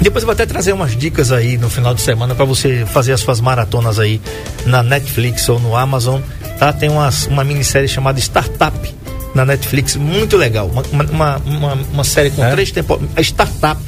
Depois 0.00 0.22
eu 0.22 0.26
vou 0.26 0.32
até 0.32 0.44
trazer 0.44 0.72
umas 0.72 0.96
dicas 0.96 1.32
aí 1.32 1.56
no 1.56 1.70
final 1.70 1.94
de 1.94 2.00
semana 2.00 2.34
para 2.34 2.44
você 2.44 2.84
fazer 2.86 3.12
as 3.12 3.20
suas 3.20 3.40
maratonas 3.40 3.98
aí 3.98 4.20
na 4.66 4.82
Netflix 4.82 5.48
ou 5.48 5.58
no 5.58 5.74
Amazon, 5.74 6.20
tá? 6.58 6.72
Tem 6.72 6.88
uma, 6.88 7.08
uma 7.28 7.42
minissérie 7.42 7.88
chamada 7.88 8.18
Startup 8.18 8.94
na 9.34 9.44
Netflix, 9.44 9.96
muito 9.96 10.36
legal. 10.36 10.68
Uma, 10.68 10.82
uma, 10.82 11.36
uma, 11.38 11.74
uma 11.92 12.04
série 12.04 12.30
com 12.30 12.44
é? 12.44 12.50
três 12.50 12.70
temporadas. 12.70 13.08
Startup 13.26 13.80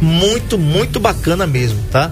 muito, 0.00 0.58
muito 0.58 1.00
bacana 1.00 1.46
mesmo, 1.46 1.78
tá? 1.90 2.10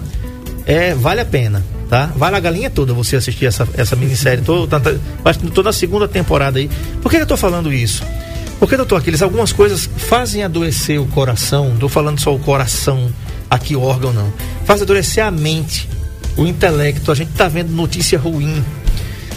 É, 0.65 0.95
vale 0.95 1.21
a 1.21 1.25
pena, 1.25 1.63
tá? 1.89 2.11
Vale 2.15 2.35
a 2.35 2.39
galinha 2.39 2.69
toda 2.69 2.93
você 2.93 3.15
assistir 3.15 3.45
essa, 3.45 3.67
essa 3.75 3.95
minissérie. 3.95 4.43
Tô, 4.43 4.67
tô, 4.67 4.79
tô 5.53 5.63
na 5.63 5.73
segunda 5.73 6.07
temporada 6.07 6.59
aí. 6.59 6.69
Por 7.01 7.11
que 7.11 7.17
eu 7.17 7.27
tô 7.27 7.37
falando 7.37 7.71
isso? 7.71 8.03
Porque, 8.59 8.77
doutor 8.77 8.97
Aquiles, 8.97 9.21
algumas 9.21 9.51
coisas 9.51 9.89
fazem 9.97 10.43
adoecer 10.43 10.99
o 10.99 11.05
coração, 11.07 11.75
tô 11.79 11.89
falando 11.89 12.19
só 12.19 12.33
o 12.33 12.39
coração, 12.39 13.11
aqui 13.55 13.75
o 13.75 13.81
órgão 13.81 14.13
não. 14.13 14.31
Faz 14.65 14.81
adoecer 14.81 15.23
a 15.23 15.31
mente, 15.31 15.89
o 16.37 16.45
intelecto. 16.45 17.11
A 17.11 17.15
gente 17.15 17.31
tá 17.31 17.47
vendo 17.47 17.71
notícia 17.71 18.19
ruim. 18.19 18.63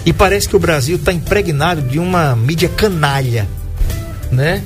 E 0.05 0.13
parece 0.13 0.49
que 0.49 0.57
o 0.57 0.59
Brasil 0.59 0.97
está 0.97 1.13
impregnado 1.13 1.83
de 1.83 1.99
uma 1.99 2.35
mídia 2.35 2.69
canalha, 2.69 3.47
né? 4.31 4.63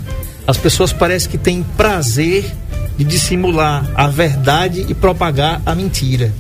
As 0.47 0.57
pessoas 0.57 0.93
parecem 0.93 1.31
que 1.31 1.39
têm 1.39 1.63
prazer 1.77 2.45
de 2.97 3.05
dissimular 3.05 3.91
a 3.95 4.09
verdade 4.09 4.87
e 4.89 4.95
propagar 4.95 5.63
a 5.65 5.75
mentira. 5.75 6.33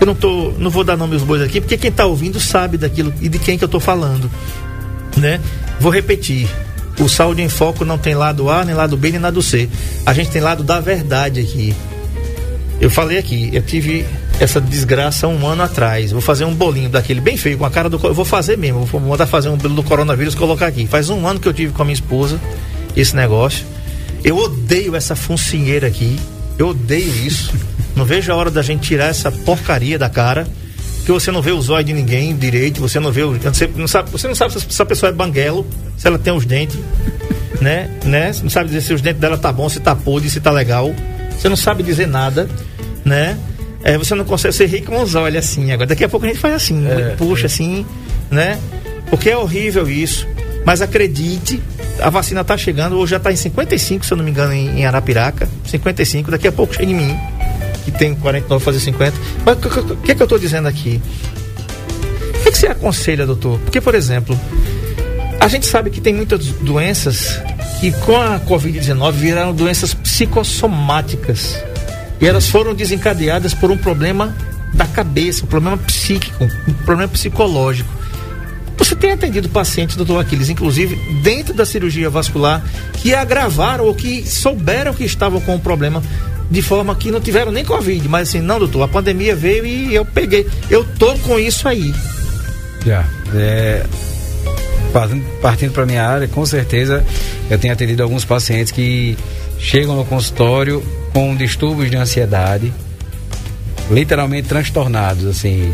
Eu 0.00 0.06
não, 0.06 0.14
tô, 0.14 0.52
não 0.58 0.70
vou 0.70 0.84
dar 0.84 0.96
nome 0.96 1.14
aos 1.14 1.22
bois 1.22 1.42
aqui, 1.42 1.60
porque 1.60 1.76
quem 1.76 1.90
está 1.90 2.04
ouvindo 2.04 2.38
sabe 2.38 2.76
daquilo 2.76 3.12
e 3.20 3.28
de 3.28 3.38
quem 3.38 3.56
que 3.56 3.64
eu 3.64 3.66
estou 3.66 3.80
falando. 3.80 4.30
Né? 5.16 5.40
Vou 5.80 5.90
repetir. 5.90 6.48
O 6.98 7.08
Saúde 7.08 7.42
em 7.42 7.48
Foco 7.48 7.84
não 7.84 7.98
tem 7.98 8.14
lado 8.14 8.48
A, 8.48 8.64
nem 8.64 8.74
lado 8.74 8.96
B, 8.96 9.10
nem 9.10 9.20
lado 9.20 9.42
C. 9.42 9.68
A 10.04 10.14
gente 10.14 10.30
tem 10.30 10.40
lado 10.40 10.62
da 10.62 10.80
verdade 10.80 11.40
aqui. 11.40 11.74
Eu 12.86 12.90
falei 12.90 13.18
aqui, 13.18 13.50
eu 13.52 13.62
tive 13.62 14.06
essa 14.38 14.60
desgraça 14.60 15.26
um 15.26 15.44
ano 15.44 15.64
atrás. 15.64 16.12
Vou 16.12 16.20
fazer 16.20 16.44
um 16.44 16.54
bolinho 16.54 16.88
daquele 16.88 17.20
bem 17.20 17.36
feio, 17.36 17.58
com 17.58 17.64
a 17.64 17.70
cara 17.70 17.90
do. 17.90 17.98
Eu 18.06 18.14
vou 18.14 18.24
fazer 18.24 18.56
mesmo, 18.56 18.84
vou 18.84 19.00
mandar 19.00 19.26
fazer 19.26 19.48
um 19.48 19.56
bolo 19.56 19.74
do 19.74 19.82
coronavírus 19.82 20.36
colocar 20.36 20.68
aqui. 20.68 20.86
Faz 20.86 21.10
um 21.10 21.26
ano 21.26 21.40
que 21.40 21.48
eu 21.48 21.52
tive 21.52 21.72
com 21.72 21.82
a 21.82 21.84
minha 21.84 21.94
esposa 21.94 22.40
esse 22.96 23.16
negócio. 23.16 23.66
Eu 24.22 24.36
odeio 24.36 24.94
essa 24.94 25.16
funcinheira 25.16 25.88
aqui. 25.88 26.16
Eu 26.56 26.68
odeio 26.68 27.12
isso. 27.26 27.52
Não 27.96 28.04
vejo 28.04 28.30
a 28.30 28.36
hora 28.36 28.52
da 28.52 28.62
gente 28.62 28.86
tirar 28.86 29.06
essa 29.06 29.32
porcaria 29.32 29.98
da 29.98 30.08
cara. 30.08 30.46
Que 31.04 31.10
você 31.10 31.32
não 31.32 31.42
vê 31.42 31.50
os 31.50 31.68
olhos 31.68 31.86
de 31.86 31.92
ninguém 31.92 32.36
direito, 32.36 32.80
você 32.80 33.00
não 33.00 33.10
vê 33.10 33.24
o. 33.24 33.32
Você 33.32 33.68
não 33.74 33.88
sabe, 33.88 34.10
você 34.12 34.28
não 34.28 34.34
sabe 34.36 34.52
se 34.52 34.64
essa 34.64 34.86
pessoa 34.86 35.10
é 35.10 35.12
banguelo, 35.12 35.66
se 35.98 36.06
ela 36.06 36.20
tem 36.20 36.32
os 36.32 36.46
dentes, 36.46 36.78
né? 37.60 37.90
né? 38.04 38.32
Você 38.32 38.44
não 38.44 38.50
sabe 38.50 38.68
dizer 38.68 38.82
se 38.82 38.94
os 38.94 39.00
dentes 39.00 39.20
dela 39.20 39.36
tá 39.36 39.52
bom, 39.52 39.68
se 39.68 39.80
tá 39.80 39.96
podre, 39.96 40.30
se 40.30 40.38
tá 40.38 40.52
legal. 40.52 40.94
Você 41.36 41.48
não 41.48 41.56
sabe 41.56 41.82
dizer 41.82 42.06
nada, 42.06 42.48
né? 43.06 43.38
É, 43.84 43.96
você 43.96 44.16
não 44.16 44.24
consegue 44.24 44.52
ser 44.52 44.66
rir 44.66 44.82
com 44.82 45.00
os 45.00 45.14
olhos 45.14 45.38
assim. 45.38 45.70
Agora, 45.70 45.86
daqui 45.86 46.04
a 46.04 46.08
pouco 46.08 46.26
a 46.26 46.28
gente 46.28 46.40
faz 46.40 46.54
assim, 46.54 46.86
é, 46.88 47.14
puxa 47.16 47.44
é. 47.44 47.46
assim, 47.46 47.86
né? 48.30 48.58
Porque 49.08 49.30
é 49.30 49.36
horrível 49.36 49.88
isso. 49.88 50.26
Mas 50.64 50.82
acredite, 50.82 51.62
a 52.00 52.10
vacina 52.10 52.40
está 52.40 52.58
chegando, 52.58 52.96
hoje 52.96 53.12
já 53.12 53.18
está 53.18 53.30
em 53.30 53.36
55, 53.36 54.04
se 54.04 54.12
eu 54.12 54.16
não 54.16 54.24
me 54.24 54.32
engano, 54.32 54.52
em, 54.52 54.80
em 54.80 54.84
Arapiraca. 54.84 55.48
55, 55.64 56.32
daqui 56.32 56.48
a 56.48 56.52
pouco 56.52 56.74
chega 56.74 56.90
em 56.90 56.94
mim, 56.94 57.16
que 57.84 57.92
tem 57.92 58.16
49 58.16 58.64
fazer 58.64 58.80
50. 58.80 59.16
Mas 59.44 59.56
o 59.56 59.96
que, 59.98 60.14
que, 60.16 60.20
eu 60.20 60.24
estou 60.24 60.38
dizendo 60.38 60.66
aqui? 60.66 61.00
O 62.40 62.42
que, 62.42 62.50
que 62.50 62.58
você 62.58 62.66
aconselha, 62.66 63.24
doutor? 63.24 63.60
Porque, 63.60 63.80
por 63.80 63.94
exemplo, 63.94 64.36
a 65.38 65.46
gente 65.46 65.66
sabe 65.66 65.90
que 65.90 66.00
tem 66.00 66.12
muitas 66.12 66.46
doenças 66.46 67.40
que 67.78 67.92
com 67.92 68.16
a 68.16 68.40
Covid-19 68.40 69.12
viraram 69.12 69.54
doenças 69.54 69.94
psicossomáticas. 69.94 71.62
E 72.20 72.26
elas 72.26 72.48
foram 72.48 72.74
desencadeadas 72.74 73.54
por 73.54 73.70
um 73.70 73.76
problema 73.76 74.34
da 74.72 74.86
cabeça, 74.86 75.44
um 75.44 75.48
problema 75.48 75.76
psíquico, 75.78 76.44
um 76.68 76.72
problema 76.84 77.10
psicológico. 77.10 77.88
Você 78.76 78.94
tem 78.94 79.12
atendido 79.12 79.48
pacientes, 79.48 79.96
doutor 79.96 80.20
Aquiles, 80.20 80.50
inclusive 80.50 80.96
dentro 81.22 81.54
da 81.54 81.64
cirurgia 81.64 82.10
vascular, 82.10 82.62
que 82.94 83.14
agravaram 83.14 83.84
ou 83.84 83.94
que 83.94 84.28
souberam 84.28 84.92
que 84.92 85.04
estavam 85.04 85.40
com 85.40 85.56
o 85.56 85.60
problema 85.60 86.02
de 86.50 86.62
forma 86.62 86.94
que 86.94 87.10
não 87.10 87.20
tiveram 87.20 87.50
nem 87.50 87.64
Covid, 87.64 88.08
mas 88.08 88.28
assim, 88.28 88.40
não, 88.40 88.58
doutor, 88.58 88.82
a 88.82 88.88
pandemia 88.88 89.34
veio 89.34 89.66
e 89.66 89.94
eu 89.94 90.04
peguei. 90.04 90.46
Eu 90.70 90.84
tô 90.98 91.14
com 91.18 91.38
isso 91.38 91.66
aí. 91.66 91.92
Já. 92.84 93.04
É, 93.34 93.84
partindo 95.42 95.72
para 95.72 95.84
minha 95.84 96.06
área, 96.06 96.28
com 96.28 96.46
certeza 96.46 97.04
eu 97.50 97.58
tenho 97.58 97.72
atendido 97.72 98.02
alguns 98.02 98.24
pacientes 98.24 98.70
que 98.70 99.16
chegam 99.58 99.96
no 99.96 100.04
consultório 100.04 100.82
com 101.16 101.34
distúrbios 101.34 101.90
de 101.90 101.96
ansiedade, 101.96 102.70
literalmente 103.90 104.48
transtornados, 104.48 105.24
assim, 105.24 105.72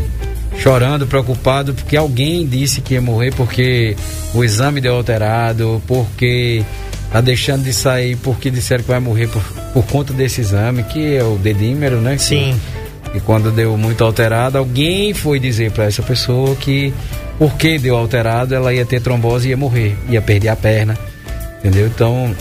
chorando, 0.57 1.05
preocupado 1.05 1.73
porque 1.73 1.97
alguém 1.97 2.47
disse 2.47 2.79
que 2.79 2.93
ia 2.93 3.01
morrer 3.01 3.33
porque 3.35 3.93
o 4.33 4.41
exame 4.41 4.79
deu 4.79 4.95
alterado, 4.95 5.83
porque 5.85 6.63
tá 7.11 7.19
deixando 7.19 7.65
de 7.65 7.73
sair 7.73 8.15
porque 8.15 8.49
disseram 8.49 8.83
que 8.83 8.89
vai 8.89 9.01
morrer 9.01 9.27
por, 9.27 9.43
por 9.73 9.85
conta 9.85 10.13
desse 10.13 10.39
exame, 10.39 10.81
que 10.83 11.13
é 11.17 11.23
o 11.25 11.37
dedímero, 11.37 11.99
né? 11.99 12.17
Sim. 12.17 12.57
E 13.13 13.19
quando 13.19 13.51
deu 13.51 13.77
muito 13.77 14.01
alterado, 14.01 14.57
alguém 14.57 15.13
foi 15.13 15.41
dizer 15.41 15.71
para 15.71 15.83
essa 15.83 16.01
pessoa 16.01 16.55
que 16.55 16.93
porque 17.37 17.77
deu 17.77 17.97
alterado, 17.97 18.55
ela 18.55 18.73
ia 18.73 18.85
ter 18.85 19.01
trombose 19.01 19.49
e 19.49 19.51
ia 19.51 19.57
morrer, 19.57 19.93
ia 20.07 20.21
perder 20.21 20.47
a 20.47 20.55
perna. 20.55 20.97
Entendeu? 21.59 21.87
Então, 21.87 22.33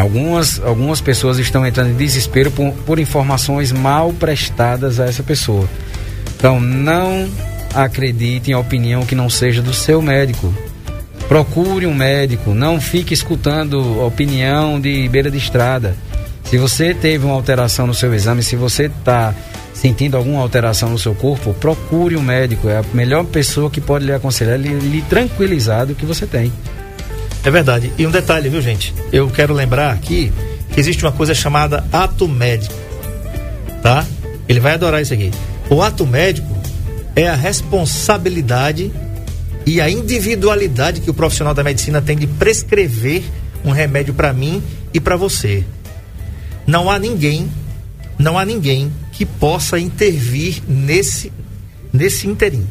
algumas, 0.00 0.60
algumas 0.64 1.00
pessoas 1.00 1.38
estão 1.38 1.66
entrando 1.66 1.90
em 1.90 1.96
desespero 1.96 2.50
por, 2.50 2.72
por 2.72 2.98
informações 2.98 3.72
mal 3.72 4.12
prestadas 4.12 4.98
a 4.98 5.06
essa 5.06 5.22
pessoa. 5.22 5.68
Então, 6.36 6.60
não 6.60 7.28
acredite 7.74 8.50
em 8.50 8.54
opinião 8.54 9.04
que 9.04 9.14
não 9.14 9.28
seja 9.28 9.62
do 9.62 9.72
seu 9.72 10.00
médico. 10.00 10.52
Procure 11.28 11.86
um 11.86 11.94
médico, 11.94 12.54
não 12.54 12.80
fique 12.80 13.14
escutando 13.14 14.04
opinião 14.04 14.80
de 14.80 15.08
beira 15.08 15.30
de 15.30 15.38
estrada. 15.38 15.94
Se 16.44 16.58
você 16.58 16.92
teve 16.92 17.24
uma 17.24 17.34
alteração 17.34 17.86
no 17.86 17.94
seu 17.94 18.12
exame, 18.12 18.42
se 18.42 18.56
você 18.56 18.86
está 18.86 19.32
sentindo 19.72 20.16
alguma 20.16 20.40
alteração 20.40 20.90
no 20.90 20.98
seu 20.98 21.14
corpo, 21.14 21.54
procure 21.54 22.16
um 22.16 22.22
médico. 22.22 22.68
É 22.68 22.78
a 22.78 22.84
melhor 22.92 23.24
pessoa 23.24 23.70
que 23.70 23.80
pode 23.80 24.04
lhe 24.04 24.12
aconselhar, 24.12 24.58
lhe, 24.58 24.68
lhe 24.68 25.02
tranquilizar 25.02 25.86
do 25.86 25.94
que 25.94 26.04
você 26.04 26.26
tem. 26.26 26.52
É 27.44 27.50
verdade. 27.50 27.92
E 27.96 28.06
um 28.06 28.10
detalhe, 28.10 28.48
viu, 28.48 28.60
gente? 28.60 28.94
Eu 29.12 29.30
quero 29.30 29.54
lembrar 29.54 29.92
aqui 29.92 30.32
que 30.72 30.78
existe 30.78 31.04
uma 31.04 31.12
coisa 31.12 31.34
chamada 31.34 31.84
ato 31.92 32.28
médico. 32.28 32.74
Tá? 33.82 34.06
Ele 34.48 34.60
vai 34.60 34.74
adorar 34.74 35.00
isso 35.00 35.14
aqui. 35.14 35.30
O 35.68 35.82
ato 35.82 36.06
médico 36.06 36.48
é 37.16 37.28
a 37.28 37.34
responsabilidade 37.34 38.92
e 39.66 39.80
a 39.80 39.88
individualidade 39.88 41.00
que 41.00 41.10
o 41.10 41.14
profissional 41.14 41.54
da 41.54 41.64
medicina 41.64 42.00
tem 42.00 42.16
de 42.16 42.26
prescrever 42.26 43.22
um 43.64 43.70
remédio 43.70 44.14
para 44.14 44.32
mim 44.32 44.62
e 44.92 45.00
para 45.00 45.16
você. 45.16 45.64
Não 46.66 46.90
há 46.90 46.98
ninguém, 46.98 47.50
não 48.18 48.38
há 48.38 48.44
ninguém 48.44 48.92
que 49.12 49.24
possa 49.24 49.78
intervir 49.78 50.62
nesse 50.68 51.32
nesse 51.92 52.26
interim. 52.26 52.66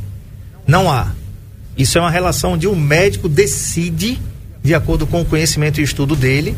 Não 0.65 0.89
há. 0.89 1.12
Isso 1.77 1.97
é 1.97 2.01
uma 2.01 2.12
relação 2.12 2.53
onde 2.53 2.67
o 2.67 2.75
médico 2.75 3.27
decide 3.27 4.19
de 4.63 4.73
acordo 4.73 5.07
com 5.07 5.21
o 5.21 5.25
conhecimento 5.25 5.79
e 5.79 5.83
estudo 5.83 6.15
dele 6.15 6.55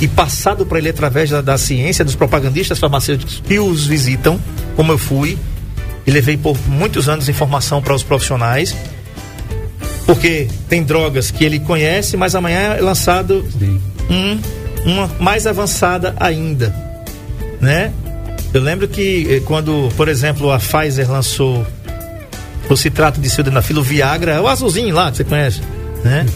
e 0.00 0.08
passado 0.08 0.64
para 0.64 0.78
ele 0.78 0.88
através 0.88 1.30
da, 1.30 1.40
da, 1.40 1.58
ciência, 1.58 2.04
dos 2.04 2.14
propagandistas 2.14 2.78
farmacêuticos 2.78 3.42
que 3.46 3.58
os 3.58 3.86
visitam, 3.86 4.40
como 4.74 4.92
eu 4.92 4.98
fui, 4.98 5.38
e 6.06 6.10
levei 6.10 6.36
por 6.36 6.56
muitos 6.66 7.08
anos 7.08 7.28
informação 7.28 7.82
para 7.82 7.94
os 7.94 8.02
profissionais, 8.02 8.74
porque 10.06 10.48
tem 10.68 10.82
drogas 10.82 11.30
que 11.30 11.44
ele 11.44 11.60
conhece, 11.60 12.16
mas 12.16 12.34
amanhã 12.34 12.74
é 12.74 12.80
lançado 12.80 13.44
um, 14.10 14.40
uma 14.90 15.06
mais 15.20 15.46
avançada 15.46 16.14
ainda, 16.18 16.74
né? 17.60 17.92
Eu 18.52 18.62
lembro 18.62 18.88
que 18.88 19.36
eh, 19.36 19.40
quando, 19.44 19.88
por 19.96 20.08
exemplo, 20.08 20.50
a 20.50 20.58
Pfizer 20.58 21.08
lançou 21.08 21.64
o 22.68 22.76
citrato 22.76 23.20
de 23.20 23.30
sildenafil, 23.30 23.78
o 23.78 23.82
Viagra, 23.82 24.42
o 24.42 24.48
azulzinho 24.48 24.94
lá 24.94 25.10
que 25.10 25.18
você 25.18 25.24
conhece, 25.24 25.60
né? 26.02 26.26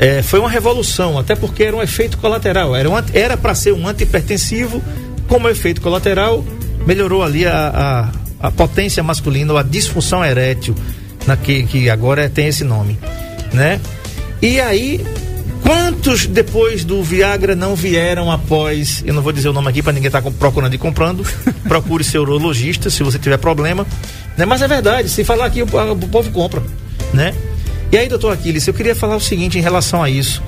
É, 0.00 0.22
foi 0.22 0.40
uma 0.40 0.48
revolução, 0.48 1.18
até 1.18 1.36
porque 1.36 1.62
era 1.62 1.76
um 1.76 1.82
efeito 1.82 2.16
colateral. 2.16 2.72
Era 3.12 3.36
para 3.36 3.54
ser 3.54 3.74
um 3.74 3.86
antipertensivo, 3.86 4.82
como 5.28 5.46
efeito 5.46 5.82
colateral, 5.82 6.42
melhorou 6.86 7.22
ali 7.22 7.46
a, 7.46 8.10
a, 8.40 8.46
a 8.48 8.50
potência 8.50 9.02
masculina, 9.02 9.52
ou 9.52 9.58
a 9.58 9.62
disfunção 9.62 10.24
erétil, 10.24 10.74
na 11.26 11.36
que, 11.36 11.64
que 11.64 11.90
agora 11.90 12.30
tem 12.30 12.46
esse 12.46 12.64
nome, 12.64 12.98
né? 13.52 13.78
E 14.40 14.58
aí, 14.58 15.04
quantos 15.62 16.26
depois 16.26 16.82
do 16.82 17.02
Viagra 17.02 17.54
não 17.54 17.76
vieram 17.76 18.32
após, 18.32 19.04
eu 19.04 19.12
não 19.12 19.20
vou 19.20 19.32
dizer 19.32 19.50
o 19.50 19.52
nome 19.52 19.68
aqui 19.68 19.82
para 19.82 19.92
ninguém 19.92 20.06
estar 20.06 20.22
tá 20.22 20.30
procurando 20.30 20.72
e 20.72 20.78
comprando, 20.78 21.26
procure 21.68 22.02
seu 22.02 22.22
urologista 22.22 22.88
se 22.88 23.02
você 23.02 23.18
tiver 23.18 23.36
problema, 23.36 23.86
né? 24.34 24.46
Mas 24.46 24.62
é 24.62 24.66
verdade, 24.66 25.10
se 25.10 25.24
falar 25.24 25.44
aqui 25.44 25.62
o, 25.62 25.66
o 25.66 26.08
povo 26.08 26.30
compra, 26.30 26.62
né? 27.12 27.34
E 27.92 27.96
aí, 27.96 28.08
doutor 28.08 28.32
Aquiles, 28.32 28.66
eu 28.66 28.74
queria 28.74 28.94
falar 28.94 29.16
o 29.16 29.20
seguinte 29.20 29.58
em 29.58 29.60
relação 29.60 30.02
a 30.02 30.08
isso. 30.08 30.42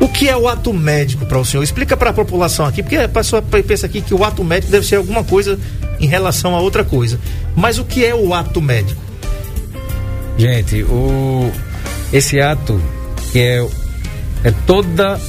O 0.00 0.08
que 0.08 0.28
é 0.28 0.36
o 0.36 0.48
ato 0.48 0.72
médico 0.72 1.26
para 1.26 1.38
o 1.38 1.44
senhor? 1.44 1.62
Explica 1.62 1.96
para 1.96 2.10
a 2.10 2.12
população 2.12 2.66
aqui, 2.66 2.82
porque 2.82 2.96
a 2.96 3.08
pessoa 3.08 3.42
pensa 3.42 3.86
aqui 3.86 4.00
que 4.00 4.14
o 4.14 4.24
ato 4.24 4.44
médico 4.44 4.70
deve 4.70 4.86
ser 4.86 4.96
alguma 4.96 5.24
coisa 5.24 5.58
em 6.00 6.06
relação 6.06 6.54
a 6.54 6.60
outra 6.60 6.84
coisa. 6.84 7.18
Mas 7.56 7.78
o 7.78 7.84
que 7.84 8.04
é 8.04 8.14
o 8.14 8.32
ato 8.32 8.60
médico? 8.60 9.00
Gente, 10.36 10.84
o 10.84 11.50
esse 12.12 12.40
ato 12.40 12.80
que 13.32 13.40
é 13.40 13.68
é 14.44 14.50
toda 14.66 15.20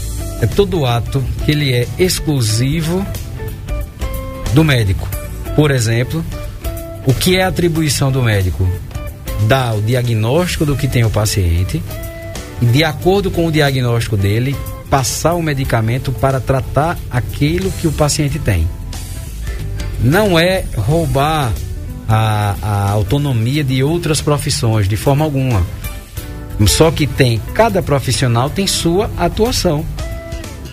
é 0.42 0.46
todo 0.48 0.86
ato 0.86 1.24
que 1.46 1.52
ele 1.52 1.74
é 1.74 1.88
exclusivo 1.98 3.06
do 4.54 4.64
médico. 4.64 5.08
Por 5.56 5.72
exemplo, 5.72 6.24
o 7.06 7.14
que 7.14 7.38
é 7.38 7.44
atribuição 7.44 8.12
do 8.12 8.22
médico? 8.22 8.68
Dar 9.48 9.76
o 9.76 9.82
diagnóstico 9.82 10.66
do 10.66 10.76
que 10.76 10.88
tem 10.88 11.04
o 11.04 11.10
paciente 11.10 11.82
e, 12.62 12.66
de 12.66 12.84
acordo 12.84 13.32
com 13.32 13.48
o 13.48 13.52
diagnóstico 13.52 14.18
dele, 14.18 14.56
passar 14.90 15.36
o 15.36 15.42
medicamento 15.42 16.12
para 16.12 16.40
tratar 16.40 16.98
aquilo 17.10 17.72
que 17.72 17.88
o 17.88 17.92
paciente 17.92 18.40
tem. 18.40 18.68
Não 20.02 20.40
é 20.40 20.64
roubar 20.76 21.52
a, 22.08 22.56
a 22.62 22.90
autonomia 22.90 23.64
de 23.64 23.84
outras 23.84 24.22
profissões 24.22 24.88
de 24.88 24.98
forma 24.98 25.24
alguma. 25.24 25.66
Só 26.68 26.92
que 26.92 27.08
tem, 27.08 27.40
cada 27.54 27.82
profissional 27.82 28.50
tem 28.50 28.68
sua 28.68 29.10
atuação. 29.18 29.86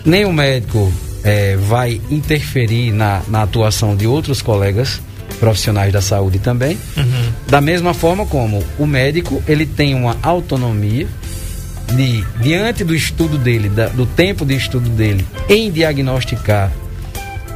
nem 0.03 0.25
o 0.25 0.33
médico 0.33 0.91
é, 1.23 1.55
vai 1.55 2.01
interferir 2.09 2.91
na, 2.91 3.21
na 3.27 3.43
atuação 3.43 3.95
de 3.95 4.07
outros 4.07 4.41
colegas 4.41 5.01
profissionais 5.39 5.93
da 5.93 6.01
saúde 6.01 6.39
também. 6.39 6.77
Uhum. 6.95 7.31
Da 7.47 7.61
mesma 7.61 7.93
forma 7.93 8.25
como 8.25 8.63
o 8.77 8.85
médico, 8.85 9.41
ele 9.47 9.65
tem 9.65 9.93
uma 9.95 10.17
autonomia 10.21 11.07
de, 11.95 12.23
diante 12.41 12.83
do 12.83 12.93
estudo 12.93 13.37
dele, 13.37 13.69
da, 13.69 13.87
do 13.87 14.05
tempo 14.05 14.45
de 14.45 14.55
estudo 14.55 14.89
dele, 14.89 15.25
em 15.49 15.71
diagnosticar, 15.71 16.71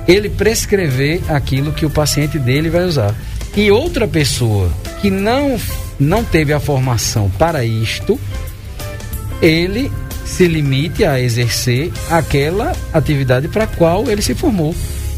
ele 0.08 0.30
prescrever 0.30 1.22
aquilo 1.30 1.74
que 1.74 1.86
o 1.86 1.90
paciente 1.90 2.40
dele 2.40 2.70
vai 2.70 2.86
usar. 2.86 3.14
E 3.56 3.70
outra 3.70 4.08
pessoa 4.08 4.72
que 5.02 5.10
não, 5.10 5.60
não 6.00 6.24
teve 6.24 6.54
a 6.54 6.60
formação 6.60 7.30
para 7.38 7.66
isto, 7.66 8.20
ele 9.42 9.92
se 10.26 10.48
limite 10.48 11.04
a 11.04 11.20
exercer 11.20 11.92
aquela 12.10 12.74
atividade 12.94 13.48
para 13.48 13.66
a 13.66 13.68
qual 13.68 14.10
ele 14.10 14.22
se 14.22 14.34
formou. 14.34 14.74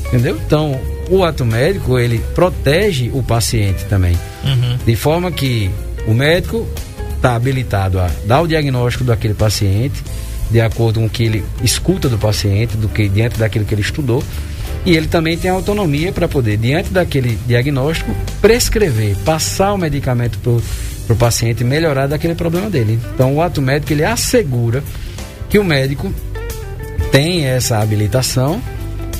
Entendeu? 0.07 0.39
Então, 0.45 0.79
o 1.09 1.23
ato 1.23 1.45
médico, 1.45 1.99
ele 1.99 2.19
protege 2.33 3.09
o 3.13 3.21
paciente 3.21 3.85
também. 3.85 4.17
Uhum. 4.43 4.77
De 4.85 4.95
forma 4.95 5.31
que 5.31 5.69
o 6.07 6.13
médico 6.13 6.67
está 7.15 7.35
habilitado 7.35 7.99
a 7.99 8.09
dar 8.25 8.41
o 8.41 8.47
diagnóstico 8.47 9.03
daquele 9.03 9.33
paciente, 9.33 10.03
de 10.51 10.59
acordo 10.59 10.99
com 10.99 11.05
o 11.05 11.09
que 11.09 11.23
ele 11.23 11.45
escuta 11.63 12.09
do 12.09 12.17
paciente, 12.17 12.75
do 12.77 12.89
que 12.89 13.07
diante 13.07 13.37
daquilo 13.37 13.65
que 13.65 13.73
ele 13.73 13.81
estudou. 13.81 14.23
E 14.85 14.97
ele 14.97 15.07
também 15.07 15.37
tem 15.37 15.49
autonomia 15.49 16.11
para 16.11 16.27
poder, 16.27 16.57
diante 16.57 16.89
daquele 16.89 17.39
diagnóstico, 17.47 18.13
prescrever, 18.41 19.15
passar 19.23 19.73
o 19.73 19.77
medicamento 19.77 20.37
para 20.39 21.13
o 21.13 21.17
paciente 21.17 21.63
melhorar 21.63 22.07
daquele 22.07 22.35
problema 22.35 22.69
dele. 22.69 22.99
Então, 23.13 23.33
o 23.35 23.41
ato 23.41 23.61
médico 23.61 23.93
ele 23.93 24.03
assegura 24.03 24.83
que 25.49 25.57
o 25.57 25.63
médico 25.63 26.13
tem 27.11 27.45
essa 27.45 27.77
habilitação 27.77 28.61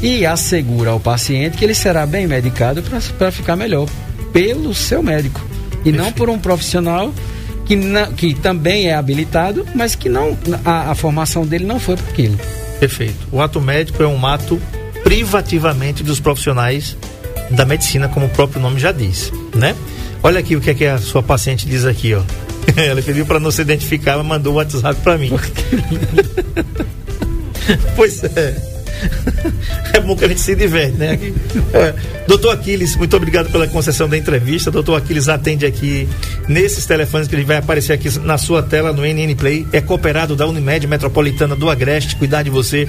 e 0.04 0.26
assegura 0.26 0.91
ao 0.91 0.99
paciente 0.99 1.58
que 1.58 1.64
ele 1.64 1.74
será 1.74 2.06
bem 2.06 2.28
medicado 2.28 2.84
para 3.18 3.32
ficar 3.32 3.56
melhor 3.56 3.88
pelo 4.34 4.76
seu 4.76 5.01
médico 5.01 5.39
e 5.86 5.93
não 5.93 6.12
por 6.12 6.30
um 6.30 6.38
profissional 6.38 7.14
que, 7.66 7.78
não, 7.78 8.12
que 8.12 8.34
também 8.34 8.88
é 8.89 8.95
habilitado, 8.95 9.66
mas 9.74 9.95
que 9.95 10.10
não 10.10 10.38
a, 10.66 10.91
a 10.91 10.95
formação 10.95 11.45
dele 11.45 11.64
não 11.64 11.80
foi 11.80 11.95
para 11.95 12.12
aquilo. 12.12 12.38
Perfeito. 12.82 13.26
O 13.32 13.41
ato 13.41 13.62
médico 13.62 14.04
é 14.04 14.08
um 14.08 14.28
ato 14.28 14.62
privativamente 15.06 16.04
dos 16.04 16.20
profissionais 16.20 16.97
da 17.49 17.64
medicina, 17.64 18.10
como 18.10 18.26
o 18.26 18.30
próprio 18.30 18.62
nome 18.62 18.82
já 18.82 18.91
diz, 18.91 19.32
né? 19.56 19.74
Olha 20.22 20.39
aqui 20.39 20.58
o 20.58 20.62
que 20.62 20.70
é 20.70 20.74
que 20.74 20.86
a 20.86 20.97
sua 20.97 21.24
paciente 21.24 21.66
diz 21.66 21.86
aqui, 21.86 22.14
ó. 22.14 22.22
Ela 22.76 23.01
pediu 23.01 23.26
para 23.26 23.39
não 23.39 23.51
se 23.51 23.62
identificar, 23.62 24.18
mas 24.18 24.26
mandou 24.26 24.54
o 24.54 24.56
WhatsApp 24.58 24.99
para 25.01 25.18
mim. 25.18 25.32
pois 27.95 28.22
é. 28.24 28.72
É 29.93 29.99
bom 29.99 30.15
que 30.15 30.25
a 30.25 30.27
gente 30.27 30.41
se 30.41 30.55
diverte, 30.55 30.97
né? 30.97 31.19
É. 31.73 31.93
Doutor 32.27 32.51
Aquiles, 32.51 32.95
muito 32.95 33.15
obrigado 33.15 33.51
pela 33.51 33.67
concessão 33.67 34.09
da 34.09 34.17
entrevista. 34.17 34.71
Doutor 34.71 34.95
Aquiles 34.95 35.29
atende 35.29 35.65
aqui 35.65 36.09
nesses 36.47 36.85
telefones 36.85 37.27
que 37.27 37.35
ele 37.35 37.43
vai 37.43 37.57
aparecer 37.57 37.93
aqui 37.93 38.09
na 38.19 38.37
sua 38.37 38.63
tela 38.63 38.91
no 38.91 39.03
NN 39.03 39.35
Play. 39.35 39.67
É 39.71 39.81
cooperado 39.81 40.35
da 40.35 40.47
Unimed 40.47 40.87
Metropolitana 40.87 41.55
do 41.55 41.69
Agreste, 41.69 42.15
cuidar 42.15 42.41
de 42.41 42.49
você. 42.49 42.87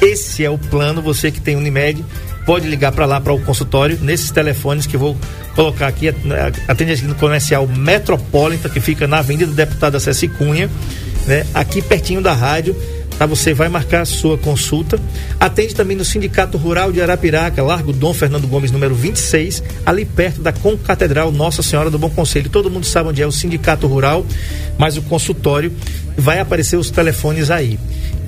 Esse 0.00 0.44
é 0.44 0.50
o 0.50 0.56
plano. 0.56 1.02
Você 1.02 1.30
que 1.30 1.40
tem 1.40 1.56
Unimed, 1.56 2.02
pode 2.46 2.66
ligar 2.66 2.92
para 2.92 3.04
lá 3.04 3.20
para 3.20 3.32
o 3.32 3.40
consultório 3.40 3.98
nesses 4.00 4.30
telefones 4.30 4.86
que 4.86 4.96
vou 4.96 5.16
colocar 5.54 5.88
aqui. 5.88 6.08
Atende 6.66 6.92
aqui 6.92 7.04
no 7.04 7.14
comercial 7.16 7.66
Metropolitan, 7.66 8.68
que 8.70 8.80
fica 8.80 9.06
na 9.06 9.18
Avenida 9.18 9.46
do 9.46 9.54
Deputado 9.54 9.96
Acessi 9.96 10.28
Cunha, 10.28 10.70
né? 11.26 11.44
Aqui 11.52 11.82
pertinho 11.82 12.22
da 12.22 12.32
rádio 12.32 12.74
Tá? 13.18 13.26
Você 13.26 13.54
vai 13.54 13.68
marcar 13.68 14.02
a 14.02 14.04
sua 14.04 14.36
consulta. 14.36 15.00
Atende 15.40 15.74
também 15.74 15.96
no 15.96 16.04
Sindicato 16.04 16.58
Rural 16.58 16.92
de 16.92 17.00
Arapiraca, 17.00 17.62
Largo 17.62 17.92
Dom 17.92 18.12
Fernando 18.12 18.46
Gomes, 18.46 18.70
número 18.70 18.94
26, 18.94 19.62
ali 19.84 20.04
perto 20.04 20.40
da 20.40 20.52
Concatedral 20.52 21.32
Nossa 21.32 21.62
Senhora 21.62 21.90
do 21.90 21.98
Bom 21.98 22.10
Conselho. 22.10 22.50
Todo 22.50 22.70
mundo 22.70 22.86
sabe 22.86 23.10
onde 23.10 23.22
é 23.22 23.26
o 23.26 23.32
Sindicato 23.32 23.86
Rural, 23.86 24.24
mas 24.78 24.96
o 24.96 25.02
consultório 25.02 25.72
vai 26.16 26.40
aparecer 26.40 26.76
os 26.76 26.90
telefones 26.90 27.50
aí. 27.50 27.78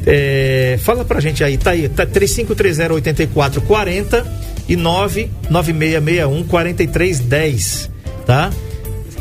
É, 0.06 0.78
fala 0.82 1.04
pra 1.04 1.18
gente 1.20 1.44
aí, 1.44 1.58
tá 1.58 1.72
aí, 1.72 1.86
tá 1.88 2.06
3530-8440 2.06 4.24
e 4.68 4.76
99661 4.76 6.44
4310, 6.44 7.90
tá? 8.24 8.50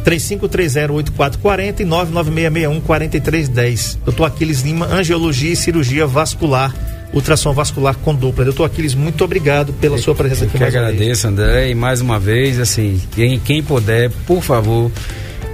3530-8440 0.08 1.82
e 1.82 1.86
99661-4310. 1.86 3.98
Doutor 4.06 4.26
Aquiles 4.26 4.62
Lima, 4.62 4.86
Angiologia 4.86 5.52
e 5.52 5.56
Cirurgia 5.56 6.08
Vascular, 6.08 6.74
ultrassom 7.14 7.52
vascular 7.52 7.98
com 7.98 8.16
dupla. 8.16 8.46
Doutor 8.46 8.64
Aquiles, 8.66 8.96
muito 8.96 9.22
obrigado 9.26 9.74
pela 9.74 9.98
sua 9.98 10.16
presença 10.16 10.46
aqui. 10.46 10.56
Eu 10.56 10.60
que 10.60 10.64
agradeço, 10.64 11.28
André, 11.28 11.72
e 11.72 11.76
mais 11.76 12.00
uma 12.00 12.18
vez, 12.18 12.58
assim, 12.58 13.02
quem, 13.12 13.38
quem 13.38 13.62
puder, 13.62 14.10
por 14.26 14.42
favor, 14.42 14.90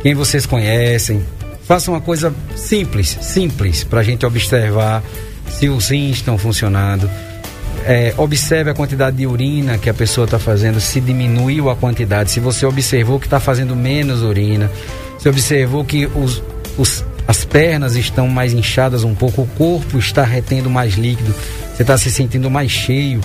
quem 0.04 0.14
vocês 0.14 0.46
conhecem, 0.46 1.26
faça 1.64 1.90
uma 1.90 2.02
coisa 2.02 2.32
simples, 2.56 3.18
simples, 3.22 3.84
para 3.84 4.02
a 4.02 4.04
gente 4.04 4.24
observar 4.24 5.02
se 5.50 5.68
os 5.68 5.90
rins 5.90 6.18
estão 6.18 6.38
funcionando 6.38 7.10
é, 7.86 8.14
observe 8.18 8.70
a 8.70 8.74
quantidade 8.74 9.18
de 9.18 9.28
urina 9.28 9.78
que 9.78 9.90
a 9.90 9.94
pessoa 9.94 10.26
está 10.26 10.40
fazendo, 10.40 10.80
se 10.80 11.00
diminuiu 11.02 11.70
a 11.70 11.76
quantidade, 11.76 12.32
se 12.32 12.40
você 12.40 12.66
observou 12.66 13.20
que 13.20 13.28
está 13.28 13.40
fazendo 13.40 13.76
menos 13.76 14.22
urina, 14.22 14.70
se 15.20 15.30
observou 15.30 15.84
que 15.84 16.06
os, 16.06 16.42
os, 16.78 17.04
as 17.28 17.46
pernas 17.46 17.96
estão 17.96 18.28
mais 18.28 18.54
inchadas 18.54 19.04
um 19.04 19.14
pouco, 19.14 19.44
o 19.44 19.48
corpo 19.48 19.98
está 19.98 20.24
retendo 20.24 20.70
mais 20.70 20.96
líquido, 20.96 21.34
você 21.74 21.84
está 21.84 21.98
se 21.98 22.12
sentindo 22.12 22.50
mais 22.50 22.72
cheio, 22.72 23.22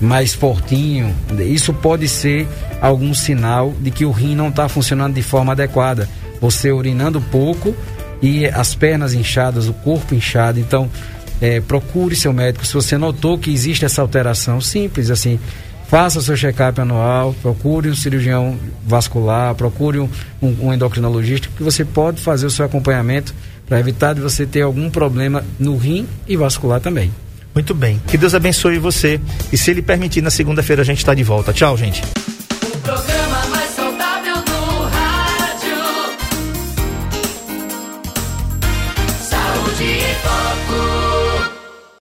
mais 0.00 0.34
fortinho, 0.34 1.14
isso 1.38 1.72
pode 1.72 2.08
ser 2.08 2.46
algum 2.80 3.14
sinal 3.14 3.72
de 3.80 3.90
que 3.90 4.04
o 4.04 4.10
rim 4.10 4.34
não 4.34 4.48
está 4.48 4.68
funcionando 4.68 5.14
de 5.14 5.22
forma 5.22 5.52
adequada. 5.52 6.08
Você 6.40 6.70
urinando 6.72 7.20
pouco 7.20 7.74
e 8.20 8.46
as 8.46 8.74
pernas 8.74 9.14
inchadas, 9.14 9.68
o 9.68 9.72
corpo 9.72 10.14
inchado, 10.14 10.58
então 10.58 10.90
é, 11.44 11.60
procure 11.60 12.16
seu 12.16 12.32
médico. 12.32 12.64
Se 12.64 12.72
você 12.72 12.96
notou 12.96 13.36
que 13.36 13.52
existe 13.52 13.84
essa 13.84 14.00
alteração, 14.00 14.62
simples 14.62 15.10
assim, 15.10 15.38
faça 15.88 16.22
seu 16.22 16.34
check-up 16.34 16.80
anual, 16.80 17.34
procure 17.42 17.90
um 17.90 17.94
cirurgião 17.94 18.58
vascular, 18.86 19.54
procure 19.54 19.98
um, 19.98 20.08
um, 20.40 20.68
um 20.68 20.72
endocrinologista, 20.72 21.48
que 21.54 21.62
você 21.62 21.84
pode 21.84 22.18
fazer 22.18 22.46
o 22.46 22.50
seu 22.50 22.64
acompanhamento 22.64 23.34
para 23.66 23.78
evitar 23.78 24.14
de 24.14 24.22
você 24.22 24.46
ter 24.46 24.62
algum 24.62 24.88
problema 24.88 25.44
no 25.58 25.76
rim 25.76 26.06
e 26.26 26.34
vascular 26.34 26.80
também. 26.80 27.12
Muito 27.54 27.74
bem. 27.74 28.00
Que 28.08 28.16
Deus 28.16 28.34
abençoe 28.34 28.78
você. 28.78 29.20
E 29.52 29.58
se 29.58 29.70
ele 29.70 29.82
permitir, 29.82 30.22
na 30.22 30.30
segunda-feira 30.30 30.80
a 30.80 30.84
gente 30.84 30.98
está 30.98 31.12
de 31.12 31.22
volta. 31.22 31.52
Tchau, 31.52 31.76
gente. 31.76 32.02